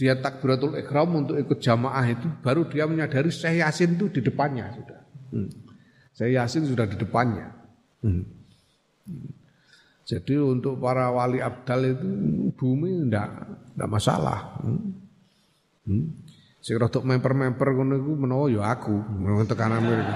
dia 0.00 0.16
takbiratul 0.16 0.80
ikhram 0.80 1.12
untuk 1.12 1.36
ikut 1.36 1.60
jamaah 1.60 2.08
itu 2.08 2.24
baru 2.40 2.64
dia 2.72 2.88
menyadari 2.88 3.28
Syekh 3.28 3.60
Yasin 3.60 4.00
itu 4.00 4.08
di 4.08 4.24
depannya 4.24 4.72
sudah. 4.72 5.00
Hmm. 5.28 5.52
Syekh 6.16 6.32
Yasin 6.40 6.64
sudah 6.64 6.88
di 6.88 6.96
depannya. 6.96 7.52
Hmm. 8.00 8.24
Jadi 10.08 10.40
untuk 10.40 10.80
para 10.80 11.12
wali 11.12 11.44
abdal 11.44 11.84
itu 11.84 12.08
bumi 12.56 13.04
tidak 13.04 13.28
tidak 13.76 13.88
masalah. 13.92 14.56
Hmm. 14.64 14.96
Hmm. 15.84 16.06
Sing 16.60 16.76
rada 16.76 17.00
memper-memper 17.00 17.72
ngono 17.72 17.96
iku 17.96 18.12
menawa 18.20 18.44
ya 18.52 18.62
aku, 18.76 18.92
tekan 19.48 19.72
Amerika. 19.80 20.14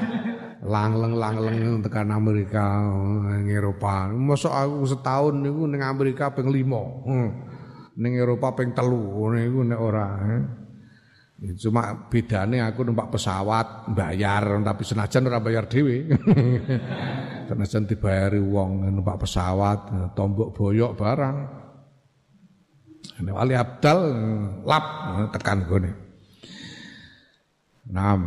Langleng-langleng 0.72 1.84
tekan 1.84 2.08
Amerika 2.16 2.80
ning 3.28 3.52
Eropa. 3.52 4.08
Mosok 4.08 4.56
aku 4.56 4.88
setahun 4.88 5.36
niku 5.36 5.68
ning 5.68 5.84
Amerika 5.84 6.32
ping 6.32 6.48
5. 6.48 6.64
Hmm. 7.04 7.28
Ning 8.00 8.12
Eropa 8.16 8.56
ping 8.56 8.72
3 8.72 8.88
niku 9.36 9.60
nek 9.68 9.80
ora. 9.80 10.08
Eh. 10.24 10.44
Cuma 11.60 12.08
bedane 12.08 12.64
aku 12.64 12.80
numpak 12.80 13.12
pesawat 13.12 13.92
bayar 13.92 14.48
tapi 14.64 14.80
senajan 14.80 15.28
ora 15.28 15.44
bayar 15.44 15.68
dhewe. 15.68 16.08
senajan 17.52 17.84
dibayari 17.84 18.40
wong 18.40 18.96
numpak 18.96 19.28
pesawat 19.28 19.92
tombok 20.16 20.56
boyok 20.56 20.96
barang. 20.96 21.65
Wali 23.24 23.54
abdal 23.56 24.00
lap 24.68 24.86
tekan 25.32 25.64
gone. 25.64 25.90
Enam. 27.88 28.20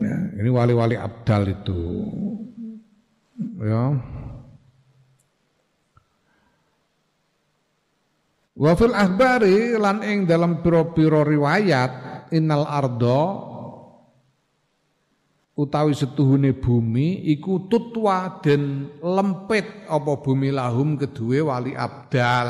Ya, 0.00 0.16
ini 0.40 0.50
wali-wali 0.52 0.96
abdal 0.96 1.48
itu. 1.48 1.80
Ya. 3.60 3.96
Wa 8.52 8.72
fil 8.76 8.92
akhbari 8.92 9.80
lan 9.80 10.04
ing 10.04 10.28
dalam 10.28 10.60
piro-piro 10.60 11.24
riwayat 11.24 11.90
innal 12.36 12.68
ardo 12.68 13.48
utawi 15.56 15.92
setuhune 15.92 16.56
bumi 16.56 17.28
iku 17.32 17.68
tutwa 17.68 18.40
dan 18.40 18.92
lempit 19.00 19.88
apa 19.88 20.20
bumi 20.20 20.52
lahum 20.52 20.96
kedue 20.96 21.44
wali 21.44 21.76
abdal 21.76 22.48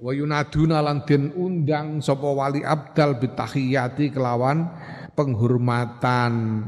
wa 0.00 0.16
yunaduna 0.16 0.80
lan 0.80 1.04
den 1.04 1.36
undang 1.36 2.00
sapa 2.00 2.24
wali 2.32 2.64
abdal 2.64 3.20
bitahiyati 3.20 4.08
kelawan 4.08 4.64
penghormatan. 5.12 6.64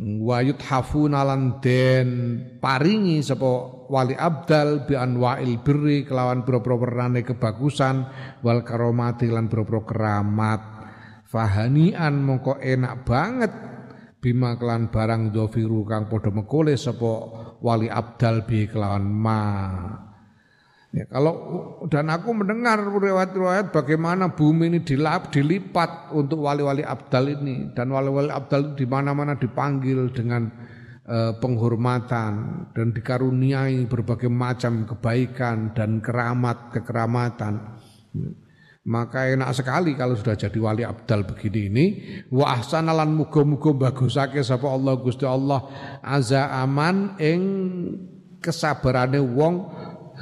Wa 0.00 0.40
yuthafuna 0.40 1.20
lan 1.28 1.60
den 1.60 2.08
paringi 2.56 3.20
sapa 3.20 3.84
wali 3.88 4.16
abdal 4.16 4.88
bi 4.88 4.96
anwa'il 4.96 5.60
birri 5.60 6.08
kelawan 6.08 6.40
boro-boro 6.40 6.88
wernane 6.88 7.20
kebagusan 7.20 8.08
wal 8.40 8.64
karomati 8.64 9.28
lan 9.28 9.52
boro-boro 9.52 9.84
keramat. 9.84 10.60
Fahanian 11.28 12.24
mongko 12.24 12.60
enak 12.60 13.04
banget. 13.04 13.52
Bima 14.20 14.56
kelan 14.60 14.92
barang 14.92 15.32
dofiru 15.32 15.80
kang 15.88 16.04
podo 16.04 16.28
mekole 16.28 16.76
sapa 16.76 17.12
wali 17.64 17.88
abdal 17.88 18.44
bi 18.44 18.68
kelawan 18.68 19.04
ma 19.08 19.40
Ya, 20.90 21.06
kalau 21.06 21.34
dan 21.86 22.10
aku 22.10 22.34
mendengar 22.34 22.82
riwayat-riwayat 22.82 23.70
bagaimana 23.70 24.34
bumi 24.34 24.74
ini 24.74 24.78
dilap, 24.82 25.30
dilipat 25.30 26.10
untuk 26.10 26.42
wali-wali 26.42 26.82
abdal 26.82 27.30
ini 27.30 27.70
dan 27.78 27.94
wali-wali 27.94 28.26
abdal 28.26 28.74
di 28.74 28.90
mana-mana 28.90 29.38
dipanggil 29.38 30.10
dengan 30.10 30.50
uh, 31.06 31.38
penghormatan 31.38 32.32
dan 32.74 32.90
dikaruniai 32.90 33.86
berbagai 33.86 34.26
macam 34.26 34.82
kebaikan 34.82 35.78
dan 35.78 36.02
keramat 36.02 36.74
kekeramatan. 36.74 37.78
Maka 38.90 39.30
enak 39.30 39.54
sekali 39.54 39.94
kalau 39.94 40.18
sudah 40.18 40.34
jadi 40.34 40.58
wali 40.58 40.82
abdal 40.82 41.22
begini 41.22 41.60
ini 41.70 41.86
wa 42.34 42.50
ahsanalan 42.58 43.14
muga-muga 43.14 43.70
bagusake 43.78 44.42
sapa 44.42 44.66
Allah 44.66 44.98
Gusti 44.98 45.22
Allah 45.22 45.70
azza 46.02 46.50
aman 46.50 47.14
ing 47.22 47.42
kesabarane 48.40 49.20
wong 49.20 49.54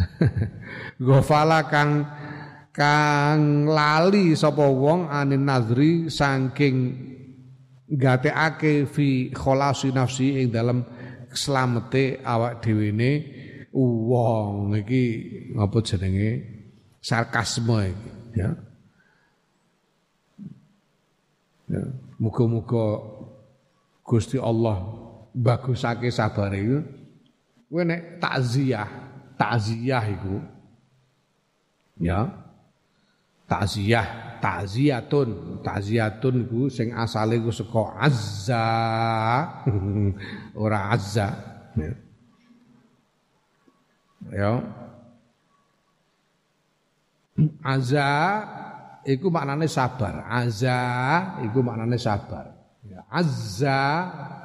Gofala 1.07 1.67
kang 1.71 2.07
kang 2.75 3.67
lali 3.67 4.39
sapa 4.39 4.67
wong 4.67 5.11
anin 5.11 5.43
nazri 5.43 6.07
saking 6.07 6.77
gateake 7.89 8.87
fi 8.87 9.33
kholasi 9.35 9.91
nafsi 9.91 10.45
ing 10.45 10.53
dalam 10.53 10.85
slamete 11.33 12.21
awak 12.23 12.63
dhewe 12.63 12.93
ne 12.93 13.13
wong 13.73 14.75
iki 14.77 15.05
apa 15.57 15.79
jenenge? 15.85 16.31
Sarkasme 16.99 17.95
iki 17.95 18.11
ya. 18.39 18.51
Ya 21.69 21.83
muga-muga 22.19 22.99
Gusti 24.03 24.41
Allah 24.41 24.83
bagusake 25.37 26.09
sabare. 26.09 26.59
Iku 26.59 26.79
kowe 27.69 27.83
nek 27.85 28.17
takziah 28.19 29.08
takziah 29.39 30.05
iku. 30.11 30.37
Ya. 32.03 32.27
Takziah 33.49 34.37
takziatun 34.45 35.61
takziatun 35.65 36.47
iku 36.47 36.69
sing 36.69 36.93
asale 36.93 37.41
iku 37.41 37.49
saka 37.55 37.97
azza. 37.97 38.67
Ora 40.63 40.93
azza. 40.93 41.29
Ya, 41.79 41.93
ya. 44.35 44.53
azza 47.63 48.09
iku 49.07 49.31
maknane 49.31 49.71
sabar. 49.71 50.27
Azza 50.29 50.79
iku 51.47 51.63
maknane 51.63 51.97
sabar. 51.97 52.53
Ya. 52.85 53.01
azza 53.09 53.81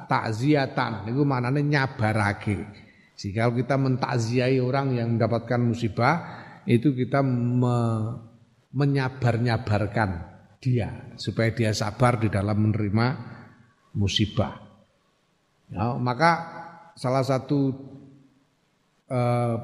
takziatan 0.08 1.08
iku 1.12 1.22
maknane 1.28 1.60
nyabarake 1.60 2.83
jika 3.14 3.46
kita 3.54 3.78
mentakziai 3.78 4.58
orang 4.58 4.98
yang 4.98 5.14
mendapatkan 5.14 5.60
musibah, 5.62 6.14
itu 6.66 6.90
kita 6.96 7.22
me, 7.22 7.76
menyabar-nyabarkan 8.74 10.34
dia 10.58 11.14
supaya 11.14 11.54
dia 11.54 11.70
sabar 11.70 12.18
di 12.18 12.26
dalam 12.26 12.58
menerima 12.58 13.06
musibah. 13.94 14.58
Ya, 15.70 15.94
maka 15.94 16.30
salah 16.98 17.22
satu 17.22 17.70
eh, 19.06 19.56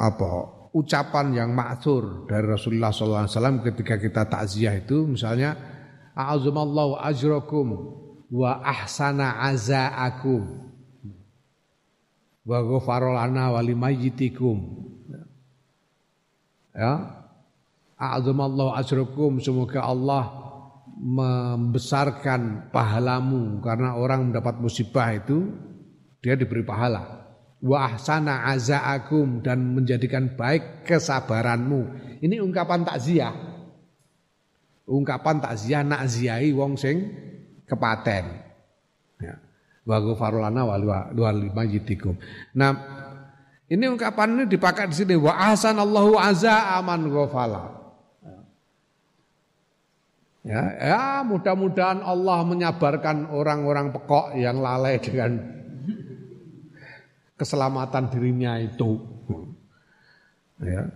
apa 0.00 0.30
ucapan 0.72 1.36
yang 1.36 1.50
maksur 1.52 2.24
dari 2.24 2.48
Rasulullah 2.48 2.90
SAW 2.90 3.60
ketika 3.60 4.00
kita 4.00 4.24
takziah 4.24 4.72
itu 4.80 5.04
misalnya 5.04 5.54
A'azumallahu 6.12 7.00
ajrakum 7.00 7.68
wa 8.32 8.60
ahsana 8.64 9.44
azaakum 9.48 10.71
wa 12.42 12.58
ghafara 12.62 13.22
lana 13.22 13.54
wa 13.54 13.60
limayyitikum 13.62 14.58
ya. 16.74 17.22
A'zamallahu 18.02 18.74
ajrakum. 18.74 19.38
Semoga 19.38 19.86
Allah 19.86 20.34
membesarkan 20.98 22.74
pahalamu 22.74 23.62
karena 23.62 23.94
orang 23.94 24.30
mendapat 24.30 24.58
musibah 24.58 25.14
itu 25.14 25.54
dia 26.18 26.34
diberi 26.34 26.66
pahala. 26.66 27.30
Wa 27.62 27.94
ahsana 27.94 28.50
azaakum 28.50 29.38
dan 29.38 29.62
menjadikan 29.70 30.34
baik 30.34 30.82
kesabaranmu. 30.82 31.94
Ini 32.26 32.42
ungkapan 32.42 32.82
takziah. 32.82 33.30
Ungkapan 34.82 35.38
takziah 35.38 35.86
nakziahi 35.86 36.50
wong 36.50 36.74
sing 36.74 37.06
kepaten 37.70 38.51
wa 39.82 39.96
ghafarulana 39.98 40.62
wa 40.62 41.30
limajitikum. 41.34 42.14
Nah, 42.54 42.70
ini 43.66 43.84
ungkapan 43.88 44.36
ini 44.36 44.44
dipakai 44.46 44.90
di 44.90 44.94
sini 44.94 45.14
wa 45.18 45.32
Allahu 45.32 46.20
azza 46.20 46.76
aman 46.78 47.08
ghafala. 47.08 47.82
Ya, 50.42 50.62
ya 50.74 51.02
mudah-mudahan 51.22 52.02
Allah 52.02 52.42
menyabarkan 52.42 53.30
orang-orang 53.30 53.94
pekok 53.94 54.34
yang 54.34 54.58
lalai 54.58 54.98
dengan 54.98 55.38
keselamatan 57.38 58.10
dirinya 58.10 58.58
itu. 58.58 58.98
Ya. 60.58 60.90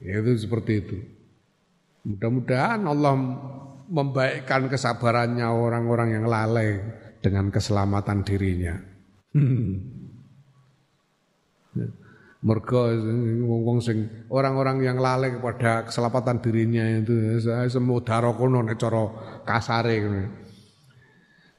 Itu 0.00 0.36
seperti 0.36 0.72
itu. 0.84 0.96
Mudah-mudahan 2.04 2.84
Allah 2.84 3.12
membaikkan 3.88 4.68
kesabarannya 4.68 5.44
orang-orang 5.44 6.20
yang 6.20 6.24
lalai 6.28 6.80
dengan 7.20 7.52
keselamatan 7.52 8.24
dirinya. 8.24 8.74
Hmm. 9.36 9.78
Mergo 12.40 12.88
wong 13.44 13.84
sing 13.84 14.08
orang-orang 14.32 14.80
yang 14.80 14.96
lalai 14.96 15.36
kepada 15.36 15.84
keselamatan 15.84 16.40
dirinya 16.40 16.88
itu 16.88 17.36
saya 17.44 17.68
semua 17.68 18.00
darokono 18.00 18.64
nek 18.64 18.80
cara 18.80 19.04
kasare 19.44 19.96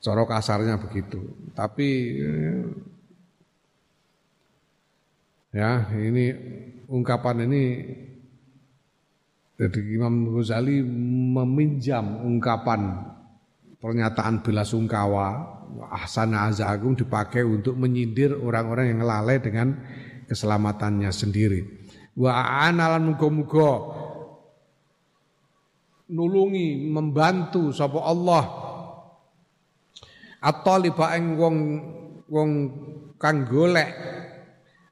Cara 0.01 0.25
kasarnya 0.25 0.81
begitu. 0.81 1.21
Tapi 1.53 2.17
ya 5.53 5.85
ini 5.93 6.33
ungkapan 6.89 7.45
ini 7.45 7.63
jadi 9.61 9.79
Imam 9.93 10.33
Ghazali 10.33 10.81
meminjam 11.37 12.25
ungkapan 12.25 13.05
pernyataan 13.81 14.45
bela 14.45 14.61
sungkawa 14.61 15.57
ahsana 15.89 16.53
azagung 16.53 16.93
dipakai 16.93 17.41
untuk 17.41 17.73
menyindir 17.73 18.37
orang-orang 18.37 18.93
yang 18.93 19.01
lalai 19.01 19.41
dengan 19.41 19.73
keselamatannya 20.29 21.09
sendiri. 21.09 21.65
Wa 22.13 22.69
analan 22.69 23.11
muga-muga 23.11 23.71
nulungi 26.11 26.91
membantu 26.91 27.71
sapa 27.71 28.03
Allah 28.03 28.43
at-taliba 30.43 31.15
ing 31.15 31.39
wong 31.39 31.57
wong 32.27 32.51
kang 33.15 33.47
golek 33.47 33.95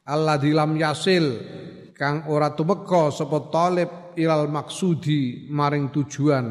Allah 0.07 0.39
dilam 0.39 0.79
yasil 0.79 1.25
kang 1.91 2.23
ora 2.31 2.55
tumeka 2.55 3.11
sapa 3.11 3.51
talib 3.51 4.15
ilal 4.15 4.47
maksudi 4.47 5.51
maring 5.51 5.91
tujuan 5.91 6.45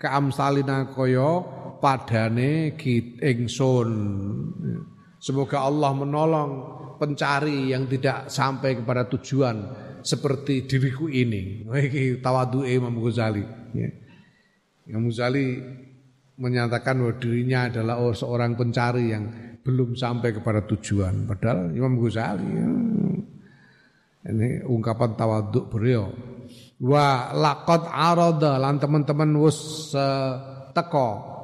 keamsalina 0.00 0.88
kaya 0.96 1.55
padane 1.80 2.74
ingsun. 3.20 3.90
Semoga 5.16 5.66
Allah 5.66 5.90
menolong 5.96 6.50
pencari 6.96 7.72
yang 7.72 7.88
tidak 7.88 8.32
sampai 8.32 8.78
kepada 8.80 9.08
tujuan 9.10 9.56
seperti 10.06 10.64
diriku 10.64 11.10
ini. 11.10 11.66
Iki 11.66 12.22
tawadhu 12.22 12.62
Imam 12.62 12.96
Ghazali. 13.02 13.44
Ya. 13.74 13.90
Imam 14.86 15.10
Ghazali 15.10 15.58
menyatakan 16.36 17.00
bahwa 17.00 17.14
dirinya 17.18 17.66
adalah 17.66 17.96
seorang 18.12 18.54
pencari 18.54 19.10
yang 19.10 19.24
belum 19.66 19.98
sampai 19.98 20.30
kepada 20.36 20.62
tujuan. 20.62 21.26
Padahal 21.26 21.74
Imam 21.74 21.98
Ghazali 21.98 22.46
ya. 22.46 22.66
ini 24.30 24.62
ungkapan 24.62 25.18
tawaduk 25.18 25.74
beliau. 25.74 26.12
Wa 26.76 27.32
laqad 27.34 27.88
arada 27.88 28.60
lan 28.60 28.76
teman-teman 28.78 29.32
wis 29.42 29.90
uh, 29.96 30.70
teko 30.76 31.35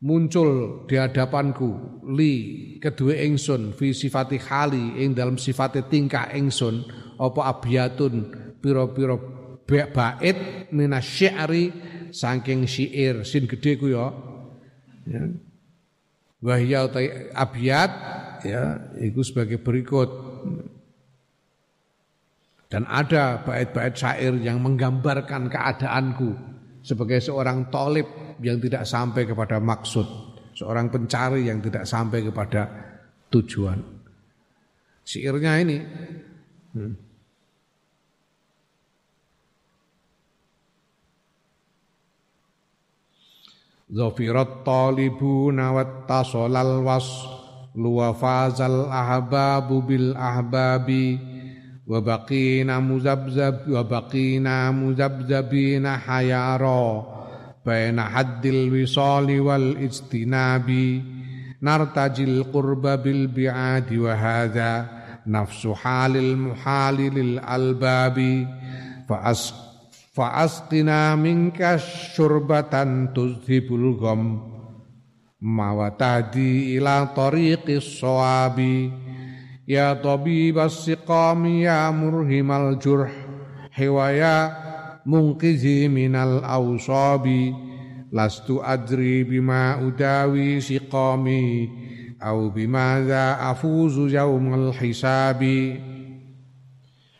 muncul 0.00 0.84
di 0.84 1.00
hadapanku 1.00 2.02
li 2.12 2.34
kedua 2.76 3.16
ingsun 3.24 3.72
fi 3.72 3.96
sifati 3.96 4.36
khali 4.36 5.00
ing 5.00 5.16
dalam 5.16 5.40
sifate 5.40 5.88
tingkah 5.88 6.28
ingsun 6.36 6.84
apa 7.16 7.40
abiyatun 7.56 8.14
pira-pira 8.60 9.16
bait 9.64 10.68
minasyi'ri 10.68 11.72
saking 12.12 12.68
syair 12.68 13.24
sin 13.24 13.48
gede 13.48 13.80
ku 13.80 13.90
ya. 13.90 14.12
Ya. 15.08 15.22
Wahya 16.44 16.86
abiyat 17.32 17.92
ya 18.44 18.92
itu 19.00 19.24
sebagai 19.24 19.58
berikut. 19.58 20.08
Dan 22.66 22.82
ada 22.90 23.46
bait-bait 23.46 23.94
syair 23.94 24.34
yang 24.42 24.58
menggambarkan 24.58 25.46
keadaanku 25.46 26.34
sebagai 26.82 27.22
seorang 27.22 27.70
tolib 27.70 28.10
yang 28.42 28.60
tidak 28.60 28.84
sampai 28.84 29.24
kepada 29.24 29.56
maksud, 29.62 30.06
seorang 30.56 30.92
pencari 30.92 31.48
yang 31.48 31.60
tidak 31.60 31.84
sampai 31.88 32.24
kepada 32.24 32.68
tujuan. 33.30 33.78
Syairnya 35.06 35.52
ini 35.62 35.78
hmm. 36.74 36.94
Zafirat 43.86 44.66
talibuna 44.66 45.70
wattasolal 45.70 46.82
was 46.82 47.06
luwafazal 47.78 48.90
ahbabu 48.90 49.86
bil 49.86 50.10
ahbabi 50.18 51.14
wa 51.86 52.02
baqina 52.02 52.82
muzabzab 52.82 53.62
wa 53.70 53.86
baqina 53.86 54.74
muzabzabina 54.74 56.02
hayara 56.02 57.15
baina 57.66 58.06
haddil 58.14 58.70
wisali 58.70 59.42
wal 59.42 59.74
ijtinabi 59.82 61.02
nartajil 61.58 62.46
qurba 62.54 62.94
bil 63.02 63.26
bi'adi 63.26 63.98
wa 63.98 64.14
hadha 64.14 64.72
nafsu 65.26 65.74
halil 65.74 66.38
muhali 66.38 67.10
lil 67.10 67.42
albabi 67.42 68.46
fa 69.10 69.26
as 69.26 69.66
Fa'asqina 70.16 71.12
minka 71.12 71.76
syurbatan 71.76 73.12
tuzhibul 73.12 74.00
gham 74.00 74.40
mawatadi 75.36 76.72
ila 76.80 77.12
tariqis 77.12 78.00
sawabi 78.00 78.88
ya 79.68 79.92
tabibas 79.92 80.88
siqami 80.88 81.68
ya 81.68 81.92
murhimal 81.92 82.80
jurh 82.80 83.12
hiwaya 83.76 84.56
munqizi 85.06 85.86
minal 85.86 86.42
awsabi 86.42 87.54
lastu 88.10 88.58
adri 88.58 89.22
bima 89.22 89.78
udawi 89.78 90.58
siqami 90.58 91.70
au 92.18 92.50
bima 92.50 93.00
za 93.06 93.38
afuzu 93.38 94.10
yaumal 94.10 94.74
hisabi. 94.74 95.78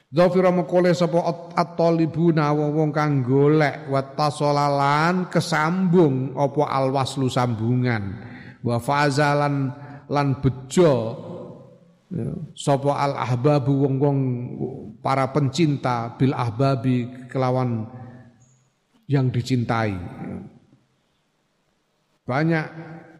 Dhafira 0.06 0.48
mengkole 0.48 0.96
sapa 0.96 1.18
at-talibuna 1.54 2.54
wong 2.54 2.94
kang 2.94 3.20
golek 3.20 3.90
wa 3.90 4.00
tasolalan 4.16 5.28
kesambung 5.28 6.32
apa 6.38 6.62
alwaslu 6.72 7.28
sambungan. 7.28 8.16
Wa 8.64 8.80
fazalan 8.80 9.70
lan 10.08 10.40
bejo 10.40 10.94
sapa 12.54 12.92
al 12.94 13.18
ahbabu 13.18 13.82
wong-wong 13.82 14.18
para 15.02 15.26
pencinta 15.34 16.14
bil 16.14 16.30
ahbabi 16.32 17.26
kelawan 17.26 17.86
yang 19.10 19.30
dicintai 19.30 19.94
banyak 22.26 22.66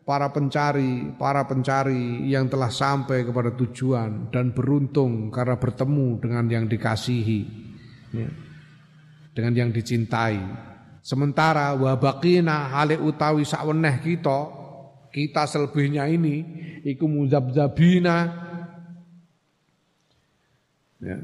para 0.06 0.30
pencari, 0.30 1.14
para 1.18 1.42
pencari 1.50 2.30
yang 2.30 2.46
telah 2.46 2.70
sampai 2.70 3.26
kepada 3.26 3.54
tujuan 3.58 4.30
dan 4.30 4.54
beruntung 4.54 5.34
karena 5.34 5.58
bertemu 5.58 6.22
dengan 6.22 6.44
yang 6.46 6.64
dikasihi, 6.70 7.40
ya, 8.14 8.30
dengan 9.34 9.52
yang 9.54 9.70
dicintai. 9.74 10.38
Sementara 11.02 11.74
wabakina 11.74 12.70
hale 12.70 12.98
utawi 12.98 13.42
sakweneh 13.42 13.98
kita, 14.02 14.40
kita 15.10 15.42
selebihnya 15.46 16.06
ini 16.06 16.42
iku 16.86 17.06
muzabzabina 17.10 18.45
ya, 21.00 21.16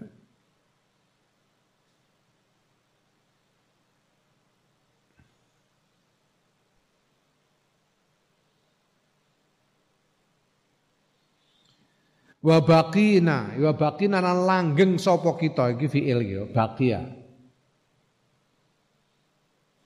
wa 12.42 12.58
baqina 12.58 13.54
wa 13.54 13.72
baqina 13.72 14.18
lan 14.18 14.38
langgeng 14.44 14.98
sapa 14.98 15.38
kita 15.38 15.78
iki 15.78 15.86
fiil 15.86 16.18
iki 16.26 16.36
baqiya. 16.50 17.00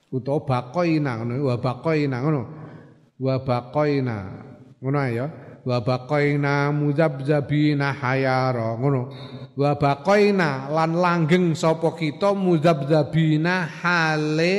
Utawa 0.08 0.40
baqaina 0.48 1.20
ngono 1.20 1.52
wa 1.52 1.56
baqaina 1.60 2.16
ngono. 2.24 2.42
Wa 3.20 3.36
baqaina 3.44 4.16
ngono 4.80 4.98
ya 5.12 5.26
wa 5.66 5.82
baqaina 5.82 6.70
muzabzabina 6.70 7.92
hayara 7.92 8.78
ngono 8.78 9.10
wa 9.56 9.72
baqaina 9.72 10.68
lan 10.68 11.00
langgeng 11.00 11.56
sapa 11.56 11.96
kita 11.96 12.36
muzabzabina 12.36 13.64
hale 13.80 14.56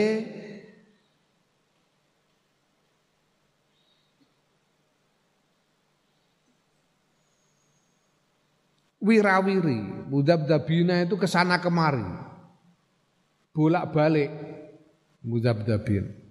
wirawiri. 9.07 10.11
Mudabdabina 10.11 11.07
itu 11.07 11.15
ke 11.15 11.23
sana 11.23 11.63
kemari. 11.63 12.03
Bolak-balik. 13.55 14.29
Mudabdabin. 15.23 16.26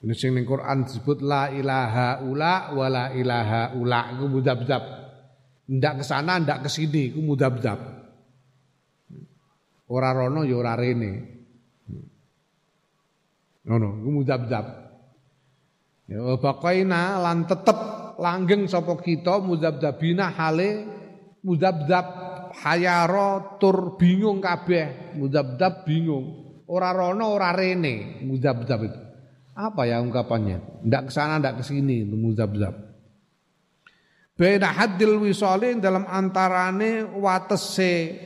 Ini 0.00 0.16
sing 0.16 0.32
ning 0.32 0.48
Quran 0.48 0.88
disebut 0.88 1.20
la 1.20 1.52
ilaha 1.52 2.24
ula 2.24 2.72
wa 2.72 2.86
la 2.88 3.04
ilaha 3.12 3.76
ula 3.76 4.16
iku 4.16 4.32
mudabdab. 4.32 4.82
Ndak 5.70 5.92
ke 6.00 6.04
sana, 6.08 6.40
ndak 6.40 6.64
ke 6.64 6.68
sini 6.72 7.12
iku 7.12 7.20
mudabdab. 7.20 7.78
Ora 9.92 10.10
rono 10.16 10.40
ya 10.48 10.56
ora 10.56 10.72
rene. 10.72 11.12
Ngono, 13.68 14.00
iku 14.00 14.10
mudabdab. 14.24 14.66
Ya 16.08 16.20
baqaina 16.40 17.20
lan 17.20 17.44
tetep 17.44 17.78
langgeng 18.16 18.66
sapa 18.66 18.96
kita 18.98 19.38
muzabzabina 19.44 20.32
hale 20.32 20.88
muzabzab 21.44 22.06
hayaro 22.56 23.60
tur 23.62 23.94
bingung 23.94 24.42
kabeh 24.42 25.14
muzabzab 25.14 25.86
bingung 25.86 26.50
ora 26.66 26.90
rono 26.90 27.30
ora 27.30 27.54
rene 27.54 28.20
muzabzab 28.26 28.80
itu 28.90 29.09
apa 29.68 29.84
ya 29.84 30.00
ungkapannya? 30.00 30.88
Ndak 30.88 31.08
ke 31.08 31.12
sana 31.12 31.36
ndak 31.36 31.60
ke 31.60 31.62
sini 31.68 32.06
muzabzab 32.08 32.90
Beda 34.40 34.72
hadil 34.72 35.20
wisolin 35.20 35.84
dalam 35.84 36.08
antarane 36.08 37.04
watese 37.04 38.16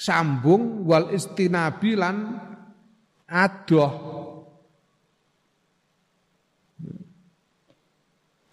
sambung 0.00 0.88
wal 0.88 1.12
istinabilan 1.12 2.40
adoh. 3.28 3.92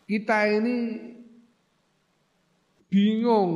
Kita 0.03 0.43
ini 0.51 0.99
bingung 2.91 3.51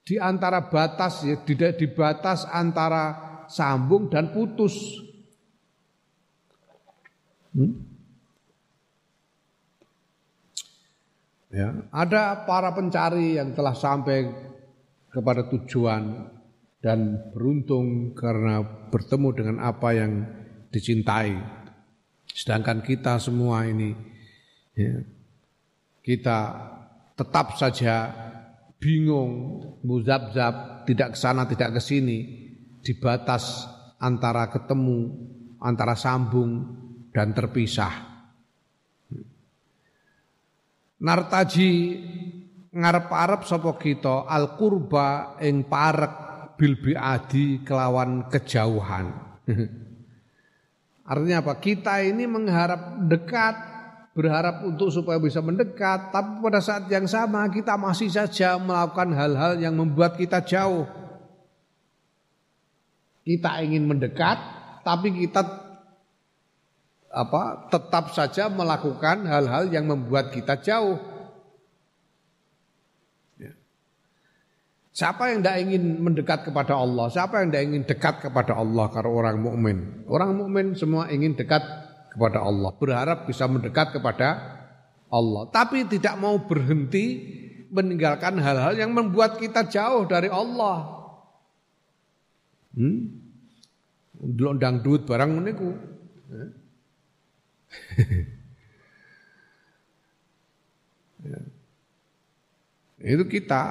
di 0.00 0.16
antara 0.16 0.64
batas 0.64 1.28
ya 1.28 1.36
di, 1.44 1.54
di 1.54 1.86
batas 1.92 2.48
antara 2.48 3.29
sambung 3.50 4.06
dan 4.06 4.30
putus. 4.30 5.02
Hmm? 7.50 7.90
Ya, 11.50 11.74
ada 11.90 12.46
para 12.46 12.70
pencari 12.70 13.34
yang 13.34 13.58
telah 13.58 13.74
sampai 13.74 14.30
kepada 15.10 15.50
tujuan 15.50 16.30
dan 16.78 17.18
beruntung 17.34 18.14
karena 18.14 18.62
bertemu 18.94 19.28
dengan 19.34 19.56
apa 19.58 19.90
yang 19.90 20.22
dicintai. 20.70 21.34
Sedangkan 22.30 22.86
kita 22.86 23.18
semua 23.18 23.66
ini 23.66 23.90
ya, 24.78 25.02
kita 26.06 26.38
tetap 27.18 27.58
saja 27.58 28.14
bingung, 28.80 29.60
muzab-zab, 29.84 30.86
tidak 30.88 31.12
ke 31.12 31.18
sana, 31.20 31.44
tidak 31.44 31.76
ke 31.76 31.80
sini, 31.84 32.39
di 32.80 32.96
batas 32.96 33.68
antara 34.00 34.48
ketemu, 34.48 35.12
antara 35.60 35.92
sambung 35.92 36.64
dan 37.12 37.36
terpisah. 37.36 38.08
Nartaji 41.00 41.70
ngarep-arep 42.70 43.40
sapa 43.48 43.72
kita 43.80 44.28
al 44.28 44.54
qurba 44.60 45.40
ing 45.40 45.64
parek 45.64 46.14
bil 46.60 46.76
biadi 46.76 47.64
kelawan 47.64 48.28
kejauhan. 48.28 49.06
Artinya 51.10 51.42
apa? 51.42 51.58
Kita 51.58 52.04
ini 52.04 52.28
mengharap 52.28 53.02
dekat, 53.08 53.56
berharap 54.14 54.62
untuk 54.62 54.94
supaya 54.94 55.18
bisa 55.18 55.42
mendekat, 55.42 56.14
tapi 56.14 56.38
pada 56.38 56.60
saat 56.62 56.86
yang 56.86 57.08
sama 57.08 57.48
kita 57.50 57.74
masih 57.74 58.12
saja 58.12 58.60
melakukan 58.60 59.10
hal-hal 59.16 59.58
yang 59.58 59.74
membuat 59.74 60.14
kita 60.14 60.44
jauh. 60.44 60.86
Kita 63.30 63.62
ingin 63.62 63.86
mendekat, 63.86 64.38
tapi 64.82 65.14
kita 65.14 65.46
apa 67.10 67.70
tetap 67.70 68.10
saja 68.14 68.46
melakukan 68.50 69.26
hal-hal 69.26 69.70
yang 69.70 69.86
membuat 69.86 70.34
kita 70.34 70.58
jauh. 70.58 70.98
Ya. 73.38 73.54
Siapa 74.90 75.30
yang 75.30 75.46
tidak 75.46 75.58
ingin 75.62 75.82
mendekat 76.02 76.46
kepada 76.46 76.74
Allah? 76.78 77.06
Siapa 77.06 77.42
yang 77.42 77.54
tidak 77.54 77.64
ingin 77.70 77.82
dekat 77.86 78.14
kepada 78.18 78.58
Allah 78.58 78.86
karena 78.90 79.10
orang 79.10 79.36
mukmin? 79.38 79.78
Orang 80.10 80.38
mukmin 80.38 80.74
semua 80.74 81.06
ingin 81.10 81.38
dekat 81.38 81.62
kepada 82.10 82.42
Allah, 82.42 82.74
berharap 82.74 83.30
bisa 83.30 83.46
mendekat 83.46 83.94
kepada 83.94 84.58
Allah, 85.10 85.46
tapi 85.54 85.86
tidak 85.86 86.18
mau 86.18 86.38
berhenti 86.42 87.38
meninggalkan 87.70 88.38
hal-hal 88.42 88.74
yang 88.74 88.90
membuat 88.90 89.38
kita 89.38 89.66
jauh 89.70 90.06
dari 90.10 90.26
Allah. 90.26 90.98
Hmm? 92.74 93.19
Delok 94.20 94.60
duit 94.84 95.02
barang 95.08 95.30
meniku. 95.32 95.72
ya. 101.24 101.40
Itu 103.00 103.24
kita 103.24 103.62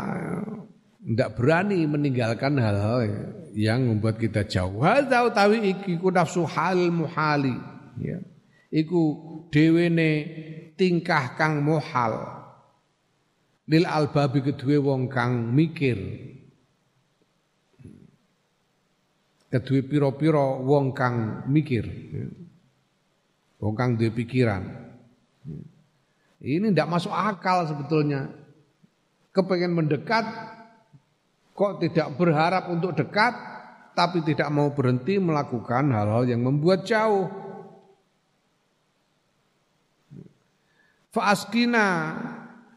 tidak 1.05 1.29
berani 1.37 1.85
meninggalkan 1.85 2.57
hal-hal 2.57 3.05
yang 3.53 3.85
membuat 3.85 4.17
kita 4.17 4.41
jauh. 4.49 4.81
Hadza 4.81 5.21
utawi 5.21 5.69
iki 5.77 6.01
ku 6.01 6.09
nafsu 6.09 6.49
hal 6.49 6.89
muhali. 6.89 7.53
Ya. 8.01 8.17
Iku 8.73 9.01
dewene 9.53 10.25
tingkah 10.73 11.37
kang 11.37 11.61
muhal. 11.61 12.41
Lil 13.69 13.85
albabi 13.85 14.41
kedue 14.41 14.81
wong 14.81 15.13
kang 15.13 15.53
mikir. 15.53 15.97
Kedue 19.49 19.81
piro-piro 19.81 20.61
wong 20.61 20.93
kang 20.93 21.41
mikir. 21.49 21.81
Wong 23.57 23.73
kang 23.73 23.97
duwe 23.97 24.13
pikiran. 24.13 24.61
Ini 26.39 26.69
tidak 26.69 26.87
masuk 26.93 27.09
akal 27.09 27.65
sebetulnya. 27.65 28.29
Kepengen 29.33 29.73
mendekat 29.73 30.25
kok 31.57 31.81
tidak 31.81 32.13
berharap 32.15 32.69
untuk 32.69 32.93
dekat 32.93 33.33
tapi 33.97 34.21
tidak 34.23 34.47
mau 34.53 34.71
berhenti 34.71 35.17
melakukan 35.17 35.91
hal-hal 35.91 36.23
yang 36.29 36.45
membuat 36.45 36.85
jauh. 36.85 37.27
Faaskina 41.09 42.15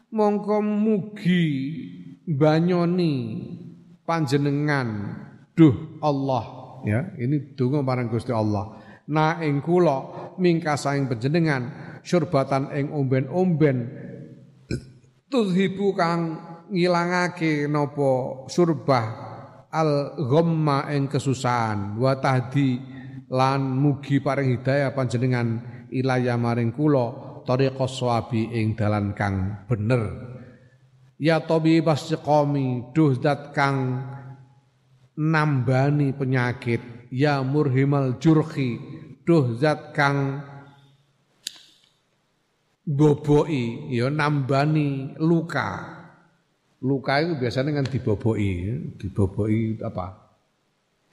mongko 0.09 0.57
mugi 0.59 1.45
banyoni 2.25 3.13
panjenengan 4.09 5.21
duh 5.53 6.01
Allah 6.01 6.62
ya 6.83 7.15
ini 7.19 7.55
donga 7.57 7.81
marang 7.83 8.11
Gusti 8.11 8.31
Allah. 8.31 8.79
Na 9.03 9.43
ing 9.43 9.59
kula 9.59 10.31
mingkasaing 10.39 11.11
panjenengan 11.11 11.67
syurbatan 12.03 12.71
ing 12.71 12.87
omben-omben 12.95 13.91
tuzhibu 15.27 15.91
kang 15.97 16.39
ngilangake 16.69 17.67
napa 17.67 18.45
surbah 18.47 19.05
al 19.73 20.15
ghamma 20.21 20.87
ing 20.93 21.09
kesusahan 21.09 21.97
wa 21.97 22.15
tahdi 22.21 22.77
lan 23.33 23.75
mugi 23.75 24.21
paring 24.21 24.55
hidayah 24.55 24.93
panjenengan 24.93 25.65
ilaya 25.89 26.37
maring 26.37 26.69
kula 26.71 27.41
tariqas 27.49 27.97
sawabi 27.97 28.53
ing 28.53 28.77
dalan 28.77 29.17
kang 29.17 29.65
bener. 29.65 30.31
Ya 31.17 31.41
tabi 31.41 31.81
basqami 31.81 32.93
duh 32.93 33.17
zat 33.17 33.55
kang 33.57 34.05
nambani 35.17 36.13
penyakit. 36.13 37.09
Ya 37.13 37.45
murhimal 37.45 38.17
jurhi 38.17 38.81
duh 39.21 39.53
zat 39.61 39.93
kang 39.93 40.41
boboi 42.83 43.93
ya 43.93 44.09
nambani 44.09 45.13
luka. 45.21 46.01
Luka 46.83 47.23
itu 47.23 47.39
biasanya 47.39 47.79
kan 47.79 47.87
diboboi 47.87 48.49
diboboi 48.99 49.79
apa? 49.79 50.35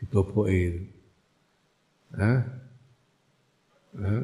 Diboboi 0.02 0.62
Hah? 2.10 2.38
Hah? 4.02 4.22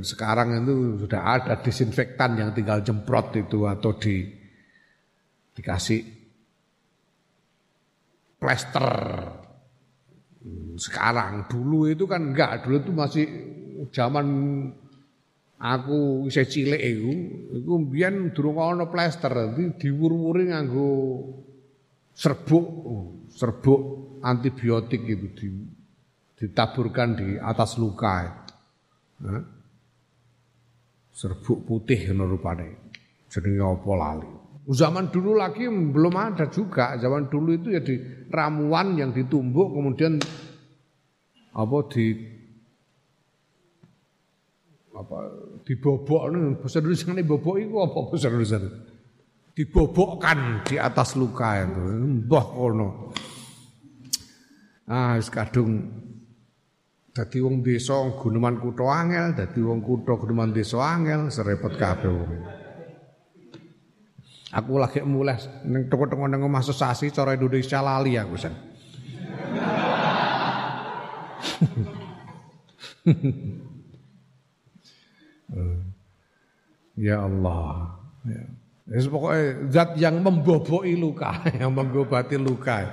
Sekarang 0.00 0.64
itu 0.64 1.04
sudah 1.04 1.36
ada 1.36 1.60
disinfektan 1.60 2.40
yang 2.40 2.56
tinggal 2.56 2.80
jemprot 2.80 3.36
itu 3.36 3.68
atau 3.68 3.92
di 4.00 4.24
dikasih 5.56 6.04
plester. 8.36 8.86
Sekarang 10.76 11.48
dulu 11.50 11.90
itu 11.90 12.06
kan 12.06 12.30
enggak, 12.30 12.62
dulu 12.62 12.76
itu 12.78 12.92
masih 12.94 13.26
zaman 13.90 14.26
aku 15.56 16.28
isih 16.28 16.46
cilik 16.46 16.78
iku, 16.78 17.12
iku 17.58 17.72
mbiyen 17.80 18.30
durung 18.30 18.60
ana 18.60 18.86
plester, 18.86 19.32
diwur-wuri 19.80 20.52
nganggo 20.52 20.92
serbuk, 22.12 22.66
serbuk 23.32 23.80
antibiotik 24.22 25.02
itu 25.08 25.26
ditaburkan 26.36 27.08
di 27.16 27.28
atas 27.40 27.80
luka. 27.80 28.44
Serbuk 31.16 31.64
putih 31.64 32.12
ngono 32.12 32.36
rupane. 32.36 32.68
Jenenge 33.32 33.64
apa 33.64 33.92
lali. 33.96 34.35
Zaman 34.66 35.14
dulu 35.14 35.38
lagi 35.38 35.70
belum 35.70 36.14
ada 36.18 36.50
juga. 36.50 36.98
Zaman 36.98 37.30
dulu 37.30 37.54
itu 37.54 37.70
ya 37.70 37.78
di 37.78 38.02
ramuan 38.26 38.98
yang 38.98 39.14
ditumbuk 39.14 39.70
kemudian 39.70 40.18
apa 41.54 41.76
di 41.94 42.06
apa 44.90 45.18
dibobok. 45.62 46.34
Bahasa 46.58 46.82
Indonesia 46.82 47.14
ini 47.14 47.22
bobok 47.22 47.56
itu 47.62 47.74
apa 47.78 47.98
bahasa 48.10 48.26
Indonesia 48.26 48.58
dibobokkan 49.54 50.66
di 50.66 50.76
atas 50.82 51.14
luka 51.14 51.62
itu. 51.62 51.82
Mbah 52.26 52.46
kono. 52.50 52.88
Ah 54.90 55.14
kadung. 55.30 56.02
Dadi 57.16 57.40
wong 57.40 57.64
desa 57.64 57.96
guneman 58.20 58.60
kutha 58.60 58.84
angel, 58.92 59.32
dadi 59.32 59.64
wong 59.64 59.80
kutha 59.80 60.20
guneman 60.20 60.52
desa 60.52 60.84
angel, 60.84 61.32
serepot 61.32 61.72
kabeh 61.80 62.12
wong. 62.12 62.55
Aku 64.54 64.78
lagi 64.78 65.02
mulai 65.02 65.42
ning 65.66 65.90
toko-toko 65.90 66.30
ning 66.30 66.38
omah 66.38 66.62
sesasi 66.62 67.10
cara 67.10 67.34
Indonesia 67.34 67.82
lali 67.82 68.14
aku 68.14 68.38
sen. 68.38 68.54
ya 77.06 77.26
Allah. 77.26 77.98
Ya. 78.22 78.46
Ya, 78.86 79.02
pokoknya 79.10 79.66
zat 79.74 79.98
yang 79.98 80.22
memboboi 80.22 80.94
luka, 80.94 81.42
yang 81.58 81.74
menggobati 81.74 82.38
luka. 82.38 82.86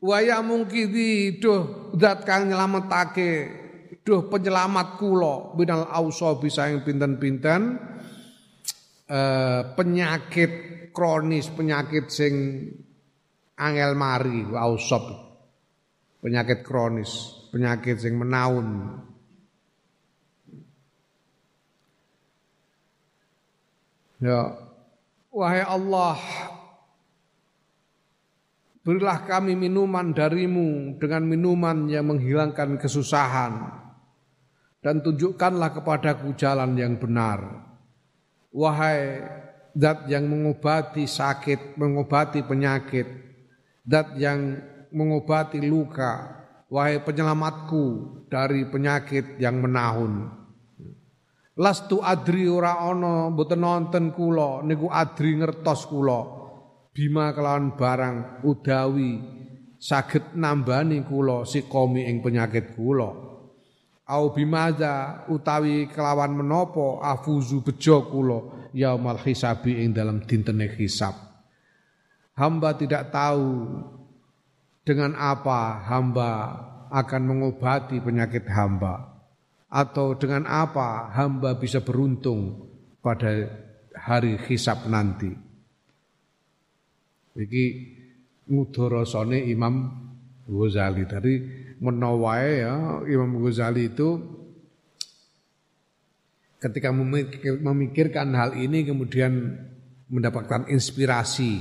Waya 0.00 0.40
mungkidi 0.40 1.36
duh 1.36 1.92
zat 2.00 2.24
kang 2.24 2.48
nyelametake 2.48 3.52
duh 4.00 4.24
penyelamat 4.32 4.96
kula 4.96 5.52
binal 5.58 5.84
auso 5.92 6.40
bisa 6.40 6.72
yang 6.72 6.80
pinten-pinten 6.86 7.76
eh, 9.10 9.60
penyakit 9.74 10.52
kronis 10.90 11.50
penyakit 11.50 12.06
sing 12.10 12.34
angel 13.56 13.92
mari 13.96 14.44
ausop 14.54 15.04
penyakit 16.22 16.62
kronis 16.62 17.34
penyakit 17.50 17.98
sing 17.98 18.14
menaun 18.18 19.00
ya 24.22 24.54
wahai 25.30 25.62
Allah 25.64 26.18
Berilah 28.86 29.26
kami 29.26 29.58
minuman 29.58 30.14
darimu 30.14 30.94
dengan 31.02 31.26
minuman 31.26 31.90
yang 31.90 32.06
menghilangkan 32.06 32.78
kesusahan. 32.78 33.82
Dan 34.78 35.02
tunjukkanlah 35.02 35.74
kepadaku 35.74 36.38
jalan 36.38 36.78
yang 36.78 36.94
benar. 36.94 37.65
Wahai 38.54 39.22
zat 39.76 40.08
yang 40.10 40.26
mengobati 40.26 41.04
sakit, 41.04 41.76
mengobati 41.78 42.42
penyakit. 42.42 43.06
Zat 43.86 44.18
yang 44.18 44.60
mengobati 44.90 45.62
luka. 45.62 46.44
Wahai 46.66 46.98
penyelamatku 47.02 47.84
dari 48.26 48.66
penyakit 48.66 49.38
yang 49.38 49.62
menahun. 49.62 50.34
Lastu 51.56 52.04
adri 52.04 52.44
ora 52.52 52.84
ana 52.84 53.32
mboten 53.32 53.64
nonton 53.64 54.12
kula 54.12 54.60
niku 54.60 54.92
adri 54.92 55.40
ngertos 55.40 55.88
kula 55.88 56.20
bima 56.92 57.32
kelawan 57.32 57.80
barang 57.80 58.44
udawi 58.44 59.16
saged 59.80 60.36
nambani 60.36 61.00
kula 61.08 61.48
sikomi 61.48 62.04
ing 62.04 62.20
penyakit 62.20 62.76
kula 62.76 63.25
au 64.06 64.30
bimaza 64.30 65.26
utawi 65.26 65.90
kelawan 65.90 66.34
menopo 66.38 67.02
afuzu 67.02 67.62
bejo 67.66 68.06
kula 68.06 68.70
yaumal 68.70 69.18
hisabi 69.18 69.82
ing 69.82 69.90
dalam 69.90 70.22
dintene 70.22 70.70
hisab 70.70 71.14
hamba 72.38 72.78
tidak 72.78 73.10
tahu 73.10 73.82
dengan 74.86 75.18
apa 75.18 75.82
hamba 75.90 76.30
akan 76.94 77.22
mengobati 77.26 77.98
penyakit 77.98 78.46
hamba 78.46 79.16
atau 79.66 80.14
dengan 80.14 80.46
apa 80.46 81.10
hamba 81.10 81.58
bisa 81.58 81.82
beruntung 81.82 82.70
pada 83.02 83.50
hari 83.96 84.38
hisab 84.46 84.86
nanti. 84.86 85.32
Iki 87.36 87.64
ngudorosone 88.48 89.44
Imam 89.50 89.92
Ghazali. 90.46 91.04
Dari 91.04 91.34
menawae 91.80 92.64
ya 92.64 93.04
Imam 93.04 93.36
Ghazali 93.40 93.92
itu 93.92 94.20
ketika 96.56 96.88
memikirkan 97.60 98.32
hal 98.32 98.56
ini 98.56 98.88
kemudian 98.88 99.60
mendapatkan 100.08 100.70
inspirasi 100.72 101.60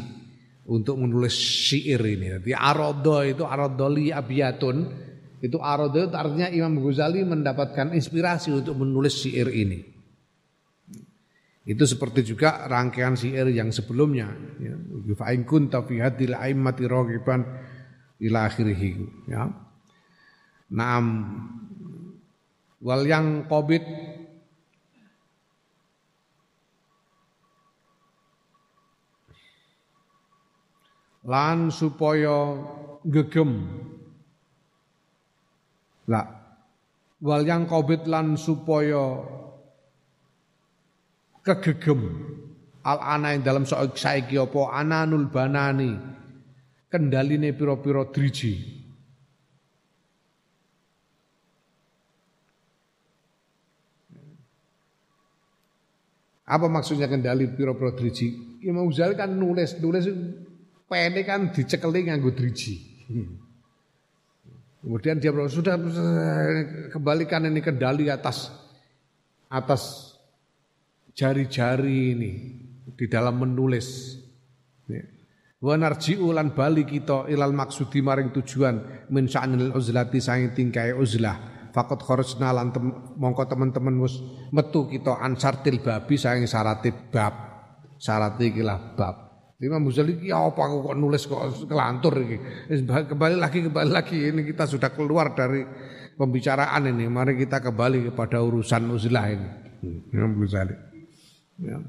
untuk 0.66 0.98
menulis 0.98 1.36
syair 1.36 2.02
ini. 2.02 2.26
Jadi 2.40 2.52
arodo 2.56 3.22
itu 3.22 3.44
arodoli 3.46 4.10
abiyatun 4.10 4.78
itu 5.44 5.58
arodo 5.62 6.10
itu 6.10 6.16
artinya 6.16 6.50
Imam 6.50 6.80
Ghazali 6.82 7.22
mendapatkan 7.22 7.94
inspirasi 7.94 8.56
untuk 8.56 8.80
menulis 8.82 9.20
syair 9.20 9.52
ini. 9.52 9.96
Itu 11.66 11.82
seperti 11.90 12.22
juga 12.22 12.70
rangkaian 12.70 13.18
syair 13.18 13.50
yang 13.50 13.74
sebelumnya. 13.74 14.30
Ya. 14.62 14.78
In 15.34 15.44
kunta 15.50 15.82
fi 15.82 15.98
hadil 15.98 16.38
aimmati 16.38 16.86
raghiban 16.86 17.42
ila. 18.22 18.46
Ya. 19.26 19.65
Naam. 20.72 21.06
Wal 22.82 23.04
yang 23.06 23.50
qobit. 23.50 23.86
Lan 31.26 31.74
supaya 31.74 32.54
gegem 33.02 33.66
lah 36.06 36.26
wal 37.22 37.42
yang 37.42 37.66
qobit 37.66 38.06
lan 38.06 38.38
supaya 38.38 39.26
kegegem. 41.42 42.02
Al 42.86 43.02
ana 43.02 43.34
ing 43.34 43.42
dalam 43.42 43.66
saiki 43.66 44.38
apa? 44.38 44.78
Ananul 44.78 45.26
banani. 45.34 45.98
Kendaline 46.86 47.50
pira-pira 47.58 48.06
driji 48.06 48.85
Apa 56.46 56.70
maksudnya 56.70 57.10
kendali 57.10 57.50
pira-pira 57.50 57.90
driji? 57.98 58.62
Imam 58.62 58.86
Ghazali 58.90 59.18
kan 59.18 59.34
nulis, 59.34 59.82
nulis 59.82 60.06
pene 60.86 61.22
kan 61.26 61.50
dicekeli 61.50 62.06
nganggo 62.06 62.30
driji. 62.38 62.78
Kemudian 64.86 65.18
dia 65.18 65.34
bilang, 65.34 65.50
sudah 65.50 65.74
kembalikan 66.94 67.50
ini 67.50 67.66
kendali 67.66 68.14
atas 68.14 68.54
atas 69.50 70.14
jari-jari 71.18 72.14
ini 72.14 72.32
di 72.94 73.06
dalam 73.10 73.42
menulis. 73.42 74.22
Ya. 74.86 75.02
Wa 75.58 75.74
narji'u 75.82 76.30
lan 76.30 76.54
bali 76.54 76.86
kita 76.86 77.26
ilal 77.34 77.58
maksudi 77.58 78.06
maring 78.06 78.30
tujuan 78.30 79.10
min 79.10 79.26
sya'nil 79.26 79.74
uzlati 79.74 80.22
saing 80.22 80.54
tingkai 80.54 80.94
uzlah. 80.94 81.55
Fakot 81.76 82.00
kharajna 82.00 82.56
lan 82.56 82.72
tem, 82.72 82.88
mongko 83.20 83.52
teman-teman 83.52 84.00
wis 84.00 84.24
metu 84.56 84.88
kita 84.88 85.20
ansartil 85.20 85.84
babi 85.84 86.16
saing 86.16 86.48
syarate 86.48 86.96
bab. 87.12 87.36
Syarat 88.00 88.40
iki 88.40 88.64
lah 88.64 88.96
bab. 88.96 89.26
Imam 89.60 89.84
Ghazali 89.84 90.16
iki 90.16 90.32
apa 90.32 90.56
aku 90.56 90.88
kok 90.88 90.96
nulis 90.96 91.24
kok 91.28 91.68
kelantur 91.68 92.16
iki. 92.24 92.38
Kembali 93.12 93.36
lagi 93.36 93.60
kembali 93.68 93.92
lagi 93.92 94.32
ini 94.32 94.48
kita 94.48 94.64
sudah 94.64 94.96
keluar 94.96 95.36
dari 95.36 95.68
pembicaraan 96.16 96.88
ini. 96.88 97.12
Mari 97.12 97.36
kita 97.44 97.60
kembali 97.60 98.12
kepada 98.12 98.40
urusan 98.40 98.96
uzlah 98.96 99.28
ini. 99.36 99.50
Imam 100.16 100.40
Ghazali. 100.40 100.76
Ya. 101.60 101.80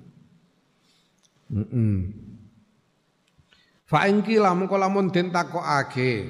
Mm 1.46 1.66
-mm. 1.70 1.94
Fa 3.86 4.10
in 4.10 4.26
kila 4.26 4.50
mengko 4.50 4.74
lamun 4.74 5.14
den 5.14 5.30
takokake 5.30 6.26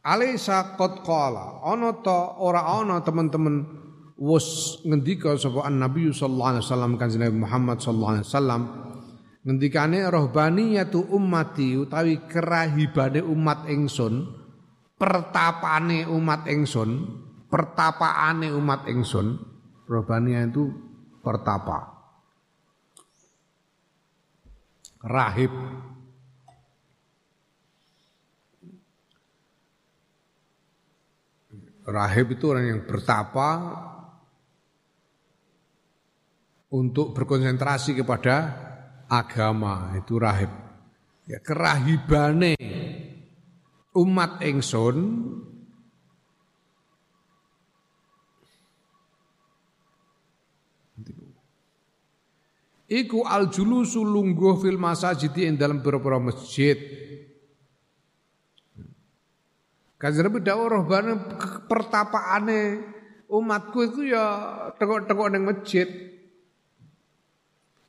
Alaisa 0.00 0.76
qad 0.80 1.04
qala. 1.04 1.60
Ana 1.64 1.92
ta 2.00 2.40
ora 2.40 2.64
ana 2.80 3.04
teman-teman 3.04 3.66
wus 4.16 4.80
ngendika 4.84 5.36
sapa 5.36 5.68
Nabi 5.68 6.12
sallallahu 6.12 6.50
alaihi 6.56 6.64
wasallam 6.64 6.92
kanjeng 6.96 7.20
Nabi 7.24 7.36
Muhammad 7.40 7.76
sallallahu 7.80 8.12
alaihi 8.16 8.28
wasallam 8.28 8.62
ngendikane 9.44 9.98
rohbaniyatu 10.08 11.08
ummati 11.12 11.76
utawi 11.80 12.28
kerahibane 12.28 13.24
umat 13.24 13.68
ingsun 13.68 14.28
pertapane 15.00 16.04
umat 16.04 16.44
ingsun 16.48 16.90
pertapaane 17.50 18.54
umat 18.54 18.86
ingsun. 18.86 19.42
Rohbaniyah 19.90 20.46
itu 20.46 20.70
pertapa. 21.18 21.98
Rahib. 25.02 25.50
Rahib 31.88 32.36
itu 32.36 32.44
orang 32.52 32.66
yang 32.68 32.80
bertapa 32.84 33.48
untuk 36.70 37.16
berkonsentrasi 37.16 37.98
kepada 37.98 38.36
agama 39.10 39.96
itu 39.98 40.14
rahib. 40.20 40.52
Ya, 41.26 41.38
kerahibane 41.42 42.54
umat 43.94 44.42
engson 44.42 44.98
Iku 52.90 53.22
al 53.22 53.54
julusu 53.54 54.02
lungguh 54.02 54.58
fil 54.58 54.74
masajid 54.74 55.30
dalam 55.54 55.78
pira-pira 55.78 56.18
masjid. 56.18 56.74
Kanjeng 60.00 60.32
Nabi 60.32 60.40
dawuh 60.40 60.64
rohbane 60.64 61.12
pertapaane 61.68 62.80
umatku 63.28 63.84
itu 63.84 64.08
ya 64.08 64.24
tekok-tekok 64.80 65.28
ning 65.28 65.44
masjid. 65.44 65.84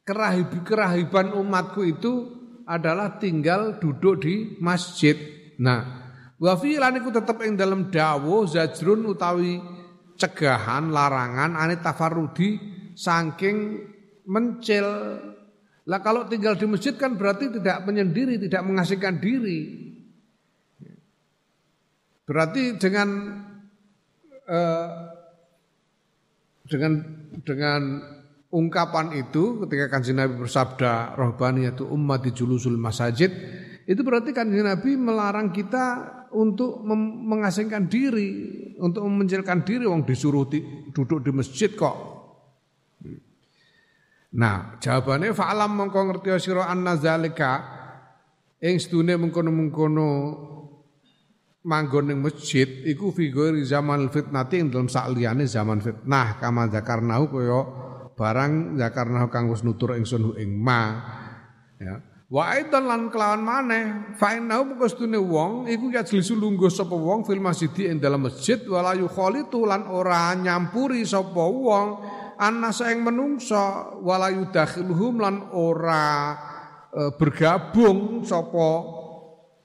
Kerahib 0.04 0.52
kerahiban 0.68 1.32
umatku 1.32 1.88
itu 1.88 2.36
adalah 2.68 3.16
tinggal 3.16 3.80
duduk 3.80 4.28
di 4.28 4.60
masjid. 4.60 5.16
Nah, 5.56 6.04
wa 6.36 6.54
fi 6.60 6.76
iku 6.76 7.16
tetep 7.16 7.48
ing 7.48 7.56
dalam 7.56 7.88
dawuh 7.88 8.44
zajrun 8.44 9.08
utawi 9.08 9.64
cegahan 10.20 10.92
larangan 10.92 11.56
ane 11.56 11.80
tafarrudi 11.80 12.60
saking 12.92 13.88
mencil. 14.28 14.88
Lah 15.88 16.00
kalau 16.04 16.28
tinggal 16.28 16.60
di 16.60 16.68
masjid 16.68 16.92
kan 16.92 17.16
berarti 17.16 17.56
tidak 17.56 17.88
menyendiri, 17.88 18.36
tidak 18.36 18.68
mengasingkan 18.68 19.16
diri. 19.24 19.91
Berarti 22.32 22.80
dengan 22.80 23.08
eh, 24.48 24.90
dengan 26.72 26.92
dengan 27.44 27.82
ungkapan 28.56 29.20
itu 29.20 29.60
ketika 29.68 29.92
kanjeng 29.92 30.16
Nabi 30.16 30.40
bersabda 30.40 31.20
rohbaniyatu 31.20 31.92
ummati 31.92 32.32
julusul 32.32 32.80
masajid 32.80 33.36
itu 33.84 34.00
berarti 34.00 34.32
kanjeng 34.32 34.64
Nabi 34.64 34.96
melarang 34.96 35.52
kita 35.52 36.08
untuk 36.32 36.80
mengasingkan 37.28 37.92
diri, 37.92 38.30
untuk 38.80 39.04
memencilkan 39.04 39.68
diri. 39.68 39.84
Wong 39.84 40.08
disuruh 40.08 40.48
di, 40.48 40.64
duduk 40.96 41.20
di 41.20 41.32
masjid 41.36 41.68
kok. 41.76 41.98
Nah, 44.32 44.80
jawabannya 44.80 45.36
fa'alam 45.36 45.76
mongko 45.76 46.00
ngerti 46.08 46.32
sira 46.40 46.72
anna 46.72 46.96
zalika. 46.96 47.84
Ing 48.64 48.80
sedune 48.80 49.18
mengkono-mengkono 49.20 50.08
manggon 51.62 52.10
ning 52.10 52.20
masjid 52.22 52.66
iku 52.90 53.14
figur 53.14 53.54
zaman 53.62 54.10
fitnati 54.10 54.62
ing 54.62 54.74
dalam 54.74 54.90
sakliyane 54.90 55.46
zaman 55.46 55.82
fitnah. 55.82 56.42
Kama 56.42 56.70
zakarnahu 56.70 57.26
kaya 57.30 57.62
barang 58.18 58.78
zakarnahu 58.78 59.28
kang 59.30 59.50
wis 59.50 59.62
nutur 59.62 59.94
ingsun 59.98 60.38
ing 60.38 60.58
ma. 60.58 60.82
Ya. 61.82 62.02
Wa 62.32 62.56
aidan 62.56 62.88
lan 62.88 63.02
kelawan 63.12 63.44
maneh 63.44 64.16
fa 64.16 64.32
innahu 64.40 64.72
mengko 64.72 64.88
sedune 64.88 65.20
wong 65.20 65.68
iku 65.68 65.92
ya 65.92 66.00
jlisu 66.00 66.40
lungguh 66.40 66.72
sapa 66.72 66.96
wong 66.96 67.28
fil 67.28 67.44
masjid 67.44 67.68
ing 67.92 68.00
dalam 68.00 68.24
masjid 68.24 68.56
wala 68.72 68.96
yukhalitu 68.96 69.68
lan 69.68 69.84
ora 69.92 70.32
nyampuri 70.40 71.04
sapa 71.04 71.44
wong 71.44 72.00
anasa 72.40 72.88
yang 72.88 73.04
menungso 73.04 74.00
wala 74.00 74.32
yudakhiluhum 74.32 75.20
lan 75.20 75.52
ora 75.52 76.40
e, 76.88 77.12
bergabung 77.20 78.24
sapa 78.24 79.01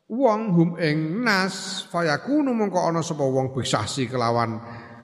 wong 0.06 0.40
hum 0.54 0.70
ing 0.78 1.22
nas 1.26 1.86
fayakunu 1.90 2.54
mongko 2.54 2.78
ana 2.78 3.02
sapa 3.02 3.26
wong 3.26 3.50
bisasi 3.50 4.06
kelawan 4.06 4.58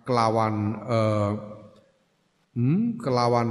kelawan 0.07 0.55
e, 0.87 0.99
hmm, 2.55 3.03
kelawan 3.03 3.49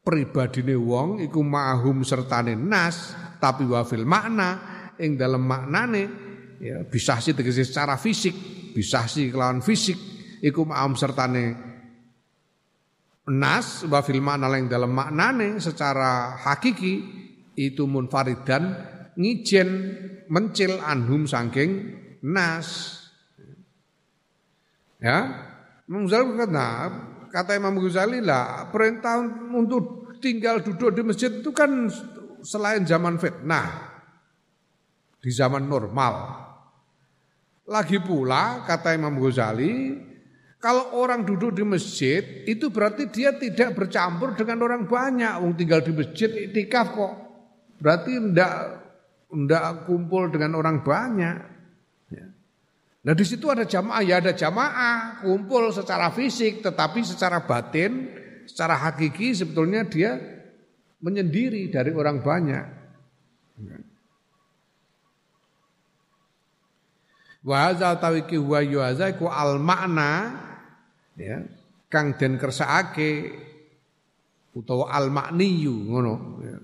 pribadine 0.00 0.74
wong 0.76 1.20
iku 1.20 1.44
ma'hum 1.44 2.02
sertane 2.02 2.56
nas 2.56 3.12
tapi 3.36 3.68
wafil 3.68 4.08
makna 4.08 4.48
ing 4.96 5.20
dalam 5.20 5.44
maknane 5.44 6.02
ya 6.62 6.88
bisasi 6.88 7.36
tegese 7.36 7.68
secara 7.68 8.00
fisik 8.00 8.34
bisasi 8.72 9.28
kelawan 9.28 9.60
fisik 9.60 9.96
iku 10.40 10.64
ma'hum 10.64 10.96
sertane 10.96 11.72
nas 13.30 13.86
wa 13.86 14.02
fil 14.02 14.18
makna 14.18 14.50
yang 14.58 14.66
dalam 14.66 14.90
maknane 14.90 15.62
secara 15.62 16.34
hakiki 16.42 16.94
itu 17.54 17.86
munfaridan 17.86 18.91
ngijen 19.16 19.68
mencil 20.28 20.80
anhum 20.80 21.28
sangking 21.28 21.92
nas 22.24 22.98
ya 25.02 25.18
Imam 25.88 26.08
Ghazali 26.08 26.38
kata 27.28 27.52
Imam 27.58 27.76
Ghazali 27.76 28.24
lah 28.24 28.70
perintah 28.72 29.20
untuk 29.52 30.16
tinggal 30.22 30.62
duduk 30.62 30.94
di 30.94 31.02
masjid 31.02 31.28
itu 31.28 31.50
kan 31.50 31.90
selain 32.40 32.86
zaman 32.86 33.18
fitnah 33.18 33.90
di 35.18 35.30
zaman 35.30 35.66
normal 35.66 36.14
lagi 37.68 37.98
pula 38.00 38.64
kata 38.64 38.94
Imam 38.96 39.18
Ghazali 39.18 40.10
kalau 40.62 40.94
orang 40.94 41.26
duduk 41.26 41.58
di 41.58 41.66
masjid 41.66 42.22
itu 42.46 42.70
berarti 42.70 43.10
dia 43.10 43.34
tidak 43.34 43.74
bercampur 43.74 44.38
dengan 44.38 44.62
orang 44.62 44.86
banyak. 44.86 45.42
Wong 45.42 45.58
tinggal 45.58 45.82
di 45.82 45.90
masjid 45.90 46.30
itikaf 46.30 46.94
kok. 46.94 47.14
Berarti 47.82 48.14
ndak 48.14 48.81
ndak 49.32 49.88
kumpul 49.88 50.28
dengan 50.28 50.60
orang 50.60 50.84
banyak. 50.84 51.36
Ya. 52.12 52.26
Nah 53.02 53.14
di 53.16 53.24
situ 53.24 53.48
ada 53.48 53.64
jamaah, 53.64 54.04
ya 54.04 54.20
ada 54.20 54.36
jamaah 54.36 55.24
kumpul 55.24 55.72
secara 55.72 56.12
fisik, 56.12 56.60
tetapi 56.60 57.02
secara 57.02 57.42
batin, 57.42 58.12
secara 58.44 58.76
hakiki 58.76 59.32
sebetulnya 59.32 59.88
dia 59.88 60.20
menyendiri 61.02 61.72
dari 61.72 61.90
orang 61.90 62.20
banyak. 62.20 62.66
Ya. 63.58 63.76
Wa 67.42 67.74
tawiki 67.74 68.38
huwa 68.38 68.62
yuhaza 68.62 69.10
iku 69.10 69.26
al 69.26 69.58
makna 69.58 70.38
ya 71.18 71.42
kang 71.90 72.14
den 72.14 72.38
kersakake 72.38 73.34
utawa 74.54 74.94
al 74.94 75.10
makniyu 75.10 75.74
ngono 75.74 76.14
ya. 76.46 76.56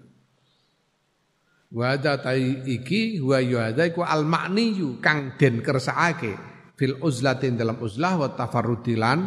Wa 1.68 1.92
hadza 1.92 2.16
iki 2.64 3.20
huwa 3.20 3.44
yuhaza 3.44 3.84
iku 3.84 4.00
al 4.00 4.24
makniyu 4.24 5.04
kang 5.04 5.36
den 5.36 5.60
kersakake 5.60 6.32
fil 6.80 6.96
uzlatin 7.04 7.60
dalam 7.60 7.76
uzlah 7.84 8.16
wa 8.16 8.28
tafarrudilan 8.32 9.18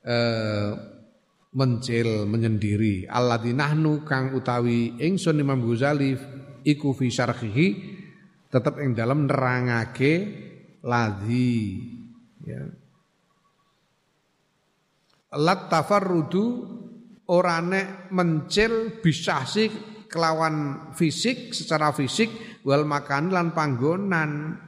eh, 0.00 0.70
mencil 1.52 2.24
menyendiri. 2.24 3.04
Alladzi 3.04 3.52
nahnu 3.52 4.00
kang 4.08 4.32
utawi 4.32 4.96
ingsun 4.96 5.44
Imam 5.44 5.60
Ghazali 5.60 6.16
iku 6.64 6.96
fi 6.96 7.12
syarhihi 7.12 7.66
tetep 8.48 8.80
ing 8.80 8.96
dalam 8.96 9.28
nerangake 9.28 10.12
ladhi 10.88 11.76
ya. 12.48 12.64
Lat 15.32 15.68
tafarrudu 15.68 16.44
ora 17.28 17.60
nek 17.60 18.12
mencil 18.12 19.00
bisahsi 19.00 19.91
kelawan 20.12 20.88
fisik 20.92 21.56
secara 21.56 21.96
fisik 21.96 22.28
wal 22.68 22.84
makan 22.84 23.32
lan 23.32 23.56
panggonan 23.56 24.60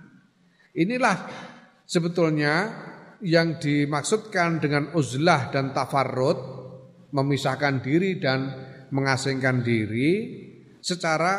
inilah 0.72 1.16
sebetulnya 1.84 2.72
yang 3.20 3.60
dimaksudkan 3.60 4.58
dengan 4.58 4.96
uzlah 4.96 5.52
dan 5.52 5.76
tafarrud 5.76 6.64
memisahkan 7.14 7.84
diri 7.84 8.18
dan 8.18 8.50
mengasingkan 8.90 9.62
diri 9.62 10.42
secara 10.82 11.32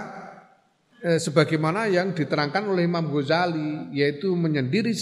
eh, 1.03 1.19
sebagaimana 1.21 1.85
yang 1.91 2.15
diterangkan 2.15 2.65
oleh 2.71 2.87
Imam 2.87 3.11
Ghazali 3.11 3.93
yaitu 3.93 4.33
menyendiri 4.33 4.95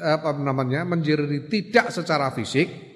apa 0.00 0.32
namanya 0.38 0.86
menjadi 0.88 1.46
tidak 1.50 1.92
secara 1.92 2.32
fisik. 2.32 2.91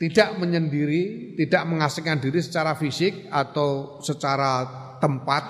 Tidak 0.00 0.40
menyendiri 0.40 1.36
tidak 1.36 1.68
mengasingkan 1.68 2.16
diri 2.16 2.40
secara 2.40 2.72
fisik 2.72 3.28
atau 3.28 4.00
secara 4.00 4.64
tempat 4.96 5.44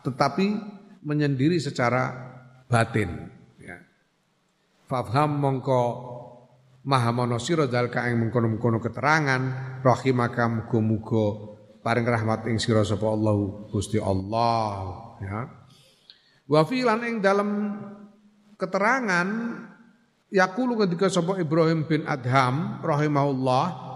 tetapi 0.00 0.56
menyendiri 1.04 1.60
secara 1.60 2.08
batin 2.64 3.28
ya. 3.60 3.76
Fafham 4.88 5.36
mongko 5.36 5.82
maha 6.88 7.12
monosiro 7.12 7.68
dal 7.68 7.92
kaeng 7.92 8.16
mengkono-mengkono 8.16 8.80
keterangan 8.80 9.42
rahimaka 9.84 10.48
muga-muga 10.48 11.26
paring 11.84 12.08
rahmat 12.08 12.48
ing 12.48 12.56
sira 12.56 12.80
sapa 12.88 13.04
Allah 13.04 13.36
Gusti 13.68 14.00
Allah 14.00 14.72
ya 15.20 15.40
wa 16.48 16.60
filan 16.64 17.04
ing 17.04 17.20
dalam 17.20 17.76
keterangan 18.56 19.28
yaqulu 20.32 20.80
ketika 20.88 21.12
sapa 21.12 21.36
Ibrahim 21.36 21.84
bin 21.84 22.08
Adham 22.08 22.80
rahimahullah 22.80 23.89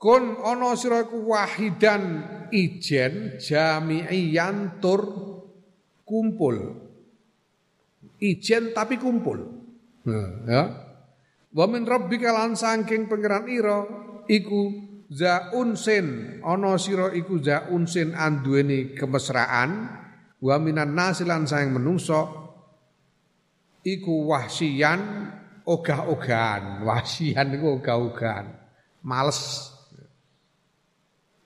Kun 0.00 0.40
ana 0.40 0.72
sira 0.80 1.04
iku 1.04 1.28
wahidan 1.28 2.24
ijen 2.48 3.36
jami'iyan 3.36 4.80
tur 4.80 5.04
kumpul. 6.08 6.56
Ijen 8.16 8.72
tapi 8.72 8.96
kumpul. 8.96 9.38
Nah, 10.08 10.28
ya. 10.48 10.62
Wa 11.52 11.68
min 11.68 11.84
rabbika 11.84 12.32
lan 12.32 12.56
saking 12.56 13.12
pangeran 13.12 13.44
ira 13.52 13.84
iku 14.24 14.72
za 15.10 15.52
unsin 15.52 16.38
ana 16.40 16.80
sira 16.80 17.12
iku 17.12 17.36
za 17.42 17.68
unsin 17.68 18.16
anduweni 18.16 18.96
kemesraan 18.96 19.70
wa 20.40 20.56
minan 20.62 20.96
nasilan 20.96 21.44
sayang 21.44 21.76
menungso 21.76 22.20
iku 23.84 24.30
wahsian 24.30 25.28
ogah-ogahan 25.66 26.86
wahsian 26.86 27.52
iku 27.52 27.82
ogah-ogahan 27.82 28.46
males 29.02 29.69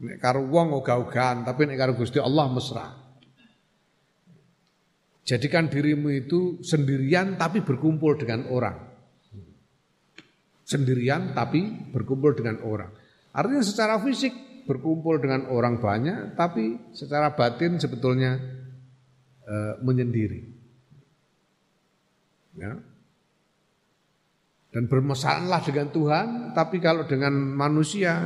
nek 0.03 0.19
karo 0.19 0.43
wong 0.49 0.75
ogah-ogahan 0.83 1.47
tapi 1.47 1.69
nek 1.69 1.79
karo 1.79 1.93
Gusti 1.95 2.19
Allah 2.19 2.51
mesra 2.51 2.87
jadikan 5.23 5.71
dirimu 5.71 6.11
itu 6.11 6.59
sendirian 6.65 7.39
tapi 7.39 7.63
berkumpul 7.63 8.19
dengan 8.19 8.51
orang 8.51 8.77
sendirian 10.67 11.37
tapi 11.37 11.93
berkumpul 11.93 12.35
dengan 12.35 12.59
orang 12.67 13.05
Artinya 13.35 13.67
secara 13.67 13.99
fisik 13.99 14.31
berkumpul 14.65 15.19
dengan 15.19 15.51
orang 15.51 15.83
banyak, 15.83 16.39
tapi 16.39 16.95
secara 16.95 17.35
batin 17.35 17.83
sebetulnya 17.83 18.39
e, 19.43 19.55
menyendiri. 19.83 20.41
Ya. 22.55 22.79
Dan 24.71 24.87
bermasalahlah 24.87 25.67
dengan 25.67 25.91
Tuhan, 25.91 26.27
tapi 26.55 26.79
kalau 26.79 27.11
dengan 27.11 27.35
manusia 27.35 28.23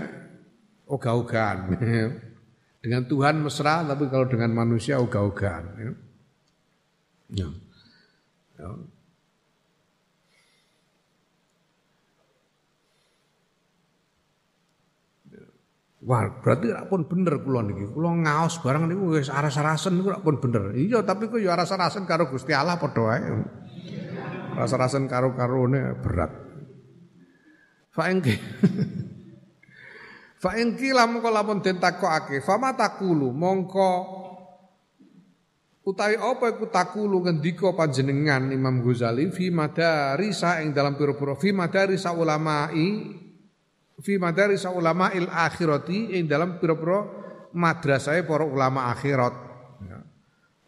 ogah-ogahan. 0.89 1.59
dengan 2.82 3.02
Tuhan 3.05 3.44
mesra, 3.44 3.85
tapi 3.85 4.09
kalau 4.09 4.27
dengan 4.27 4.51
manusia 4.55 4.97
ogah-ogahan. 4.97 5.65
Ya. 5.77 5.93
Ya. 7.28 7.48
Ya. 8.59 8.70
Wah, 16.09 16.24
berarti 16.40 16.73
rak 16.73 16.89
pun 16.89 17.05
bener 17.05 17.36
kula 17.44 17.60
niki. 17.69 17.85
Kula 17.93 18.16
ngaos 18.24 18.65
barang 18.65 18.89
niku 18.89 19.19
wis 19.19 19.28
aras-arasen 19.28 20.01
niku 20.01 20.16
rak 20.16 20.24
pun 20.24 20.40
bener. 20.40 20.73
Iya, 20.73 21.05
tapi 21.05 21.28
kok 21.28 21.36
ya 21.36 21.52
aras-arasen 21.52 22.09
karo 22.09 22.32
Gusti 22.32 22.56
Allah 22.56 22.81
padha 22.81 23.02
wae. 23.02 23.28
Aras-arasen 24.56 25.05
karo-karone 25.05 25.98
berat. 26.01 26.32
Fa 30.39 30.55
engke. 30.55 30.90
Fa 30.94 30.94
engki 30.94 31.31
lamun 31.35 31.59
den 31.60 31.82
takokake, 31.82 32.39
fa 32.40 32.55
matakulu 32.56 33.35
mongko 33.35 33.90
utawi 35.89 36.20
apa 36.20 36.52
iku 36.52 36.69
takulu 36.69 37.24
ngendika 37.24 37.73
panjenengan 37.73 38.52
Imam 38.52 38.85
Ghazali 38.85 39.32
fi 39.32 39.48
madarisa 39.48 40.60
ing 40.60 40.77
dalam 40.77 41.01
pira-pira 41.01 41.32
fi 41.32 41.48
madarisa 41.48 42.12
ulama'i 42.12 42.89
fi 43.98 44.15
madaris 44.20 44.69
ulama 44.69 45.10
il 45.16 45.27
akhirati 45.27 46.20
ing 46.20 46.28
dalam 46.28 46.60
pira-pira 46.60 47.09
madrasah 47.56 48.20
para 48.28 48.44
ulama 48.44 48.93
akhirat 48.93 49.35
ya. 49.81 49.98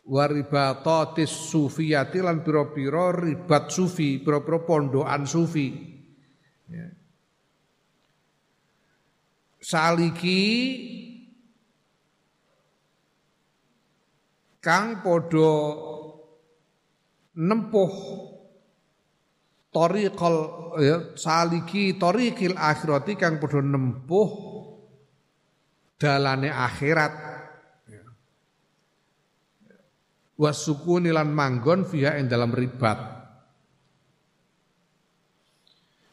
waribatatis 0.08 1.52
sufiyati 1.52 2.24
lan 2.24 2.40
pira-pira 2.40 3.12
ribat 3.12 3.68
sufi 3.68 4.24
pira-pira 4.24 4.64
pondokan 4.64 5.28
sufi 5.28 5.68
ya. 6.72 6.88
Saliki 9.60 10.42
kang 14.60 15.04
podo 15.04 15.52
nempuh 17.36 17.92
tariqal 19.70 20.36
ya, 20.80 20.96
saliki 21.14 21.96
tariqil 21.96 22.56
akhirati 22.56 23.14
kang 23.14 23.38
padha 23.38 23.60
nempuh 23.62 24.30
dalane 26.00 26.48
akhirat 26.48 27.12
ya. 27.86 28.04
wasukuni 30.40 31.12
lan 31.12 31.30
manggon 31.30 31.84
fiha 31.84 32.16
ing 32.16 32.26
dalam 32.26 32.50
ribat 32.50 33.19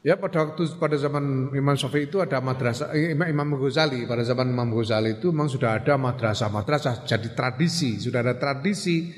Ya 0.05 0.13
pada 0.13 0.45
waktu 0.45 0.77
pada 0.77 0.93
zaman 0.93 1.49
Imam 1.57 1.73
Syafi'i 1.73 2.05
itu 2.05 2.21
ada 2.21 2.37
madrasah 2.37 2.93
eh, 2.93 3.17
Imam, 3.17 3.27
Imam 3.27 3.57
Ghazali. 3.57 4.05
Pada 4.05 4.21
zaman 4.21 4.53
Imam 4.53 4.69
Ghazali 4.69 5.17
itu 5.17 5.33
memang 5.33 5.49
sudah 5.49 5.81
ada 5.81 5.97
madrasah-madrasah. 5.97 7.09
Jadi 7.09 7.33
tradisi 7.33 7.97
sudah 7.97 8.21
ada 8.21 8.37
tradisi 8.37 9.09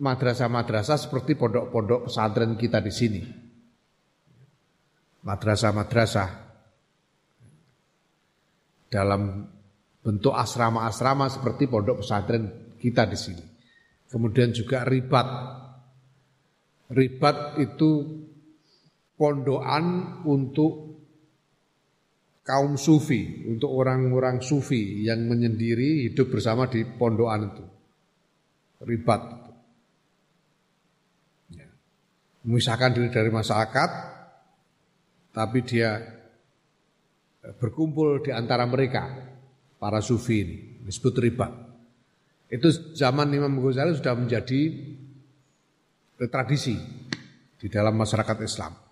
madrasah-madrasah 0.00 0.96
seperti 0.96 1.36
pondok-pondok 1.36 2.08
pesantren 2.08 2.56
kita 2.56 2.80
di 2.80 2.92
sini. 2.92 3.22
Madrasah-madrasah. 5.20 6.28
Dalam 8.86 9.44
bentuk 10.00 10.32
asrama-asrama 10.32 11.28
seperti 11.28 11.68
pondok 11.68 12.00
pesantren 12.00 12.72
kita 12.80 13.04
di 13.04 13.18
sini. 13.20 13.44
Kemudian 14.08 14.54
juga 14.54 14.86
ribat. 14.86 15.28
Ribat 16.86 17.58
itu 17.58 18.22
pondokan 19.16 20.20
untuk 20.28 20.86
kaum 22.46 22.78
sufi, 22.78 23.42
untuk 23.48 23.74
orang-orang 23.74 24.38
sufi 24.38 25.02
yang 25.02 25.26
menyendiri 25.26 26.06
hidup 26.06 26.30
bersama 26.30 26.70
di 26.70 26.86
pondokan 26.86 27.50
itu. 27.50 27.64
Ribat. 28.86 29.22
Ya. 31.50 31.66
Memisahkan 32.46 32.94
diri 32.94 33.08
dari 33.10 33.32
masyarakat, 33.34 33.90
tapi 35.34 35.58
dia 35.66 35.98
berkumpul 37.58 38.22
di 38.22 38.30
antara 38.30 38.62
mereka, 38.68 39.10
para 39.80 39.98
sufi 39.98 40.36
ini, 40.38 40.56
disebut 40.86 41.14
ribat. 41.18 41.52
Itu 42.46 42.70
zaman 42.94 43.34
Imam 43.34 43.58
Ghazali 43.58 43.98
sudah 43.98 44.14
menjadi 44.14 44.60
tradisi 46.30 46.78
di 47.58 47.66
dalam 47.66 47.98
masyarakat 47.98 48.38
Islam. 48.46 48.85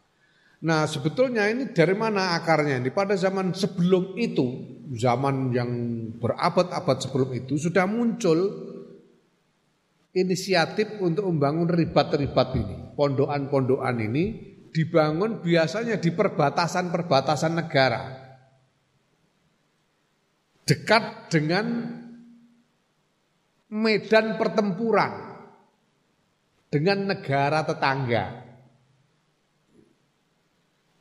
Nah 0.65 0.89
sebetulnya 0.89 1.45
ini 1.53 1.77
dari 1.77 1.93
mana 1.93 2.41
akarnya? 2.41 2.81
Ini 2.81 2.89
pada 2.89 3.13
zaman 3.21 3.53
sebelum 3.53 4.17
itu, 4.17 4.47
zaman 4.97 5.53
yang 5.53 5.71
berabad-abad 6.17 7.05
sebelum 7.05 7.37
itu 7.37 7.61
sudah 7.61 7.85
muncul 7.85 8.49
inisiatif 10.17 10.97
untuk 11.05 11.29
membangun 11.29 11.69
ribat-ribat 11.69 12.49
ini. 12.57 12.77
Pondokan-pondokan 12.97 13.97
ini 14.09 14.25
dibangun 14.73 15.45
biasanya 15.45 16.01
di 16.01 16.09
perbatasan-perbatasan 16.09 17.53
negara. 17.53 18.03
Dekat 20.65 21.29
dengan 21.29 21.67
medan 23.69 24.41
pertempuran 24.41 25.13
dengan 26.73 27.13
negara 27.13 27.69
tetangga. 27.69 28.44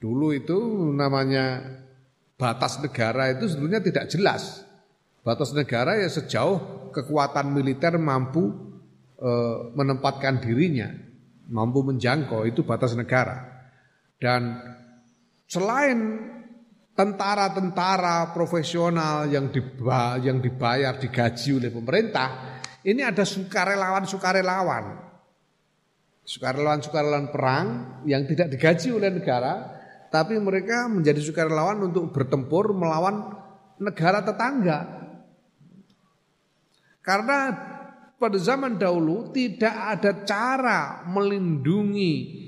Dulu 0.03 0.35
itu 0.35 0.59
namanya 0.91 1.63
batas 2.35 2.83
negara 2.83 3.31
itu 3.31 3.47
sebetulnya 3.47 3.79
tidak 3.79 4.11
jelas. 4.11 4.67
Batas 5.23 5.55
negara 5.55 5.95
ya 5.95 6.11
sejauh 6.11 6.91
kekuatan 6.91 7.55
militer 7.55 7.95
mampu 7.95 8.51
e, 9.15 9.31
menempatkan 9.71 10.43
dirinya, 10.43 10.91
mampu 11.47 11.87
menjangkau 11.87 12.43
itu 12.43 12.67
batas 12.67 12.99
negara. 12.99 13.47
Dan 14.19 14.59
selain 15.47 16.19
tentara-tentara 16.99 18.35
profesional 18.35 19.31
yang 19.31 19.55
dibayar, 19.55 20.19
yang 20.19 20.43
dibayar 20.43 20.99
digaji 20.99 21.63
oleh 21.63 21.71
pemerintah, 21.71 22.59
ini 22.83 23.07
ada 23.07 23.23
sukarelawan-sukarelawan. 23.23 24.99
Sukarelawan-sukarelawan 26.27 27.31
perang 27.31 27.67
yang 28.03 28.27
tidak 28.27 28.51
digaji 28.51 28.91
oleh 28.91 29.07
negara, 29.07 29.82
tapi 30.13 30.37
mereka 30.37 30.85
menjadi 30.85 31.17
sukarelawan 31.17 31.89
untuk 31.89 32.13
bertempur 32.13 32.69
melawan 32.77 33.33
negara 33.81 34.21
tetangga. 34.21 35.09
Karena 37.01 37.49
pada 38.21 38.37
zaman 38.37 38.77
dahulu 38.77 39.33
tidak 39.33 39.73
ada 39.73 40.21
cara 40.21 41.01
melindungi 41.09 42.45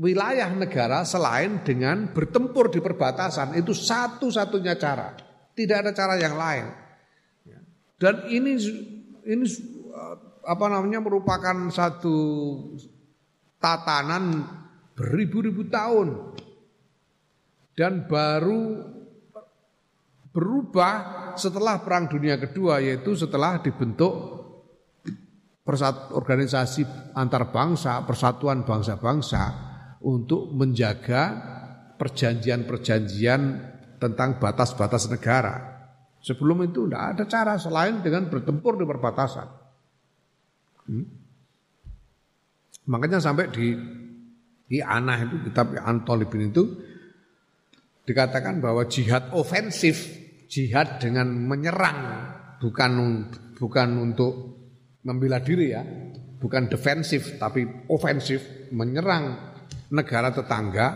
wilayah 0.00 0.48
negara 0.48 1.04
selain 1.04 1.60
dengan 1.60 2.08
bertempur 2.08 2.72
di 2.72 2.80
perbatasan. 2.80 3.52
Itu 3.60 3.76
satu-satunya 3.76 4.80
cara. 4.80 5.12
Tidak 5.52 5.76
ada 5.84 5.92
cara 5.92 6.16
yang 6.16 6.40
lain. 6.40 6.72
Dan 8.00 8.32
ini 8.32 8.56
ini 9.28 9.44
apa 10.40 10.66
namanya 10.72 11.04
merupakan 11.04 11.68
satu 11.68 12.16
tatanan 13.60 14.40
beribu-ribu 14.96 15.68
tahun 15.68 16.38
dan 17.78 18.10
baru 18.10 18.82
berubah 20.34 20.94
setelah 21.38 21.78
Perang 21.78 22.10
Dunia 22.10 22.34
Kedua 22.34 22.82
yaitu 22.82 23.14
setelah 23.14 23.62
dibentuk 23.62 24.34
persat 25.62 26.10
organisasi 26.10 27.14
antar 27.14 27.54
bangsa, 27.54 28.02
persatuan 28.02 28.66
bangsa-bangsa 28.66 29.42
untuk 30.02 30.50
menjaga 30.58 31.22
perjanjian-perjanjian 31.94 33.40
tentang 34.02 34.42
batas-batas 34.42 35.06
negara. 35.06 35.78
Sebelum 36.18 36.66
itu 36.66 36.90
tidak 36.90 37.02
ada 37.14 37.24
cara 37.30 37.54
selain 37.62 38.02
dengan 38.02 38.26
bertempur 38.26 38.74
di 38.74 38.82
perbatasan. 38.82 39.48
Hmm? 40.90 41.06
Makanya 42.90 43.22
sampai 43.22 43.46
di 43.54 43.70
di 44.68 44.78
Anah 44.82 45.18
itu 45.22 45.36
kitab 45.46 45.78
Antolibin 45.78 46.50
itu 46.50 46.87
dikatakan 48.08 48.64
bahwa 48.64 48.88
jihad 48.88 49.28
ofensif, 49.36 50.08
jihad 50.48 50.96
dengan 50.96 51.28
menyerang 51.28 52.00
bukan 52.56 52.92
bukan 53.60 53.88
untuk 54.00 54.32
membela 55.04 55.44
diri 55.44 55.76
ya, 55.76 55.84
bukan 56.40 56.72
defensif 56.72 57.36
tapi 57.36 57.68
ofensif, 57.92 58.72
menyerang 58.72 59.52
negara 59.92 60.32
tetangga 60.32 60.86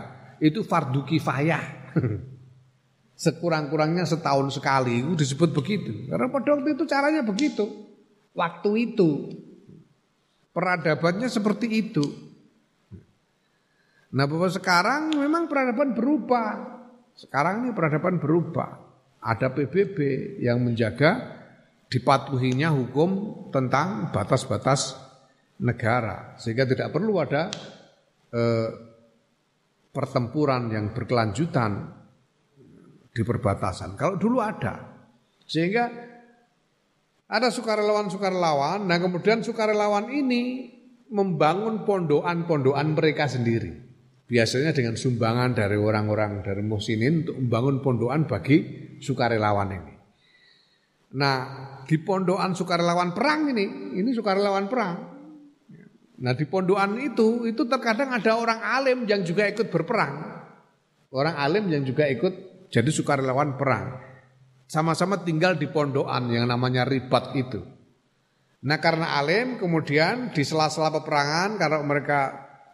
itu 0.41 0.65
fardu 0.65 1.05
kifayah. 1.05 1.93
Sekurang-kurangnya 3.23 4.09
setahun 4.09 4.57
sekali 4.57 5.05
itu 5.05 5.13
disebut 5.13 5.53
begitu. 5.53 6.09
Karena 6.09 6.27
pada 6.33 6.57
waktu 6.57 6.73
itu 6.73 6.83
caranya 6.89 7.21
begitu. 7.21 7.63
Waktu 8.33 8.69
itu 8.89 9.09
peradabannya 10.49 11.29
seperti 11.29 11.67
itu. 11.69 12.03
Nah 14.13 14.25
bahwa 14.25 14.49
sekarang 14.49 15.13
memang 15.13 15.45
peradaban 15.45 15.93
berubah. 15.93 16.72
Sekarang 17.13 17.65
ini 17.65 17.71
peradaban 17.71 18.17
berubah. 18.17 18.81
Ada 19.23 19.55
PBB 19.55 19.97
yang 20.43 20.59
menjaga 20.59 21.39
dipatuhinya 21.87 22.73
hukum 22.73 23.09
tentang 23.53 24.11
batas-batas 24.11 24.97
negara. 25.63 26.35
Sehingga 26.35 26.67
tidak 26.67 26.91
perlu 26.91 27.21
ada 27.21 27.47
eh, 28.33 28.69
pertempuran 29.93 30.73
yang 30.73 30.91
berkelanjutan 30.91 31.71
di 33.13 33.21
perbatasan. 33.21 33.95
Kalau 33.95 34.17
dulu 34.17 34.41
ada. 34.41 34.91
Sehingga 35.45 35.85
ada 37.29 37.47
sukarelawan-sukarelawan, 37.49 38.85
dan 38.85 38.97
kemudian 38.99 39.39
sukarelawan 39.41 40.11
ini 40.11 40.69
membangun 41.13 41.85
pondokan-pondokan 41.85 42.93
mereka 42.97 43.29
sendiri 43.29 43.82
biasanya 44.33 44.73
dengan 44.73 44.97
sumbangan 44.97 45.53
dari 45.53 45.77
orang-orang 45.77 46.41
dari 46.41 46.65
muhsinin 46.65 47.21
untuk 47.21 47.37
membangun 47.37 47.75
pondokan 47.85 48.25
bagi 48.25 48.57
sukarelawan 48.97 49.69
ini. 49.77 49.93
Nah, 51.13 51.37
di 51.85 52.01
pondokan 52.01 52.57
sukarelawan 52.57 53.13
perang 53.13 53.53
ini, 53.53 53.93
ini 54.01 54.09
sukarelawan 54.09 54.65
perang. 54.65 54.95
Nah, 56.17 56.33
di 56.33 56.49
pondokan 56.49 56.97
itu, 56.97 57.45
itu 57.45 57.61
terkadang 57.69 58.09
ada 58.09 58.33
orang 58.33 58.57
alim 58.57 59.05
yang 59.05 59.21
juga 59.21 59.45
ikut 59.45 59.69
berperang. 59.69 60.41
Orang 61.13 61.37
alim 61.37 61.69
yang 61.69 61.85
juga 61.85 62.09
ikut 62.09 62.65
jadi 62.73 62.89
sukarelawan 62.89 63.53
perang. 63.53 64.01
Sama-sama 64.65 65.21
tinggal 65.21 65.61
di 65.61 65.69
pondokan 65.69 66.33
yang 66.33 66.49
namanya 66.49 66.89
ribat 66.89 67.37
itu. 67.37 67.61
Nah, 68.65 68.81
karena 68.81 69.13
alim 69.21 69.61
kemudian 69.61 70.33
di 70.33 70.41
sela-sela 70.41 70.89
peperangan 70.89 71.61
karena 71.61 71.77
mereka 71.85 72.19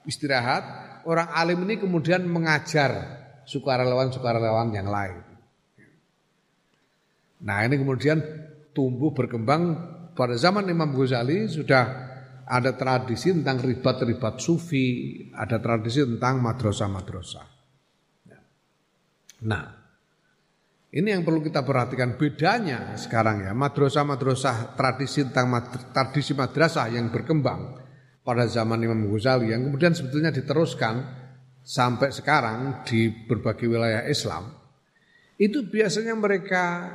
istirahat, 0.07 0.63
orang 1.09 1.33
alim 1.33 1.65
ini 1.65 1.81
kemudian 1.81 2.21
mengajar 2.29 3.17
sukarelawan-sukarelawan 3.49 4.69
yang 4.77 4.85
lain. 4.85 5.25
Nah 7.41 7.65
ini 7.65 7.81
kemudian 7.81 8.21
tumbuh 8.77 9.09
berkembang 9.09 9.61
pada 10.13 10.37
zaman 10.37 10.69
Imam 10.69 10.93
Ghazali 10.93 11.49
sudah 11.49 11.83
ada 12.45 12.77
tradisi 12.77 13.33
tentang 13.33 13.61
ribat-ribat 13.61 14.37
sufi, 14.37 15.17
ada 15.33 15.57
tradisi 15.57 16.05
tentang 16.05 16.41
madrasah-madrasah. 16.41 17.47
Nah, 19.39 19.63
ini 20.89 21.07
yang 21.15 21.23
perlu 21.23 21.39
kita 21.39 21.63
perhatikan 21.63 22.19
bedanya 22.19 22.97
sekarang 22.99 23.47
ya, 23.47 23.53
madrasah-madrasah 23.55 24.75
tradisi 24.75 25.23
tentang 25.29 25.63
tradisi 25.93 26.33
madrasah 26.35 26.91
yang 26.91 27.07
berkembang 27.13 27.78
pada 28.29 28.45
zaman 28.45 28.77
Imam 28.85 29.09
Ghazali 29.09 29.49
yang 29.49 29.65
kemudian 29.65 29.97
sebetulnya 29.97 30.29
diteruskan 30.29 31.01
sampai 31.65 32.13
sekarang 32.13 32.85
di 32.85 33.09
berbagai 33.09 33.65
wilayah 33.65 34.05
Islam 34.05 34.53
itu 35.41 35.65
biasanya 35.65 36.13
mereka 36.13 36.93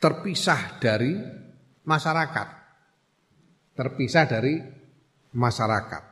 terpisah 0.00 0.80
dari 0.80 1.12
masyarakat. 1.84 2.48
Terpisah 3.76 4.24
dari 4.24 4.56
masyarakat. 5.36 6.02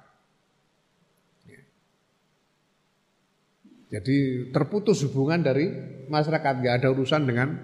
Jadi 3.89 4.53
terputus 4.53 5.01
hubungan 5.09 5.41
dari 5.41 5.65
masyarakat, 6.13 6.53
nggak 6.61 6.75
ada 6.85 6.89
urusan 6.93 7.25
dengan 7.25 7.57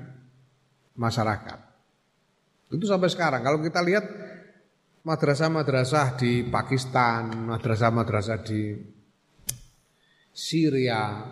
masyarakat. 0.96 1.58
Itu 2.72 2.88
sampai 2.88 3.12
sekarang. 3.12 3.44
Kalau 3.44 3.60
kita 3.60 3.84
lihat 3.84 4.04
madrasah-madrasah 5.04 6.16
di 6.16 6.48
Pakistan, 6.48 7.48
madrasah-madrasah 7.48 8.38
di 8.40 8.72
Syria, 10.32 11.28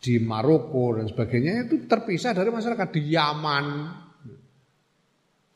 di 0.00 0.18
Maroko 0.18 0.98
dan 0.98 1.06
sebagainya 1.06 1.70
itu 1.70 1.86
terpisah 1.86 2.34
dari 2.34 2.50
masyarakat 2.50 2.88
di 2.90 3.00
Yaman. 3.14 3.66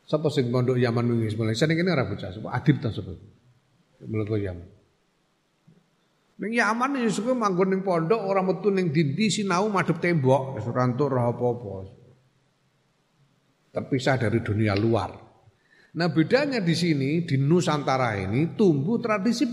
Sapa 0.05 0.29
sing 0.31 0.53
pondok 0.53 0.79
Yaman 0.79 1.05
wingi 1.11 1.33
sebenarnya 1.33 1.59
saya 1.59 1.75
ini 1.75 1.91
ora 1.91 2.05
bocah, 2.07 2.31
sapa 2.31 2.49
adib 2.53 2.77
ta 2.79 2.93
sapa. 2.93 3.13
Yaman. 4.05 4.69
Ning 6.35 6.53
Yaman 6.53 7.01
ya 7.01 7.09
suka 7.09 7.33
manggon 7.33 7.73
ning 7.73 7.81
pondok 7.81 8.21
ora 8.21 8.45
metu 8.45 8.69
ning 8.69 8.93
dindi 8.93 9.33
sinau 9.33 9.67
madhep 9.73 9.99
tembok, 9.99 10.61
ora 10.61 10.85
roh 10.93 11.25
apa-apa. 11.33 11.75
Terpisah 13.75 14.21
dari 14.21 14.39
dunia 14.45 14.77
luar. 14.77 15.24
Nah 15.95 16.11
bedanya 16.11 16.59
di 16.59 16.75
sini 16.75 17.23
di 17.23 17.39
Nusantara 17.39 18.19
ini 18.19 18.59
tumbuh 18.59 18.99
tradisi 18.99 19.47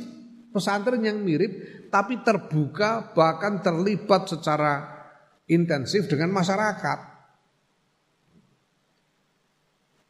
pesantren 0.49 1.05
yang 1.05 1.21
mirip 1.21 1.85
tapi 1.93 2.25
terbuka 2.25 3.13
bahkan 3.13 3.61
terlibat 3.61 4.25
secara 4.25 5.01
intensif 5.45 6.09
dengan 6.09 6.33
masyarakat. 6.33 7.11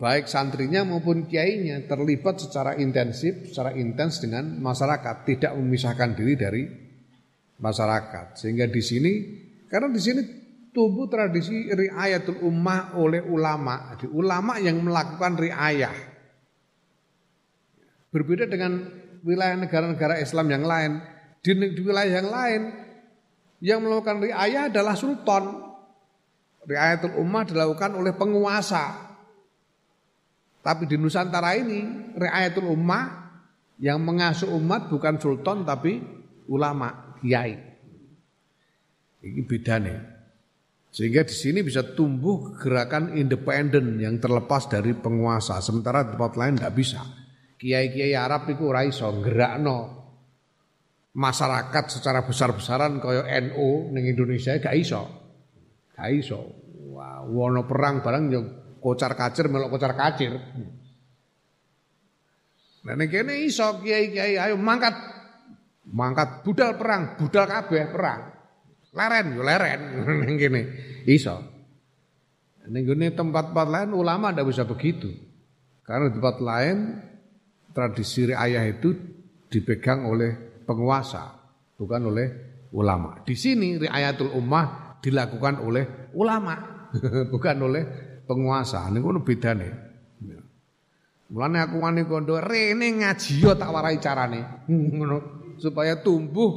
Baik 0.01 0.25
santrinya 0.25 0.81
maupun 0.81 1.29
kiainya 1.29 1.85
terlibat 1.85 2.41
secara 2.41 2.73
intensif, 2.73 3.53
secara 3.53 3.77
intens 3.77 4.17
dengan 4.17 4.57
masyarakat, 4.57 5.29
tidak 5.29 5.53
memisahkan 5.53 6.17
diri 6.17 6.33
dari 6.33 6.63
masyarakat. 7.61 8.33
Sehingga 8.33 8.65
di 8.65 8.81
sini 8.81 9.13
karena 9.69 9.93
di 9.93 10.01
sini 10.01 10.21
tumbuh 10.73 11.05
tradisi 11.05 11.69
riayatul 11.69 12.41
ummah 12.41 12.97
oleh 12.97 13.21
ulama, 13.21 13.93
di 14.01 14.09
ulama 14.09 14.57
yang 14.57 14.81
melakukan 14.81 15.37
riayah. 15.37 16.10
Berbeda 18.11 18.43
dengan 18.43 18.91
wilayah 19.23 19.55
negara-negara 19.55 20.19
Islam 20.19 20.51
yang 20.51 20.67
lain, 20.67 20.99
di, 21.39 21.51
di 21.55 21.81
wilayah 21.81 22.19
yang 22.19 22.29
lain 22.29 22.61
yang 23.63 23.79
melakukan 23.79 24.19
riayah 24.19 24.67
adalah 24.67 24.99
sultan. 24.99 25.71
Riayatul 26.61 27.17
ummah 27.17 27.47
dilakukan 27.47 27.97
oleh 27.97 28.13
penguasa. 28.13 29.09
Tapi 30.61 30.85
di 30.85 30.93
Nusantara 30.99 31.57
ini 31.57 32.11
riayatul 32.13 32.69
ummah 32.69 33.31
yang 33.81 33.97
mengasuh 34.03 34.51
umat 34.59 34.91
bukan 34.91 35.17
sultan 35.17 35.65
tapi 35.65 36.03
ulama, 36.51 37.17
kiai. 37.17 37.57
Ini 39.25 39.41
beda 39.41 39.81
nih. 39.81 39.99
Sehingga 40.91 41.23
di 41.23 41.33
sini 41.33 41.63
bisa 41.63 41.81
tumbuh 41.81 42.53
gerakan 42.59 43.15
independen 43.15 43.95
yang 43.97 44.19
terlepas 44.19 44.67
dari 44.67 44.93
penguasa. 44.93 45.63
Sementara 45.63 46.03
di 46.05 46.13
tempat 46.13 46.35
lain 46.35 46.59
tidak 46.59 46.75
bisa 46.75 47.20
kiai-kiai 47.61 48.17
Arab 48.17 48.49
itu 48.49 48.65
ora 48.65 48.81
iso 48.81 49.05
gerakno 49.21 50.01
masyarakat 51.13 51.85
secara 51.93 52.25
besar-besaran 52.25 52.97
kaya 52.97 53.29
NU 53.45 53.93
ning 53.93 54.09
Indonesia 54.09 54.57
gak 54.57 54.73
iso. 54.73 55.05
Gak 55.93 56.09
iso. 56.09 56.41
Wah, 56.89 57.21
wono 57.21 57.69
perang 57.69 58.01
barang 58.01 58.23
yo 58.33 58.41
kocar 58.81 59.13
kacir 59.13 59.45
melok 59.45 59.77
kocar 59.77 59.93
kacir. 59.93 60.33
Nah 62.81 62.93
ning 62.97 63.13
kene 63.13 63.45
iso 63.45 63.77
kiai-kiai 63.77 64.41
ayo 64.41 64.57
mangkat 64.57 64.97
mangkat 65.85 66.41
budal 66.41 66.81
perang, 66.81 67.13
budal 67.21 67.45
kabeh 67.45 67.93
perang. 67.93 68.21
Leren 68.91 69.37
yo 69.37 69.45
leren 69.45 69.81
ning 70.25 70.35
kene 70.41 70.61
iso. 71.05 71.37
Ning 72.65 72.89
tempat-tempat 72.89 73.67
lain 73.69 73.93
ulama 73.93 74.33
ndak 74.33 74.49
bisa 74.49 74.65
begitu. 74.65 75.13
Karena 75.85 76.09
tempat 76.09 76.41
lain 76.41 77.10
tradisi 77.71 78.31
riayah 78.31 78.63
itu 78.67 78.93
dipegang 79.51 80.07
oleh 80.07 80.63
penguasa, 80.63 81.35
bukan 81.75 82.01
oleh 82.11 82.27
ulama. 82.71 83.23
Di 83.27 83.35
sini 83.35 83.75
riayatul 83.75 84.31
ummah 84.31 84.97
dilakukan 85.03 85.59
oleh 85.59 86.11
ulama, 86.15 86.87
bukan 87.33 87.57
oleh 87.59 87.83
penguasa. 88.23 88.87
Ini 88.87 88.99
kan 88.99 89.19
beda 89.23 89.51
nih. 89.55 89.73
Mulane 91.31 91.63
aku 91.63 91.79
wani 91.79 92.03
kondo 92.03 92.35
rene 92.43 92.91
ngaji 92.91 93.39
yo 93.39 93.55
tak 93.55 93.71
warai 93.71 93.99
carane. 94.03 94.67
supaya 95.63 96.01
tumbuh 96.01 96.51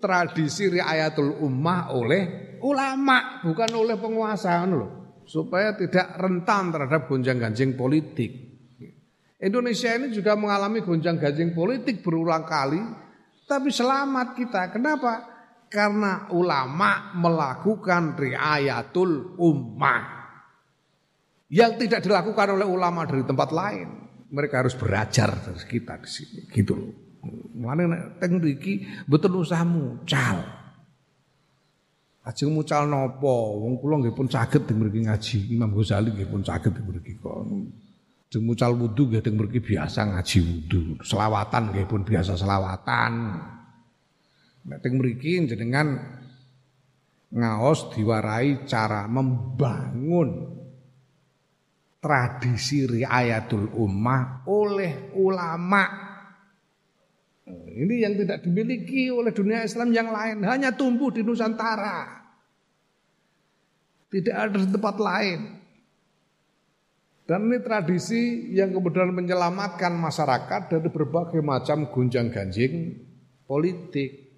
tradisi 0.00 0.72
riayatul 0.72 1.36
ummah 1.42 1.92
oleh 1.92 2.56
ulama, 2.62 3.42
bukan 3.44 3.70
oleh 3.76 3.96
penguasa 3.98 4.64
Supaya 5.26 5.74
tidak 5.74 6.14
rentan 6.22 6.70
terhadap 6.70 7.10
gonjang-ganjing 7.10 7.74
politik. 7.74 8.45
Indonesia 9.36 9.92
ini 9.92 10.16
juga 10.16 10.32
mengalami 10.32 10.80
gonjang 10.80 11.20
ganjing 11.20 11.52
politik 11.52 12.00
berulang 12.00 12.48
kali, 12.48 12.80
tapi 13.44 13.68
selamat 13.68 14.32
kita. 14.32 14.72
Kenapa? 14.72 15.12
Karena 15.68 16.32
ulama 16.32 17.12
melakukan 17.12 18.16
riayatul 18.16 19.36
ummah 19.36 20.02
yang 21.52 21.76
tidak 21.76 22.00
dilakukan 22.00 22.56
oleh 22.56 22.64
ulama 22.64 23.04
dari 23.04 23.28
tempat 23.28 23.50
lain. 23.52 23.88
Mereka 24.26 24.54
harus 24.64 24.74
belajar 24.74 25.36
dari 25.36 25.62
kita 25.68 26.00
di 26.00 26.08
sini, 26.10 26.40
gitu 26.50 26.72
loh. 26.74 26.92
Mana 27.60 28.16
teng 28.16 28.40
mriki 28.40 28.88
betul 29.04 29.42
usahamu 29.42 30.02
cal. 30.08 30.42
Ajeng 32.26 32.50
mucal 32.50 32.90
nopo, 32.90 33.62
wong 33.62 33.78
kula 33.78 34.02
nggih 34.02 34.14
pun 34.16 34.26
saged 34.26 34.66
mriki 34.74 35.06
ngaji. 35.06 35.38
Imam 35.54 35.70
Ghazali 35.70 36.10
nggih 36.10 36.26
pun 36.26 36.42
saged 36.42 36.74
mriki 36.74 37.14
kok. 37.22 37.46
Sing 38.26 38.42
mucal 38.42 38.74
wudu 38.74 39.06
nggih 39.06 39.22
teng 39.22 39.38
mriki 39.38 39.62
biasa 39.62 40.10
ngaji 40.10 40.38
wudu. 40.42 40.80
Selawatan 41.06 41.70
nggih 41.70 41.86
pun 41.86 42.02
biasa 42.02 42.34
selawatan. 42.34 43.12
Nek 44.66 44.78
teng 44.82 44.98
mriki 44.98 45.46
jenengan 45.46 45.94
ngaos 47.30 47.94
diwarai 47.94 48.66
cara 48.66 49.06
membangun 49.06 50.58
tradisi 52.02 52.86
riayatul 52.86 53.70
ummah 53.78 54.46
oleh 54.46 55.10
ulama. 55.18 56.06
Ini 57.46 57.94
yang 58.02 58.14
tidak 58.18 58.42
dimiliki 58.42 59.06
oleh 59.10 59.30
dunia 59.30 59.62
Islam 59.62 59.94
yang 59.94 60.10
lain, 60.10 60.42
hanya 60.42 60.74
tumbuh 60.74 61.14
di 61.14 61.22
Nusantara. 61.22 62.26
Tidak 64.10 64.34
ada 64.34 64.58
tempat 64.58 64.96
lain. 64.98 65.55
Dan 67.26 67.50
ini 67.50 67.58
tradisi 67.58 68.54
yang 68.54 68.70
kemudian 68.70 69.10
menyelamatkan 69.10 69.90
masyarakat 69.98 70.70
dari 70.70 70.88
berbagai 70.94 71.42
macam 71.42 71.90
gunjang-ganjing 71.90 73.02
politik. 73.50 74.30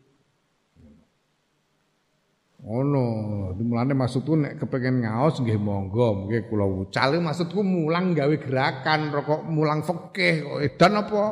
Oh 2.65 2.81
no, 2.81 3.06
dimulane 3.55 3.93
maksudku 3.93 4.35
nek 4.40 4.56
kepengen 4.59 5.05
ngaos 5.05 5.36
nggih 5.39 5.60
monggo, 5.60 6.27
mungkin 6.27 6.48
kula 6.48 6.66
wucal 6.66 7.12
maksudku 7.20 7.60
mulang 7.60 8.16
gawe 8.16 8.35
gerakan 8.40 9.15
rokok 9.15 9.47
mulang 9.47 9.85
fikih 9.85 10.43
kok 10.43 10.60
edan 10.65 10.98
apa? 10.98 11.24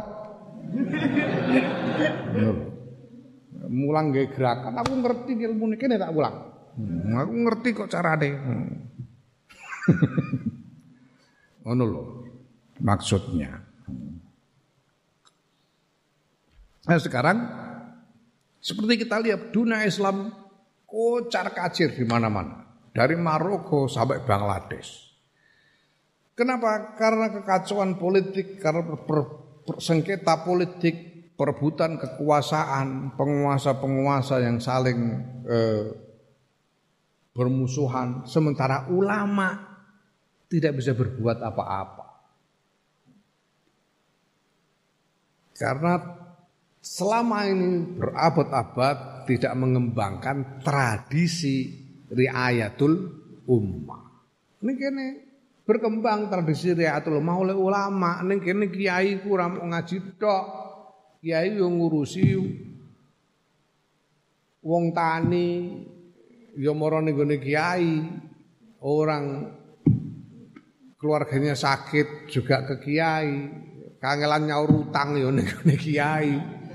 mulang 3.66 4.14
gawe 4.14 4.26
gerakan 4.30 4.78
aku 4.78 4.92
ngerti 4.92 5.32
ilmu 5.40 5.72
niki 5.72 5.88
tak 5.88 6.12
mulang. 6.14 6.36
Hmm, 6.76 7.16
aku 7.16 7.32
ngerti 7.32 7.68
kok 7.74 7.90
carane. 7.90 8.30
Hmm. 8.36 8.70
Ngono 11.66 11.82
lho 11.82 12.02
maksudnya. 12.78 13.58
Nah 16.86 16.98
sekarang 17.02 17.38
seperti 18.62 19.02
kita 19.02 19.18
lihat 19.18 19.50
dunia 19.50 19.82
Islam 19.82 20.30
kocar 20.86 21.50
kacir 21.50 21.90
di 21.90 22.06
mana-mana. 22.06 22.62
Dari 22.94 23.18
Maroko 23.18 23.90
sampai 23.90 24.22
Bangladesh. 24.22 25.04
Kenapa? 26.32 26.96
Karena 26.96 27.28
kekacauan 27.28 28.00
politik, 28.00 28.56
karena 28.56 28.84
per, 28.84 29.20
per, 29.64 29.76
sengketa 29.80 30.46
politik, 30.46 30.94
perebutan 31.36 32.00
kekuasaan, 32.00 33.12
penguasa-penguasa 33.20 34.40
yang 34.40 34.56
saling 34.56 35.00
eh, 35.44 35.86
bermusuhan. 37.36 38.24
Sementara 38.24 38.88
ulama 38.88 39.75
tidak 40.46 40.78
bisa 40.78 40.94
berbuat 40.94 41.42
apa-apa. 41.42 42.06
Karena 45.56 45.94
selama 46.84 47.48
ini 47.48 47.96
berabad-abad 47.96 49.26
tidak 49.26 49.52
mengembangkan 49.56 50.60
tradisi 50.62 51.72
riayatul 52.12 52.94
ummah. 53.48 54.04
Ini 54.62 54.72
kene 54.76 55.06
berkembang 55.64 56.28
tradisi 56.30 56.76
riayatul 56.76 57.18
ummah 57.18 57.36
oleh 57.40 57.56
ulama. 57.56 58.20
Ini 58.22 58.36
kene 58.38 58.68
kiai 58.68 59.18
kurang 59.24 59.64
ngaji 59.64 59.96
tok. 60.20 60.46
Kiai 61.24 61.58
yang 61.58 61.80
ngurusi 61.80 62.22
wong 64.62 64.94
tani 64.94 65.48
ya 66.54 66.70
mara 66.76 67.00
ning 67.02 67.16
kiai. 67.40 68.04
Orang 68.76 69.50
keluarganya 71.00 71.56
sakit 71.56 72.28
juga 72.28 72.64
ke 72.64 72.80
kiai. 72.82 73.64
Kangelan 73.96 74.44
nyaur 74.48 74.70
utang 74.86 75.16
ya 75.16 75.32
ning 75.32 75.48
kiai. 75.76 76.32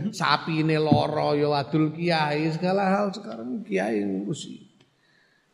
Sapi 0.10 0.65
ini 0.65 0.81
loro 0.81 1.38
ya 1.38 1.45
wadul 1.45 1.93
kiai, 1.93 2.49
segala 2.49 2.89
hal 2.89 3.14
sekarang 3.14 3.61
kiai 3.61 4.02
ngurusi 4.02 4.72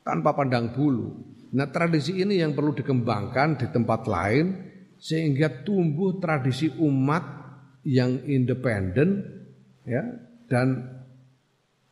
tanpa 0.07 0.31
pandang 0.31 0.71
bulu. 0.71 1.11
Nah 1.51 1.67
tradisi 1.67 2.15
ini 2.15 2.39
yang 2.39 2.55
perlu 2.55 2.71
dikembangkan 2.71 3.59
di 3.59 3.67
tempat 3.67 4.07
lain 4.07 4.45
sehingga 4.95 5.67
tumbuh 5.67 6.15
tradisi 6.23 6.71
umat 6.79 7.23
yang 7.83 8.23
independen 8.23 9.23
ya 9.83 10.03
dan 10.47 10.95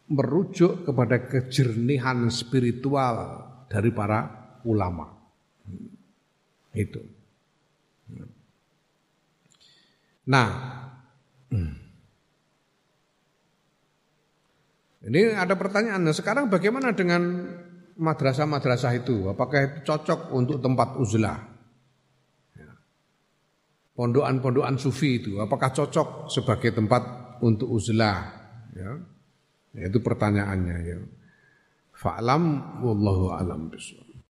merujuk 0.08 0.88
kepada 0.88 1.28
kejernihan 1.28 2.32
spiritual 2.32 3.44
dari 3.68 3.92
para 3.92 4.32
ulama. 4.64 5.12
Itu. 6.76 7.02
Nah, 10.26 10.48
ini 15.06 15.22
ada 15.38 15.54
pertanyaan. 15.54 16.10
Sekarang 16.10 16.50
bagaimana 16.50 16.92
dengan 16.98 17.46
madrasah-madrasah 17.96 18.94
itu? 18.98 19.30
Apakah 19.30 19.60
itu 19.62 19.78
cocok 19.86 20.34
untuk 20.34 20.58
tempat 20.60 20.98
uzlah? 20.98 21.40
Ya. 22.58 22.70
Pondokan-pondokan 23.94 24.82
sufi 24.82 25.22
itu, 25.22 25.38
apakah 25.38 25.70
cocok 25.70 26.34
sebagai 26.34 26.74
tempat 26.74 27.04
untuk 27.46 27.70
uzlah? 27.70 28.34
Ya. 28.74 28.92
ya 29.78 29.84
itu 29.88 30.02
pertanyaannya 30.02 30.78
ya. 30.84 31.00
Fa'lam 31.96 32.44
wallahu 32.84 33.32
alam 33.32 33.72
bisawab. 33.72 34.05